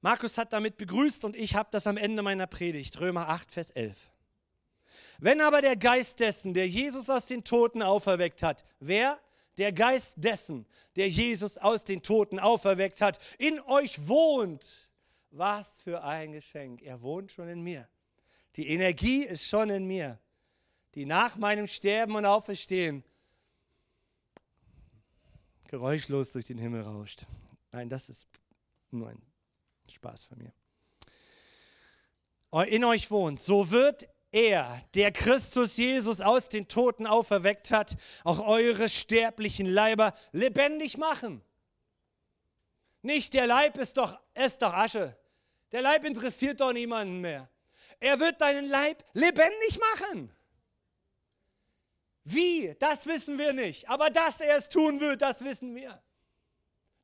Markus 0.00 0.38
hat 0.38 0.52
damit 0.52 0.76
begrüßt 0.76 1.24
und 1.24 1.34
ich 1.34 1.56
habe 1.56 1.68
das 1.72 1.88
am 1.88 1.96
Ende 1.96 2.22
meiner 2.22 2.46
Predigt, 2.46 3.00
Römer 3.00 3.28
8, 3.28 3.50
Vers 3.50 3.70
11. 3.70 4.10
Wenn 5.18 5.40
aber 5.40 5.62
der 5.62 5.76
Geist 5.76 6.20
dessen, 6.20 6.54
der 6.54 6.68
Jesus 6.68 7.10
aus 7.10 7.26
den 7.26 7.42
Toten 7.42 7.82
auferweckt 7.82 8.42
hat, 8.42 8.64
wer? 8.78 9.18
Der 9.58 9.72
Geist 9.72 10.16
dessen, 10.18 10.66
der 10.96 11.08
Jesus 11.08 11.58
aus 11.58 11.84
den 11.84 12.02
Toten 12.02 12.38
auferweckt 12.38 13.00
hat, 13.00 13.18
in 13.38 13.60
euch 13.60 14.06
wohnt. 14.08 14.76
Was 15.30 15.82
für 15.82 16.02
ein 16.02 16.32
Geschenk. 16.32 16.82
Er 16.82 17.02
wohnt 17.02 17.32
schon 17.32 17.48
in 17.48 17.60
mir. 17.62 17.88
Die 18.56 18.68
Energie 18.68 19.24
ist 19.24 19.46
schon 19.46 19.68
in 19.68 19.86
mir, 19.86 20.18
die 20.94 21.04
nach 21.04 21.36
meinem 21.36 21.66
Sterben 21.66 22.14
und 22.14 22.24
Auferstehen 22.24 23.04
geräuschlos 25.68 26.32
durch 26.32 26.46
den 26.46 26.58
Himmel 26.58 26.82
rauscht. 26.82 27.26
Nein, 27.72 27.88
das 27.90 28.08
ist 28.08 28.26
nur 28.90 29.08
ein 29.08 29.20
Spaß 29.88 30.24
von 30.24 30.38
mir. 30.38 30.52
In 32.68 32.84
euch 32.84 33.10
wohnt. 33.10 33.38
So 33.38 33.70
wird 33.70 34.08
er, 34.36 34.82
der 34.94 35.12
Christus 35.12 35.78
Jesus 35.78 36.20
aus 36.20 36.50
den 36.50 36.68
Toten 36.68 37.06
auferweckt 37.06 37.70
hat, 37.70 37.96
auch 38.22 38.46
eure 38.46 38.90
sterblichen 38.90 39.66
Leiber 39.66 40.12
lebendig 40.32 40.98
machen. 40.98 41.42
Nicht 43.00 43.32
der 43.32 43.46
Leib 43.46 43.78
ist 43.78 43.96
doch, 43.96 44.18
ist 44.34 44.60
doch 44.60 44.74
Asche. 44.74 45.16
Der 45.72 45.80
Leib 45.80 46.04
interessiert 46.04 46.60
doch 46.60 46.74
niemanden 46.74 47.22
mehr. 47.22 47.48
Er 47.98 48.20
wird 48.20 48.42
deinen 48.42 48.68
Leib 48.68 49.02
lebendig 49.14 49.80
machen. 49.94 50.30
Wie, 52.24 52.76
das 52.78 53.06
wissen 53.06 53.38
wir 53.38 53.54
nicht. 53.54 53.88
Aber 53.88 54.10
dass 54.10 54.40
er 54.42 54.58
es 54.58 54.68
tun 54.68 55.00
wird, 55.00 55.22
das 55.22 55.42
wissen 55.42 55.74
wir. 55.74 56.02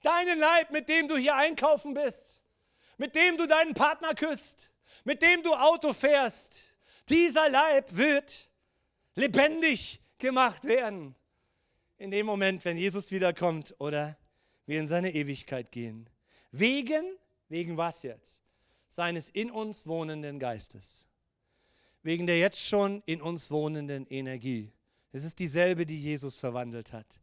Deinen 0.03 0.39
Leib, 0.39 0.70
mit 0.70 0.89
dem 0.89 1.09
du 1.09 1.16
hier 1.16 1.35
einkaufen 1.35 1.95
bist, 1.95 2.43
mit 2.99 3.14
dem 3.14 3.39
du 3.39 3.47
deinen 3.47 3.72
Partner 3.72 4.14
küsst, 4.14 4.70
mit 5.05 5.22
dem 5.22 5.43
du 5.43 5.55
Auto 5.55 5.95
fährst, 5.95 6.72
dieser 7.09 7.48
Leib 7.48 7.96
wird 7.96 8.50
lebendig 9.14 10.00
gemacht 10.18 10.64
werden. 10.64 11.14
In 11.98 12.11
dem 12.11 12.26
Moment, 12.26 12.64
wenn 12.64 12.76
Jesus 12.76 13.11
wiederkommt 13.11 13.74
oder 13.78 14.16
wir 14.66 14.80
in 14.80 14.86
seine 14.86 15.14
Ewigkeit 15.14 15.70
gehen. 15.70 16.09
Wegen, 16.50 17.05
wegen 17.48 17.76
was 17.76 18.03
jetzt? 18.03 18.42
seines 18.92 19.30
in 19.30 19.50
uns 19.50 19.86
wohnenden 19.86 20.38
Geistes. 20.38 21.07
Wegen 22.03 22.26
der 22.26 22.38
jetzt 22.38 22.61
schon 22.61 23.03
in 23.07 23.22
uns 23.22 23.50
wohnenden 23.50 24.07
Energie. 24.07 24.70
Es 25.12 25.24
ist 25.24 25.38
dieselbe, 25.38 25.86
die 25.86 25.98
Jesus 25.98 26.38
verwandelt 26.38 26.92
hat. 26.92 27.20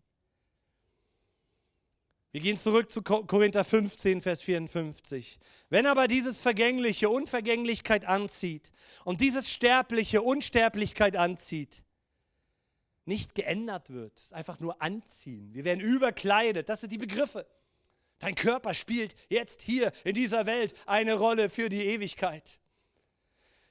Wir 2.32 2.41
gehen 2.41 2.57
zurück 2.57 2.91
zu 2.91 3.01
Korinther 3.01 3.65
15, 3.65 4.21
Vers 4.21 4.43
54. 4.43 5.39
Wenn 5.69 5.88
aber 5.88 6.07
dieses 6.07 6.39
Vergängliche 6.39 7.09
Unvergänglichkeit 7.09 8.05
anzieht 8.05 8.71
und 9.03 9.19
dieses 9.19 9.51
Sterbliche 9.51 10.21
Unsterblichkeit 10.21 11.15
anzieht, 11.15 11.84
nicht 13.05 13.34
geändert 13.34 13.89
wird, 13.89 14.21
einfach 14.34 14.59
nur 14.59 14.80
anziehen. 14.80 15.55
Wir 15.55 15.65
werden 15.65 15.80
überkleidet, 15.80 16.69
das 16.69 16.82
sind 16.82 16.91
die 16.91 16.99
Begriffe. 16.99 17.47
Dein 18.19 18.36
Körper 18.36 18.75
spielt 18.75 19.15
jetzt 19.30 19.63
hier 19.63 19.91
in 20.03 20.13
dieser 20.13 20.45
Welt 20.45 20.75
eine 20.86 21.15
Rolle 21.15 21.49
für 21.49 21.69
die 21.69 21.84
Ewigkeit. 21.84 22.59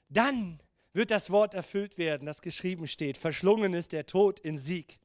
Dann 0.08 0.60
wird 0.92 1.12
das 1.12 1.30
Wort 1.30 1.54
erfüllt 1.54 1.96
werden, 1.96 2.26
das 2.26 2.42
geschrieben 2.42 2.88
steht. 2.88 3.18
Verschlungen 3.18 3.74
ist 3.74 3.92
der 3.92 4.06
Tod 4.06 4.40
in 4.40 4.58
Sieg. 4.58 4.98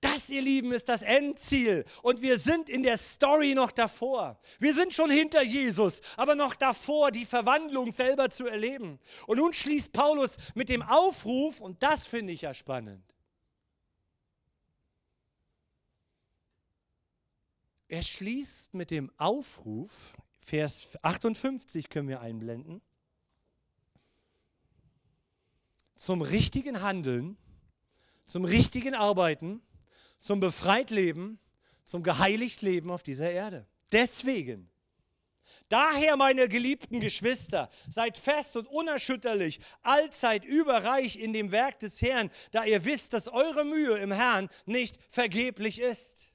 Das, 0.00 0.28
ihr 0.28 0.42
Lieben, 0.42 0.72
ist 0.72 0.88
das 0.88 1.02
Endziel. 1.02 1.84
Und 2.02 2.22
wir 2.22 2.38
sind 2.38 2.68
in 2.68 2.82
der 2.82 2.98
Story 2.98 3.54
noch 3.54 3.70
davor. 3.70 4.38
Wir 4.58 4.74
sind 4.74 4.94
schon 4.94 5.10
hinter 5.10 5.42
Jesus, 5.42 6.00
aber 6.16 6.34
noch 6.34 6.54
davor, 6.54 7.10
die 7.10 7.24
Verwandlung 7.24 7.92
selber 7.92 8.30
zu 8.30 8.46
erleben. 8.46 8.98
Und 9.26 9.38
nun 9.38 9.52
schließt 9.52 9.92
Paulus 9.92 10.36
mit 10.54 10.68
dem 10.68 10.82
Aufruf, 10.82 11.60
und 11.60 11.82
das 11.82 12.06
finde 12.06 12.32
ich 12.32 12.42
ja 12.42 12.54
spannend. 12.54 13.04
Er 17.88 18.02
schließt 18.02 18.74
mit 18.74 18.90
dem 18.90 19.10
Aufruf, 19.18 20.14
Vers 20.40 20.98
58 21.02 21.88
können 21.88 22.08
wir 22.08 22.20
einblenden, 22.20 22.82
zum 25.94 26.20
richtigen 26.22 26.82
Handeln, 26.82 27.36
zum 28.26 28.44
richtigen 28.44 28.94
Arbeiten, 28.94 29.62
zum 30.24 30.40
befreit 30.40 30.88
Leben, 30.88 31.38
zum 31.84 32.02
geheiligt 32.02 32.62
Leben 32.62 32.90
auf 32.90 33.02
dieser 33.02 33.30
Erde. 33.30 33.66
Deswegen. 33.92 34.70
Daher, 35.68 36.16
meine 36.16 36.48
geliebten 36.48 36.98
Geschwister, 36.98 37.68
seid 37.90 38.16
fest 38.16 38.56
und 38.56 38.66
unerschütterlich, 38.66 39.60
allzeit 39.82 40.46
überreich 40.46 41.16
in 41.16 41.34
dem 41.34 41.52
Werk 41.52 41.78
des 41.78 42.00
Herrn, 42.00 42.30
da 42.52 42.64
ihr 42.64 42.86
wisst, 42.86 43.12
dass 43.12 43.28
eure 43.28 43.66
Mühe 43.66 43.98
im 43.98 44.12
Herrn 44.12 44.48
nicht 44.64 44.98
vergeblich 45.10 45.78
ist. 45.78 46.32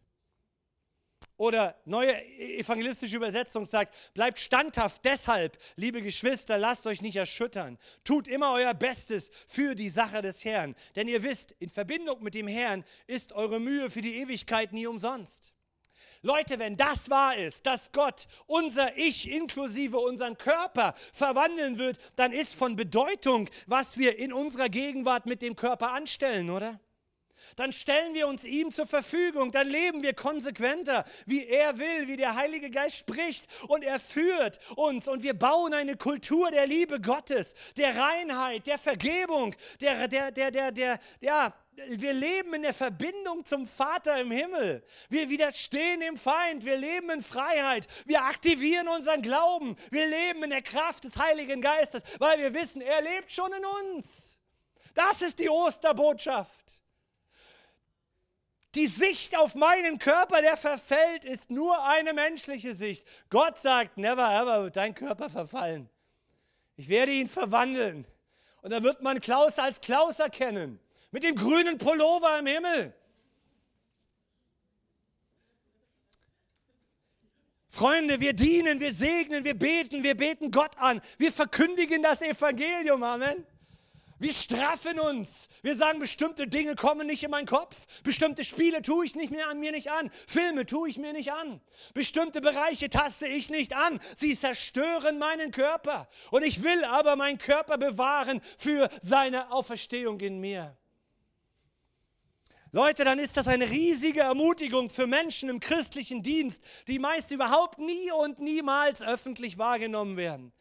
Oder 1.40 1.78
neue 1.86 2.14
evangelistische 2.38 3.16
Übersetzung 3.16 3.66
sagt, 3.66 3.96
bleibt 4.14 4.40
standhaft 4.40 5.06
deshalb, 5.06 5.58
liebe 5.78 6.02
Geschwister, 6.02 6.58
lasst 6.58 6.86
euch 6.86 7.02
nicht 7.02 7.16
erschüttern. 7.16 7.78
Tut 8.04 8.28
immer 8.28 8.52
euer 8.52 8.74
Bestes 8.74 9.32
für 9.48 9.74
die 9.74 9.88
Sache 9.88 10.22
des 10.22 10.44
Herrn. 10.44 10.76
Denn 10.98 11.08
ihr 11.08 11.24
wisst, 11.24 11.54
in 11.60 11.70
Verbindung 11.70 12.22
mit 12.22 12.36
dem 12.36 12.50
Herrn 12.50 12.84
ist 13.08 13.32
eure 13.32 13.62
Mühe 13.62 13.90
für 13.90 14.02
die 14.02 14.18
Ewigkeit 14.18 14.74
nie 14.74 14.86
umsonst. 14.86 15.54
Leute, 16.24 16.60
wenn 16.60 16.76
das 16.76 17.10
wahr 17.10 17.38
ist, 17.38 17.66
dass 17.66 17.94
Gott 17.94 18.28
unser 18.46 18.98
Ich 18.98 19.32
inklusive 19.32 19.98
unseren 19.98 20.38
Körper 20.38 20.94
verwandeln 21.14 21.78
wird, 21.78 22.00
dann 22.18 22.34
ist 22.34 22.54
von 22.54 22.76
Bedeutung, 22.76 23.50
was 23.66 23.98
wir 23.98 24.20
in 24.20 24.34
unserer 24.34 24.68
Gegenwart 24.68 25.26
mit 25.26 25.42
dem 25.42 25.56
Körper 25.56 25.94
anstellen, 25.94 26.50
oder? 26.50 26.82
Dann 27.56 27.72
stellen 27.72 28.14
wir 28.14 28.28
uns 28.28 28.45
ihm 28.45 28.72
zur 28.72 28.88
Verfügung, 28.88 29.52
dann 29.52 29.68
leben 29.68 30.04
wir 30.04 30.14
konsequenter, 30.14 31.06
wie 31.26 31.45
er 31.45 31.78
will, 31.78 32.08
wie 32.08 32.18
der 32.18 32.36
Heilige 32.36 32.70
Geist 32.70 32.97
spricht 32.97 33.45
und 33.68 33.84
er 33.84 34.00
führt 34.00 34.60
uns 34.76 35.08
und 35.08 35.24
wir 35.24 35.34
bauen 35.34 35.74
eine 35.74 35.95
Kultur 35.95 36.52
der 36.52 36.68
Liebe 36.68 37.00
Gottes, 37.02 37.56
der 37.78 37.95
Reinheit, 37.95 38.68
der 38.68 38.78
Vergebung, 38.78 39.56
der, 39.82 40.08
der, 40.08 40.32
der, 40.32 40.52
der, 40.52 40.72
der, 40.72 41.00
ja, 41.22 41.54
wir 41.88 42.14
leben 42.14 42.54
in 42.54 42.64
der 42.64 42.74
Verbindung 42.74 43.45
zum 43.45 43.68
Vater 43.68 44.20
im 44.20 44.32
Himmel. 44.32 44.84
Wir 45.10 45.30
widerstehen 45.30 46.02
dem 46.02 46.18
Feind. 46.18 46.66
Wir 46.66 46.78
leben 46.78 47.10
in 47.10 47.22
Freiheit. 47.22 47.88
Wir 48.06 48.24
aktivieren 48.24 48.88
unseren 48.88 49.22
Glauben. 49.22 49.76
Wir 49.91 50.08
leben 50.08 50.43
in 50.43 50.50
der 50.50 50.62
Kraft 50.62 51.04
des 51.04 51.16
Heiligen 51.18 51.62
Geistes, 51.62 52.04
weil 52.20 52.39
wir 52.39 52.54
wissen, 52.54 52.82
er 52.82 53.02
lebt 53.02 53.32
schon 53.32 53.52
in 53.54 53.66
uns. 53.66 54.38
Das 54.93 55.22
ist 55.22 55.39
die 55.39 55.50
Osterbotschaft. 55.50 56.79
Die 58.76 58.88
Sicht 58.88 59.36
auf 59.36 59.55
meinen 59.55 59.97
Körper, 59.97 60.41
der 60.41 60.55
verfällt, 60.55 61.26
ist 61.26 61.49
nur 61.49 61.84
eine 61.86 62.13
menschliche 62.13 62.76
Sicht. 62.76 63.05
Gott 63.30 63.57
sagt, 63.57 63.97
never 63.97 64.30
ever 64.30 64.63
wird 64.63 64.76
dein 64.76 64.93
Körper 64.93 65.30
verfallen. 65.30 65.89
Ich 66.76 66.88
werde 66.88 67.11
ihn 67.11 67.28
verwandeln. 67.28 68.05
Und 68.61 68.72
dann 68.72 68.84
wird 68.84 69.01
man 69.01 69.20
Klaus 69.20 69.57
als 69.57 69.82
Klaus 69.82 70.20
erkennen. 70.20 70.80
Mit 71.11 71.24
dem 71.24 71.36
grünen 71.36 71.78
Pullover 71.78 72.38
im 72.38 72.45
Himmel. 72.45 72.93
Freunde, 77.70 78.20
wir 78.20 78.34
dienen, 78.34 78.80
wir 78.80 78.93
segnen, 78.93 79.43
wir 79.43 79.57
beten, 79.57 80.03
wir 80.03 80.15
beten 80.15 80.51
Gott 80.51 80.78
an. 80.78 81.01
Wir 81.17 81.32
verkündigen 81.32 82.03
das 82.03 82.22
Evangelium. 82.22 83.01
Amen. 83.03 83.45
Wir 84.20 84.34
straffen 84.34 84.99
uns. 84.99 85.47
Wir 85.61 85.78
sagen, 85.78 85.99
bestimmte 85.99 86.45
Dinge 86.45 86.76
kommen 86.76 87.07
nicht 87.07 87.24
in 87.24 87.32
meinen 87.32 87.47
Kopf. 87.47 87.86
Bestimmte 88.03 88.43
Spiele 88.43 88.82
tue 88.82 89.05
ich 89.05 89.15
nicht 89.15 89.32
mehr 89.32 89.47
an 89.47 89.61
mir 89.61 89.72
nicht 89.72 89.89
an. 89.89 90.11
Filme 90.28 90.65
tue 90.65 90.89
ich 90.89 90.97
mir 90.97 91.13
nicht 91.13 91.32
an. 91.32 91.61
Bestimmte 91.93 92.41
Bereiche 92.41 92.89
taste 92.89 93.28
ich 93.28 93.49
nicht 93.49 93.74
an. 93.74 93.99
Sie 94.17 94.38
zerstören 94.38 95.20
meinen 95.20 95.51
Körper. 95.51 96.09
Und 96.32 96.43
ich 96.43 96.63
will 96.63 96.84
aber 96.84 97.15
meinen 97.15 97.38
Körper 97.38 97.78
bewahren 97.78 98.41
für 98.57 98.89
seine 99.01 99.51
Auferstehung 99.53 100.20
in 100.20 100.41
mir. 100.41 100.76
Leute, 102.72 103.05
dann 103.05 103.20
ist 103.20 103.38
das 103.38 103.47
eine 103.47 103.70
riesige 103.70 104.20
Ermutigung 104.20 104.89
für 104.89 105.07
Menschen 105.07 105.49
im 105.49 105.59
christlichen 105.59 106.22
Dienst, 106.22 106.61
die 106.88 106.99
meist 106.99 107.32
überhaupt 107.32 107.80
nie 107.80 108.11
und 108.11 108.39
niemals 108.39 109.01
öffentlich 109.01 109.57
wahrgenommen 109.57 110.17
werden 110.17 110.51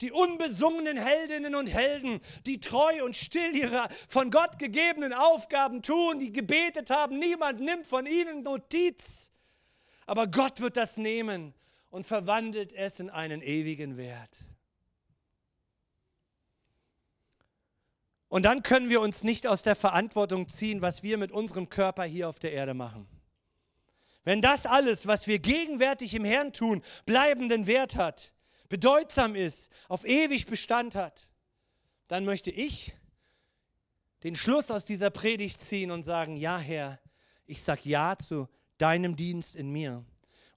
die 0.00 0.12
unbesungenen 0.12 0.96
Heldinnen 0.96 1.54
und 1.54 1.72
Helden, 1.72 2.20
die 2.46 2.60
treu 2.60 3.04
und 3.04 3.16
still 3.16 3.54
ihre 3.54 3.88
von 4.08 4.30
Gott 4.30 4.58
gegebenen 4.58 5.12
Aufgaben 5.12 5.82
tun, 5.82 6.20
die 6.20 6.32
gebetet 6.32 6.90
haben. 6.90 7.18
Niemand 7.18 7.60
nimmt 7.60 7.86
von 7.86 8.06
ihnen 8.06 8.42
Notiz. 8.42 9.30
Aber 10.06 10.26
Gott 10.26 10.60
wird 10.60 10.76
das 10.76 10.96
nehmen 10.96 11.54
und 11.90 12.06
verwandelt 12.06 12.72
es 12.72 13.00
in 13.00 13.10
einen 13.10 13.42
ewigen 13.42 13.96
Wert. 13.96 14.44
Und 18.28 18.44
dann 18.44 18.62
können 18.62 18.88
wir 18.88 19.00
uns 19.00 19.24
nicht 19.24 19.46
aus 19.46 19.62
der 19.62 19.76
Verantwortung 19.76 20.48
ziehen, 20.48 20.82
was 20.82 21.02
wir 21.02 21.16
mit 21.16 21.32
unserem 21.32 21.68
Körper 21.68 22.04
hier 22.04 22.28
auf 22.28 22.38
der 22.38 22.52
Erde 22.52 22.74
machen. 22.74 23.06
Wenn 24.24 24.42
das 24.42 24.66
alles, 24.66 25.06
was 25.06 25.28
wir 25.28 25.38
gegenwärtig 25.38 26.12
im 26.14 26.24
Herrn 26.24 26.52
tun, 26.52 26.82
bleibenden 27.06 27.68
Wert 27.68 27.94
hat, 27.94 28.34
bedeutsam 28.68 29.34
ist, 29.34 29.70
auf 29.88 30.04
ewig 30.06 30.46
Bestand 30.46 30.94
hat, 30.94 31.28
dann 32.08 32.24
möchte 32.24 32.50
ich 32.50 32.94
den 34.22 34.34
Schluss 34.34 34.70
aus 34.70 34.86
dieser 34.86 35.10
Predigt 35.10 35.60
ziehen 35.60 35.90
und 35.90 36.02
sagen, 36.02 36.36
ja 36.36 36.58
Herr, 36.58 36.98
ich 37.46 37.62
sage 37.62 37.82
ja 37.84 38.16
zu 38.16 38.48
deinem 38.78 39.16
Dienst 39.16 39.56
in 39.56 39.70
mir 39.70 40.04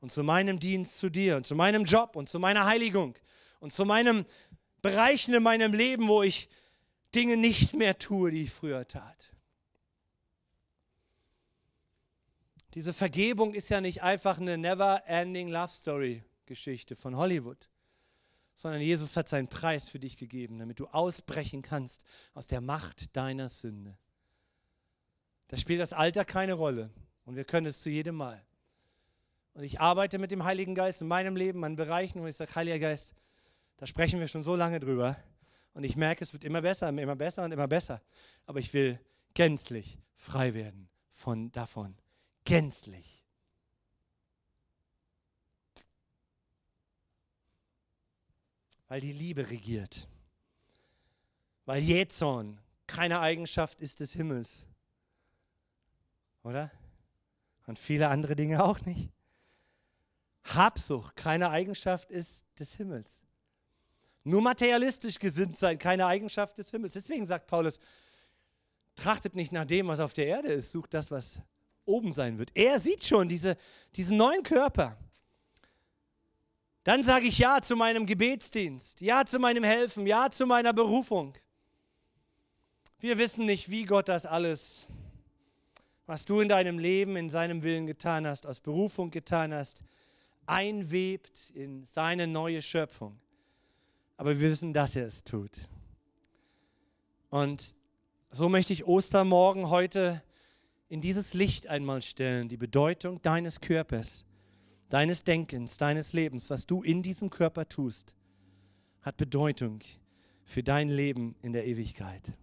und 0.02 0.12
zu 0.12 0.24
meinem 0.24 0.60
Dienst 0.60 1.00
zu 1.00 1.10
dir 1.10 1.38
und 1.38 1.46
zu 1.46 1.56
meinem 1.56 1.86
Job 1.86 2.16
und 2.16 2.30
zu 2.30 2.40
meiner 2.40 2.66
Heiligung 2.66 3.16
und 3.60 3.72
zu 3.72 3.86
meinem 3.86 4.26
Bereichen 4.82 5.34
in 5.34 5.44
meinem 5.44 5.74
Leben, 5.74 6.08
wo 6.08 6.24
ich 6.24 6.50
Dinge 7.14 7.38
nicht 7.38 7.74
mehr 7.74 7.98
tue, 7.98 8.32
die 8.32 8.44
ich 8.44 8.52
früher 8.52 8.88
tat. 8.88 9.32
Diese 12.76 12.94
Vergebung 12.94 13.54
ist 13.54 13.70
ja 13.70 13.82
nicht 13.82 14.04
einfach 14.04 14.40
eine 14.40 14.58
never-ending 14.58 15.50
Love 15.50 15.72
Story 15.72 16.24
Geschichte 16.46 16.96
von 16.96 17.16
Hollywood 17.16 17.70
sondern 18.60 18.82
Jesus 18.82 19.16
hat 19.16 19.30
seinen 19.30 19.48
Preis 19.48 19.88
für 19.88 20.00
dich 20.00 20.18
gegeben, 20.18 20.60
damit 20.60 20.82
du 20.82 20.88
ausbrechen 20.88 21.62
kannst 21.62 22.04
aus 22.34 22.46
der 22.46 22.60
Macht 22.60 23.16
deiner 23.16 23.48
Sünde. 23.48 23.98
Da 25.48 25.56
spielt 25.56 25.80
das 25.80 25.94
Alter 25.94 26.26
keine 26.26 26.56
Rolle 26.56 26.90
und 27.24 27.38
wir 27.38 27.46
können 27.46 27.68
es 27.68 27.82
zu 27.82 27.90
jedem 27.90 28.16
Mal. 28.16 28.44
Und 29.54 29.64
ich 29.64 29.80
arbeite 29.80 30.20
mit 30.20 30.32
dem 30.32 30.44
Heiligen 30.44 30.76
Geist 30.76 31.02
in 31.02 31.08
meinem 31.08 31.38
Leben 31.38 31.64
an 31.64 31.78
Bereichen, 31.78 32.22
wo 32.22 32.28
ich 32.28 32.36
sage, 32.36 32.54
Heiliger 32.54 32.80
Geist, 32.80 33.16
da 33.78 33.88
sprechen 33.88 34.20
wir 34.20 34.28
schon 34.28 34.44
so 34.44 34.58
lange 34.58 34.82
drüber 34.82 35.16
und 35.74 35.86
ich 35.86 35.96
merke, 35.96 36.22
es 36.22 36.34
wird 36.34 36.44
immer 36.44 36.62
besser, 36.62 36.90
immer 36.90 37.16
besser 37.16 37.46
und 37.46 37.54
immer 37.54 37.70
besser. 37.70 38.02
Aber 38.46 38.60
ich 38.60 38.74
will 38.74 39.00
gänzlich 39.36 39.98
frei 40.18 40.54
werden 40.54 40.90
von 41.12 41.50
davon. 41.54 41.96
Gänzlich. 42.44 43.19
Weil 48.90 49.00
die 49.00 49.14
Liebe 49.14 49.50
regiert. 49.50 50.08
Weil 51.66 51.82
Jezorn 51.82 52.60
keine 52.88 53.22
Eigenschaft 53.22 53.80
ist 53.80 54.02
des 54.02 54.14
Himmels. 54.14 54.66
Oder? 56.44 56.72
Und 57.68 57.80
viele 57.80 58.10
andere 58.10 58.36
Dinge 58.36 58.64
auch 58.64 58.82
nicht. 58.82 59.10
Habsucht 60.44 61.16
keine 61.16 61.52
Eigenschaft 61.52 62.10
ist 62.10 62.44
des 62.60 62.76
Himmels. 62.76 63.22
Nur 64.24 64.42
materialistisch 64.42 65.20
gesinnt 65.20 65.56
sein, 65.56 65.78
keine 65.78 66.06
Eigenschaft 66.06 66.58
des 66.58 66.72
Himmels. 66.72 66.94
Deswegen 66.94 67.26
sagt 67.26 67.48
Paulus, 67.48 67.80
trachtet 68.96 69.36
nicht 69.36 69.52
nach 69.52 69.66
dem, 69.66 69.88
was 69.88 70.00
auf 70.00 70.14
der 70.14 70.28
Erde 70.28 70.50
ist, 70.50 70.72
sucht 70.72 70.94
das, 70.94 71.12
was 71.12 71.40
oben 71.86 72.14
sein 72.14 72.38
wird. 72.38 72.52
Er 72.54 72.80
sieht 72.80 73.06
schon 73.06 73.30
diese, 73.30 73.58
diesen 73.96 74.18
neuen 74.18 74.44
Körper. 74.44 74.98
Dann 76.90 77.04
sage 77.04 77.28
ich 77.28 77.38
Ja 77.38 77.62
zu 77.62 77.76
meinem 77.76 78.08
Gebetsdienst, 78.08 79.02
Ja 79.02 79.24
zu 79.24 79.38
meinem 79.38 79.64
Helfen, 79.64 80.08
Ja 80.08 80.32
zu 80.32 80.48
meiner 80.48 80.74
Berufung. 80.74 81.38
Wir 83.00 83.20
wissen 83.20 83.46
nicht, 83.46 83.70
wie 83.70 83.84
Gott 83.84 84.10
das 84.10 84.26
alles, 84.26 84.88
was 86.08 86.26
du 86.26 86.40
in 86.40 86.50
deinem 86.50 86.80
Leben, 86.80 87.16
in 87.16 87.30
seinem 87.30 87.62
Willen 87.62 87.86
getan 87.86 88.26
hast, 88.26 88.48
aus 88.48 88.60
Berufung 88.60 89.12
getan 89.12 89.54
hast, 89.54 89.84
einwebt 90.48 91.52
in 91.54 91.86
seine 91.86 92.26
neue 92.26 92.60
Schöpfung. 92.60 93.20
Aber 94.18 94.40
wir 94.40 94.50
wissen, 94.50 94.74
dass 94.74 94.96
er 94.96 95.06
es 95.06 95.24
tut. 95.24 95.68
Und 97.30 97.76
so 98.32 98.50
möchte 98.50 98.74
ich 98.74 98.88
Ostermorgen 98.88 99.70
heute 99.70 100.24
in 100.88 101.02
dieses 101.02 101.36
Licht 101.36 101.68
einmal 101.68 102.02
stellen, 102.02 102.50
die 102.50 102.58
Bedeutung 102.58 103.22
deines 103.22 103.62
Körpers, 103.62 104.26
deines 104.90 105.24
Denkens, 105.24 105.78
deines 105.78 106.14
Lebens, 106.14 106.50
was 106.50 106.66
du 106.66 106.82
in 106.82 107.02
diesem 107.02 107.30
Körper 107.30 107.70
tust, 107.70 108.16
hat 109.02 109.18
Bedeutung 109.18 109.80
für 110.44 110.64
dein 110.64 110.90
Leben 110.90 111.36
in 111.42 111.54
der 111.54 111.66
Ewigkeit. 111.68 112.34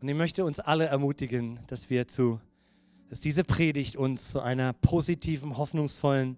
Und 0.00 0.08
ich 0.08 0.14
möchte 0.14 0.44
uns 0.44 0.60
alle 0.60 0.84
ermutigen, 0.86 1.58
dass 1.66 1.90
wir 1.90 2.06
zu, 2.06 2.40
dass 3.10 3.20
diese 3.20 3.42
Predigt 3.42 3.96
uns 3.96 4.30
zu 4.30 4.40
einer 4.40 4.72
positiven, 4.72 5.56
hoffnungsvollen 5.56 6.36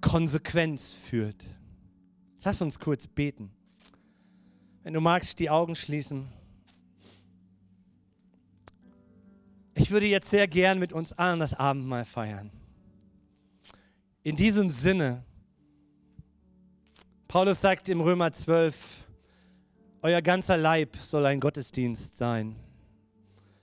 Konsequenz 0.00 0.94
führt. 0.94 1.44
Lass 2.44 2.62
uns 2.62 2.78
kurz 2.78 3.08
beten. 3.08 3.50
Wenn 4.84 4.94
du 4.94 5.00
magst, 5.00 5.40
die 5.40 5.50
Augen 5.50 5.74
schließen. 5.74 6.28
Ich 9.86 9.92
würde 9.92 10.06
jetzt 10.06 10.30
sehr 10.30 10.48
gern 10.48 10.80
mit 10.80 10.92
uns 10.92 11.12
allen 11.12 11.38
das 11.38 11.54
Abendmahl 11.54 12.04
feiern. 12.04 12.50
In 14.24 14.34
diesem 14.34 14.68
Sinne, 14.68 15.22
Paulus 17.28 17.60
sagt 17.60 17.88
im 17.88 18.00
Römer 18.00 18.32
12, 18.32 19.06
euer 20.02 20.22
ganzer 20.22 20.56
Leib 20.56 20.96
soll 20.96 21.24
ein 21.24 21.38
Gottesdienst 21.38 22.16
sein. 22.16 22.56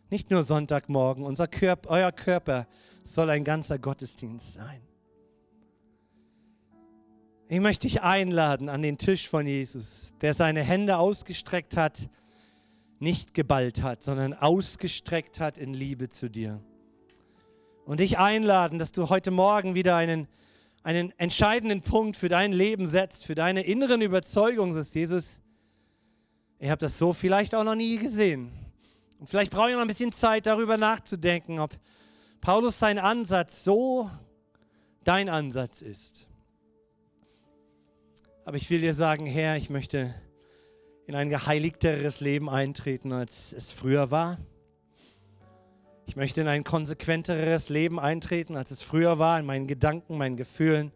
Nicht 0.10 0.32
nur 0.32 0.44
Sonntagmorgen, 0.44 1.26
unser 1.26 1.50
Körper, 1.50 1.90
euer 1.90 2.14
Körper 2.14 2.68
soll 3.04 3.30
ein 3.30 3.44
ganzer 3.44 3.78
Gottesdienst 3.78 4.54
sein. 4.54 4.82
Ich 7.50 7.60
möchte 7.60 7.86
dich 7.86 8.02
einladen 8.02 8.70
an 8.70 8.82
den 8.82 8.98
Tisch 8.98 9.28
von 9.28 9.46
Jesus, 9.46 10.14
der 10.22 10.34
seine 10.34 10.64
Hände 10.64 10.96
ausgestreckt 10.96 11.76
hat, 11.76 12.08
nicht 13.00 13.34
geballt 13.34 13.82
hat, 13.82 14.04
sondern 14.04 14.34
ausgestreckt 14.34 15.40
hat 15.40 15.58
in 15.58 15.74
Liebe 15.74 16.10
zu 16.10 16.30
dir. 16.30 16.62
Und 17.86 18.00
dich 18.00 18.18
einladen, 18.18 18.80
dass 18.80 18.92
du 18.92 19.10
heute 19.10 19.32
Morgen 19.32 19.76
wieder 19.76 19.96
einen, 19.96 20.28
einen 20.84 21.12
entscheidenden 21.18 21.82
Punkt 21.82 22.16
für 22.16 22.30
dein 22.30 22.54
Leben 22.54 22.88
setzt, 22.88 23.26
für 23.26 23.36
deine 23.36 23.64
inneren 23.64 24.02
Überzeugungen, 24.02 24.74
dass 24.74 24.94
Jesus, 24.94 25.42
Ihr 26.60 26.72
habt 26.72 26.82
das 26.82 26.98
so 26.98 27.12
vielleicht 27.12 27.56
auch 27.56 27.66
noch 27.66 27.76
nie 27.76 27.98
gesehen. 27.98 28.52
Und 29.20 29.28
vielleicht 29.28 29.52
brauche 29.52 29.70
ich 29.70 29.76
noch 29.76 29.82
ein 29.82 29.88
bisschen 29.88 30.12
Zeit, 30.12 30.46
darüber 30.46 30.78
nachzudenken, 30.78 31.60
ob 31.60 31.78
Paulus 32.40 32.80
sein 32.80 33.00
Ansatz 33.00 33.64
so 33.64 34.10
dein 35.04 35.30
Ansatz 35.30 35.82
ist. 35.82 36.26
Aber 38.46 38.58
ich 38.58 38.70
will 38.70 38.82
dir 38.82 38.94
sagen, 38.94 39.26
Herr, 39.26 39.56
ich 39.56 39.70
möchte 39.70 40.14
in 41.06 41.16
ein 41.16 41.30
geheiligteres 41.30 42.20
Leben 42.22 42.50
eintreten, 42.50 43.12
als 43.12 43.54
es 43.54 43.72
früher 43.72 44.12
war. 44.12 44.38
Ich 46.06 46.16
möchte 46.16 46.42
in 46.42 46.48
ein 46.48 46.64
konsequenteres 46.64 47.70
Leben 47.70 48.00
eintreten, 48.00 48.56
als 48.56 48.72
es 48.72 48.82
früher 48.82 49.20
war, 49.20 49.40
in 49.40 49.46
meinen 49.46 49.68
Gedanken, 49.68 50.18
meinen 50.18 50.38
Gefühlen, 50.38 50.92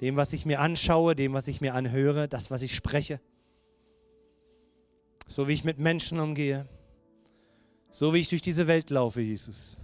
dem, 0.00 0.16
was 0.16 0.32
ich 0.32 0.46
mir 0.46 0.60
anschaue, 0.60 1.14
dem, 1.14 1.32
was 1.32 1.48
ich 1.48 1.60
mir 1.60 1.74
anhöre, 1.74 2.28
das, 2.28 2.50
was 2.50 2.62
ich 2.62 2.74
spreche 2.74 3.20
so 5.26 5.48
wie 5.48 5.52
ich 5.52 5.64
mit 5.64 5.78
Menschen 5.78 6.20
umgehe, 6.20 6.66
so 7.90 8.14
wie 8.14 8.18
ich 8.18 8.28
durch 8.28 8.42
diese 8.42 8.66
Welt 8.66 8.90
laufe, 8.90 9.20
Jesus. 9.20 9.76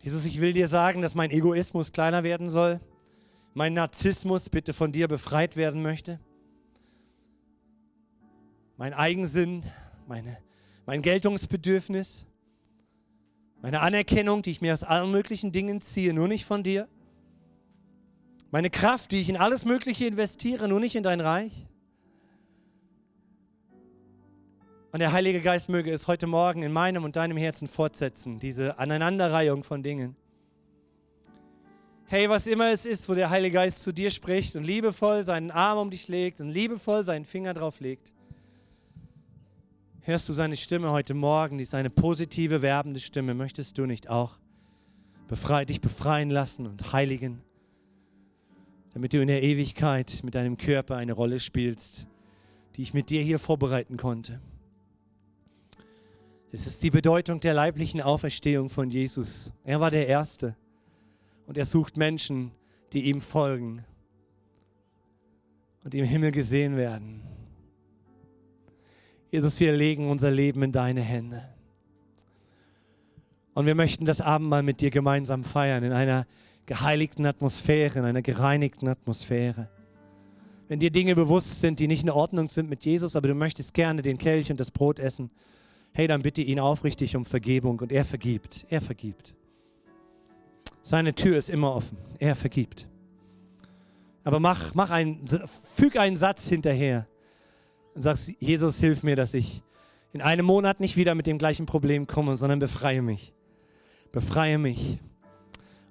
Jesus, 0.00 0.24
ich 0.24 0.40
will 0.40 0.52
dir 0.52 0.68
sagen, 0.68 1.02
dass 1.02 1.14
mein 1.14 1.30
Egoismus 1.30 1.92
kleiner 1.92 2.22
werden 2.22 2.50
soll, 2.50 2.80
mein 3.54 3.74
Narzissmus 3.74 4.48
bitte 4.48 4.72
von 4.72 4.92
dir 4.92 5.08
befreit 5.08 5.56
werden 5.56 5.82
möchte, 5.82 6.20
mein 8.78 8.94
Eigensinn, 8.94 9.64
meine, 10.06 10.38
mein 10.86 11.02
Geltungsbedürfnis, 11.02 12.24
meine 13.60 13.80
Anerkennung, 13.80 14.40
die 14.40 14.52
ich 14.52 14.60
mir 14.60 14.72
aus 14.72 14.84
allen 14.84 15.10
möglichen 15.10 15.50
Dingen 15.50 15.80
ziehe, 15.80 16.14
nur 16.14 16.28
nicht 16.28 16.44
von 16.44 16.62
dir, 16.62 16.88
meine 18.50 18.70
Kraft, 18.70 19.10
die 19.10 19.20
ich 19.20 19.28
in 19.28 19.36
alles 19.36 19.64
Mögliche 19.64 20.06
investiere, 20.06 20.68
nur 20.68 20.80
nicht 20.80 20.94
in 20.94 21.02
dein 21.02 21.20
Reich. 21.20 21.66
Und 24.92 25.00
der 25.00 25.12
Heilige 25.12 25.42
Geist 25.42 25.68
möge 25.68 25.92
es 25.92 26.06
heute 26.06 26.26
Morgen 26.26 26.62
in 26.62 26.72
meinem 26.72 27.04
und 27.04 27.16
deinem 27.16 27.36
Herzen 27.36 27.68
fortsetzen, 27.68 28.38
diese 28.38 28.78
Aneinanderreihung 28.78 29.64
von 29.64 29.82
Dingen. 29.82 30.16
Hey, 32.06 32.30
was 32.30 32.46
immer 32.46 32.70
es 32.70 32.86
ist, 32.86 33.08
wo 33.08 33.14
der 33.14 33.28
Heilige 33.28 33.54
Geist 33.54 33.82
zu 33.82 33.92
dir 33.92 34.10
spricht 34.10 34.56
und 34.56 34.62
liebevoll 34.62 35.24
seinen 35.24 35.50
Arm 35.50 35.78
um 35.78 35.90
dich 35.90 36.08
legt 36.08 36.40
und 36.40 36.48
liebevoll 36.48 37.02
seinen 37.02 37.26
Finger 37.26 37.52
drauf 37.52 37.80
legt, 37.80 38.12
hörst 40.08 40.26
du 40.26 40.32
seine 40.32 40.56
Stimme 40.56 40.90
heute 40.90 41.12
Morgen, 41.12 41.58
die 41.58 41.64
ist 41.64 41.74
eine 41.74 41.90
positive, 41.90 42.62
werbende 42.62 42.98
Stimme. 42.98 43.34
Möchtest 43.34 43.76
du 43.76 43.84
nicht 43.84 44.08
auch 44.08 44.38
befrei, 45.28 45.66
dich 45.66 45.82
befreien 45.82 46.30
lassen 46.30 46.66
und 46.66 46.94
heiligen, 46.94 47.42
damit 48.94 49.12
du 49.12 49.20
in 49.20 49.28
der 49.28 49.42
Ewigkeit 49.42 50.20
mit 50.24 50.34
deinem 50.34 50.56
Körper 50.56 50.96
eine 50.96 51.12
Rolle 51.12 51.38
spielst, 51.38 52.06
die 52.74 52.82
ich 52.82 52.94
mit 52.94 53.10
dir 53.10 53.20
hier 53.20 53.38
vorbereiten 53.38 53.98
konnte? 53.98 54.40
Es 56.52 56.66
ist 56.66 56.82
die 56.82 56.90
Bedeutung 56.90 57.40
der 57.40 57.52
leiblichen 57.52 58.00
Auferstehung 58.00 58.70
von 58.70 58.88
Jesus. 58.88 59.52
Er 59.62 59.78
war 59.78 59.90
der 59.90 60.06
Erste 60.06 60.56
und 61.44 61.58
er 61.58 61.66
sucht 61.66 61.98
Menschen, 61.98 62.52
die 62.94 63.10
ihm 63.10 63.20
folgen 63.20 63.84
und 65.84 65.94
im 65.94 66.06
Himmel 66.06 66.32
gesehen 66.32 66.78
werden. 66.78 67.37
Jesus, 69.30 69.60
wir 69.60 69.72
legen 69.76 70.08
unser 70.10 70.30
Leben 70.30 70.62
in 70.62 70.72
deine 70.72 71.02
Hände. 71.02 71.46
Und 73.52 73.66
wir 73.66 73.74
möchten 73.74 74.06
das 74.06 74.20
Abendmahl 74.20 74.62
mit 74.62 74.80
dir 74.80 74.90
gemeinsam 74.90 75.44
feiern, 75.44 75.84
in 75.84 75.92
einer 75.92 76.26
geheiligten 76.64 77.26
Atmosphäre, 77.26 77.98
in 77.98 78.04
einer 78.04 78.22
gereinigten 78.22 78.88
Atmosphäre. 78.88 79.68
Wenn 80.68 80.80
dir 80.80 80.90
Dinge 80.90 81.14
bewusst 81.14 81.60
sind, 81.60 81.78
die 81.80 81.88
nicht 81.88 82.02
in 82.02 82.10
Ordnung 82.10 82.48
sind 82.48 82.70
mit 82.70 82.84
Jesus, 82.84 83.16
aber 83.16 83.28
du 83.28 83.34
möchtest 83.34 83.74
gerne 83.74 84.00
den 84.02 84.16
Kelch 84.16 84.50
und 84.50 84.60
das 84.60 84.70
Brot 84.70 84.98
essen, 84.98 85.30
hey, 85.92 86.06
dann 86.06 86.22
bitte 86.22 86.42
ihn 86.42 86.60
aufrichtig 86.60 87.16
um 87.16 87.24
Vergebung 87.24 87.80
und 87.80 87.90
er 87.90 88.04
vergibt. 88.04 88.66
Er 88.70 88.80
vergibt. 88.80 89.34
Seine 90.80 91.14
Tür 91.14 91.36
ist 91.36 91.50
immer 91.50 91.74
offen. 91.74 91.98
Er 92.18 92.36
vergibt. 92.36 92.86
Aber 94.24 94.40
mach, 94.40 94.74
mach 94.74 94.90
ein, 94.90 95.20
füg 95.74 95.96
einen 95.96 96.16
Satz 96.16 96.48
hinterher 96.48 97.06
und 97.98 98.02
sag, 98.02 98.16
Jesus, 98.38 98.78
hilf 98.78 99.02
mir, 99.02 99.16
dass 99.16 99.34
ich 99.34 99.60
in 100.12 100.22
einem 100.22 100.46
Monat 100.46 100.78
nicht 100.78 100.96
wieder 100.96 101.16
mit 101.16 101.26
dem 101.26 101.36
gleichen 101.36 101.66
Problem 101.66 102.06
komme, 102.06 102.36
sondern 102.36 102.60
befreie 102.60 103.02
mich. 103.02 103.34
Befreie 104.12 104.56
mich 104.56 105.00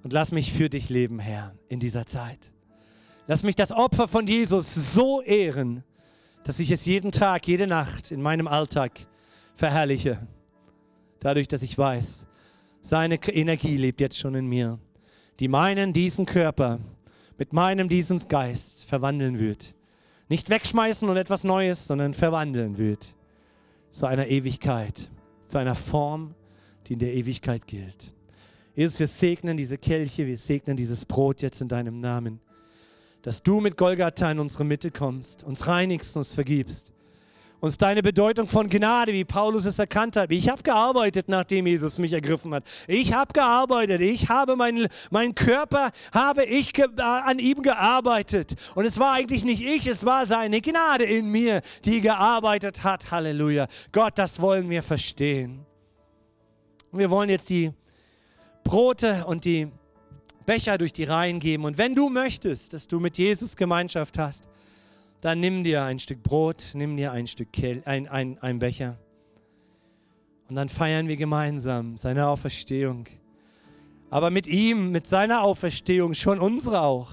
und 0.04 0.14
lass 0.14 0.32
mich 0.32 0.54
für 0.54 0.70
dich 0.70 0.88
leben, 0.88 1.20
Herr, 1.20 1.54
in 1.68 1.82
dieser 1.82 2.06
Zeit. 2.06 2.54
Lass 3.28 3.44
mich 3.44 3.58
das 3.58 3.74
Opfer 3.74 4.08
von 4.08 4.26
Jesus 4.26 4.74
so 4.94 5.22
ehren, 5.22 5.84
dass 6.46 6.60
ich 6.60 6.72
es 6.72 6.86
jeden 6.86 7.12
Tag, 7.12 7.46
jede 7.46 7.68
Nacht 7.68 8.12
in 8.12 8.22
meinem 8.22 8.48
Alltag 8.48 9.06
verherrliche. 9.54 10.26
Dadurch, 11.20 11.50
dass 11.50 11.62
ich 11.62 11.78
weiß, 11.78 12.26
seine 12.80 13.16
Energie 13.16 13.76
lebt 13.76 14.00
jetzt 14.00 14.18
schon 14.18 14.36
in 14.36 14.48
mir, 14.48 14.80
die 15.42 15.50
meinen 15.50 15.92
diesen 15.92 16.26
Körper 16.26 16.80
mit 17.38 17.52
meinem 17.52 17.90
diesen 17.90 18.26
Geist 18.30 18.86
verwandeln 18.86 19.40
wird. 19.40 19.76
Nicht 20.30 20.50
wegschmeißen 20.50 21.08
und 21.08 21.18
etwas 21.18 21.44
Neues, 21.44 21.88
sondern 21.88 22.14
verwandeln 22.14 22.78
wird 22.78 23.16
zu 23.90 24.06
einer 24.06 24.28
Ewigkeit, 24.28 25.10
zu 25.48 25.58
einer 25.58 25.76
Form, 25.76 26.36
die 26.86 26.94
in 26.94 27.00
der 27.00 27.14
Ewigkeit 27.14 27.66
gilt. 27.68 28.12
Jesus, 28.76 29.00
wir 29.00 29.08
segnen 29.08 29.58
diese 29.58 29.78
Kelche, 29.78 30.28
wir 30.28 30.38
segnen 30.38 30.78
dieses 30.78 31.06
Brot 31.06 31.42
jetzt 31.42 31.62
in 31.62 31.68
deinem 31.68 32.00
Namen, 32.00 32.40
dass 33.22 33.42
du 33.42 33.60
mit 33.60 33.78
Golgatha 33.78 34.32
in 34.32 34.40
unsere 34.40 34.66
Mitte 34.66 34.92
kommst, 34.92 35.44
uns 35.44 35.66
reinigst, 35.66 36.16
uns 36.18 36.34
vergibst 36.34 36.92
uns 37.60 37.78
deine 37.78 38.04
Bedeutung 38.04 38.48
von 38.48 38.70
Gnade, 38.70 39.14
wie 39.14 39.26
Paulus 39.26 39.66
es 39.66 39.80
erkannt 39.80 40.16
hat. 40.16 40.32
Ich 40.32 40.50
habe 40.50 40.62
gearbeitet, 40.62 41.28
nachdem 41.28 41.68
Jesus 41.68 41.98
mich 41.98 42.14
ergriffen 42.14 42.54
hat. 42.54 42.64
Ich 42.88 43.14
habe 43.14 43.34
gearbeitet. 43.34 44.02
Ich 44.02 44.30
habe 44.30 44.56
meinen 44.56 44.88
mein 45.10 45.34
Körper, 45.34 45.92
habe 46.14 46.46
ich 46.46 46.78
äh, 46.78 46.88
an 47.02 47.40
ihm 47.40 47.62
gearbeitet. 47.62 48.56
Und 48.76 48.86
es 48.86 49.00
war 49.00 49.14
eigentlich 49.14 49.44
nicht 49.44 49.64
ich, 49.64 49.88
es 49.88 50.06
war 50.06 50.26
seine 50.26 50.62
Gnade 50.62 51.04
in 51.04 51.32
mir, 51.32 51.62
die 51.86 52.02
gearbeitet 52.02 52.84
hat. 52.84 53.12
Halleluja. 53.12 53.68
Gott, 53.92 54.18
das 54.18 54.40
wollen 54.40 54.70
wir 54.70 54.84
verstehen. 54.84 55.66
Wir 56.92 57.10
wollen 57.10 57.30
jetzt 57.30 57.50
die 57.50 57.72
Brote 58.64 59.26
und 59.26 59.46
die 59.46 59.68
Becher 60.46 60.78
durch 60.78 60.94
die 60.94 61.04
Reihen 61.04 61.40
geben. 61.40 61.66
Und 61.66 61.78
wenn 61.78 61.96
du 61.96 62.10
möchtest, 62.10 62.74
dass 62.74 62.88
du 62.88 63.00
mit 63.00 63.18
Jesus 63.18 63.56
Gemeinschaft 63.56 64.18
hast, 64.18 64.48
dann 65.22 65.40
nimm 65.40 65.64
dir 65.64 65.84
ein 65.84 66.00
Stück 66.00 66.22
Brot, 66.22 66.72
nimm 66.76 66.96
dir 66.96 67.12
ein 67.12 67.28
Stück 67.28 67.52
Kel 67.52 67.82
ein, 67.86 68.08
ein, 68.08 68.38
ein 68.40 68.60
Becher. 68.60 68.98
Und 70.48 70.56
dann 70.56 70.70
feiern 70.70 71.08
wir 71.08 71.18
gemeinsam 71.18 71.98
seine 71.98 72.28
Auferstehung. 72.28 73.06
Aber 74.10 74.30
mit 74.32 74.48
ihm, 74.48 74.92
mit 74.92 75.08
seiner 75.08 75.42
Auferstehung 75.42 76.14
schon 76.14 76.40
unsere 76.40 76.82
auch. 76.82 77.12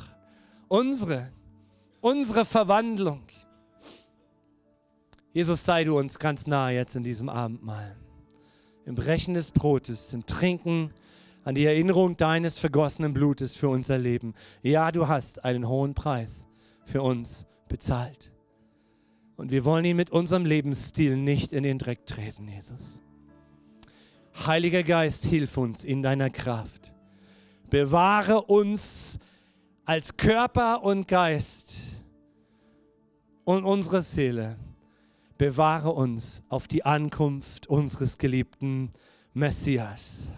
Unsere. 0.69 1.33
Unsere 2.01 2.45
Verwandlung. 2.45 3.23
Jesus, 5.33 5.65
sei 5.65 5.83
du 5.83 5.99
uns 5.99 6.19
ganz 6.19 6.47
nah 6.47 6.71
jetzt 6.71 6.95
in 6.95 7.03
diesem 7.03 7.29
Abendmahl. 7.29 7.97
Im 8.87 8.95
Brechen 8.95 9.35
des 9.35 9.51
Brotes, 9.51 10.13
im 10.13 10.27
Trinken 10.27 10.91
an 11.43 11.55
die 11.55 11.65
Erinnerung 11.65 12.17
deines 12.17 12.59
vergossenen 12.59 13.13
Blutes 13.13 13.57
für 13.57 13.69
unser 13.69 13.99
Leben. 13.99 14.35
Ja, 14.63 14.93
du 14.93 15.09
hast 15.09 15.45
einen 15.45 15.67
hohen 15.67 15.95
Preis 15.95 16.47
für 16.85 17.03
uns 17.03 17.47
bezahlt. 17.69 18.33
Und 19.37 19.51
wir 19.51 19.65
wollen 19.65 19.85
ihn 19.85 19.97
mit 19.97 20.11
unserem 20.11 20.45
Lebensstil 20.45 21.17
nicht 21.17 21.53
in 21.53 21.63
den 21.63 21.79
Dreck 21.79 22.07
treten, 22.07 22.49
Jesus. 22.49 23.01
Heiliger 24.47 24.83
Geist, 24.83 25.25
hilf 25.25 25.57
uns 25.57 25.85
in 25.85 26.03
deiner 26.03 26.31
Kraft. 26.31 26.93
Bewahre 27.71 28.43
uns 28.43 29.19
als 29.85 30.17
Körper 30.17 30.83
und 30.83 31.09
Geist 31.09 31.77
und 33.45 33.65
unsere 33.65 34.03
Seele. 34.03 34.57
Bewahre 35.39 35.91
uns 35.93 36.43
auf 36.49 36.69
die 36.69 36.85
Ankunft 36.85 37.67
unseres 37.67 38.19
geliebten 38.19 38.91
Messias. 39.33 40.29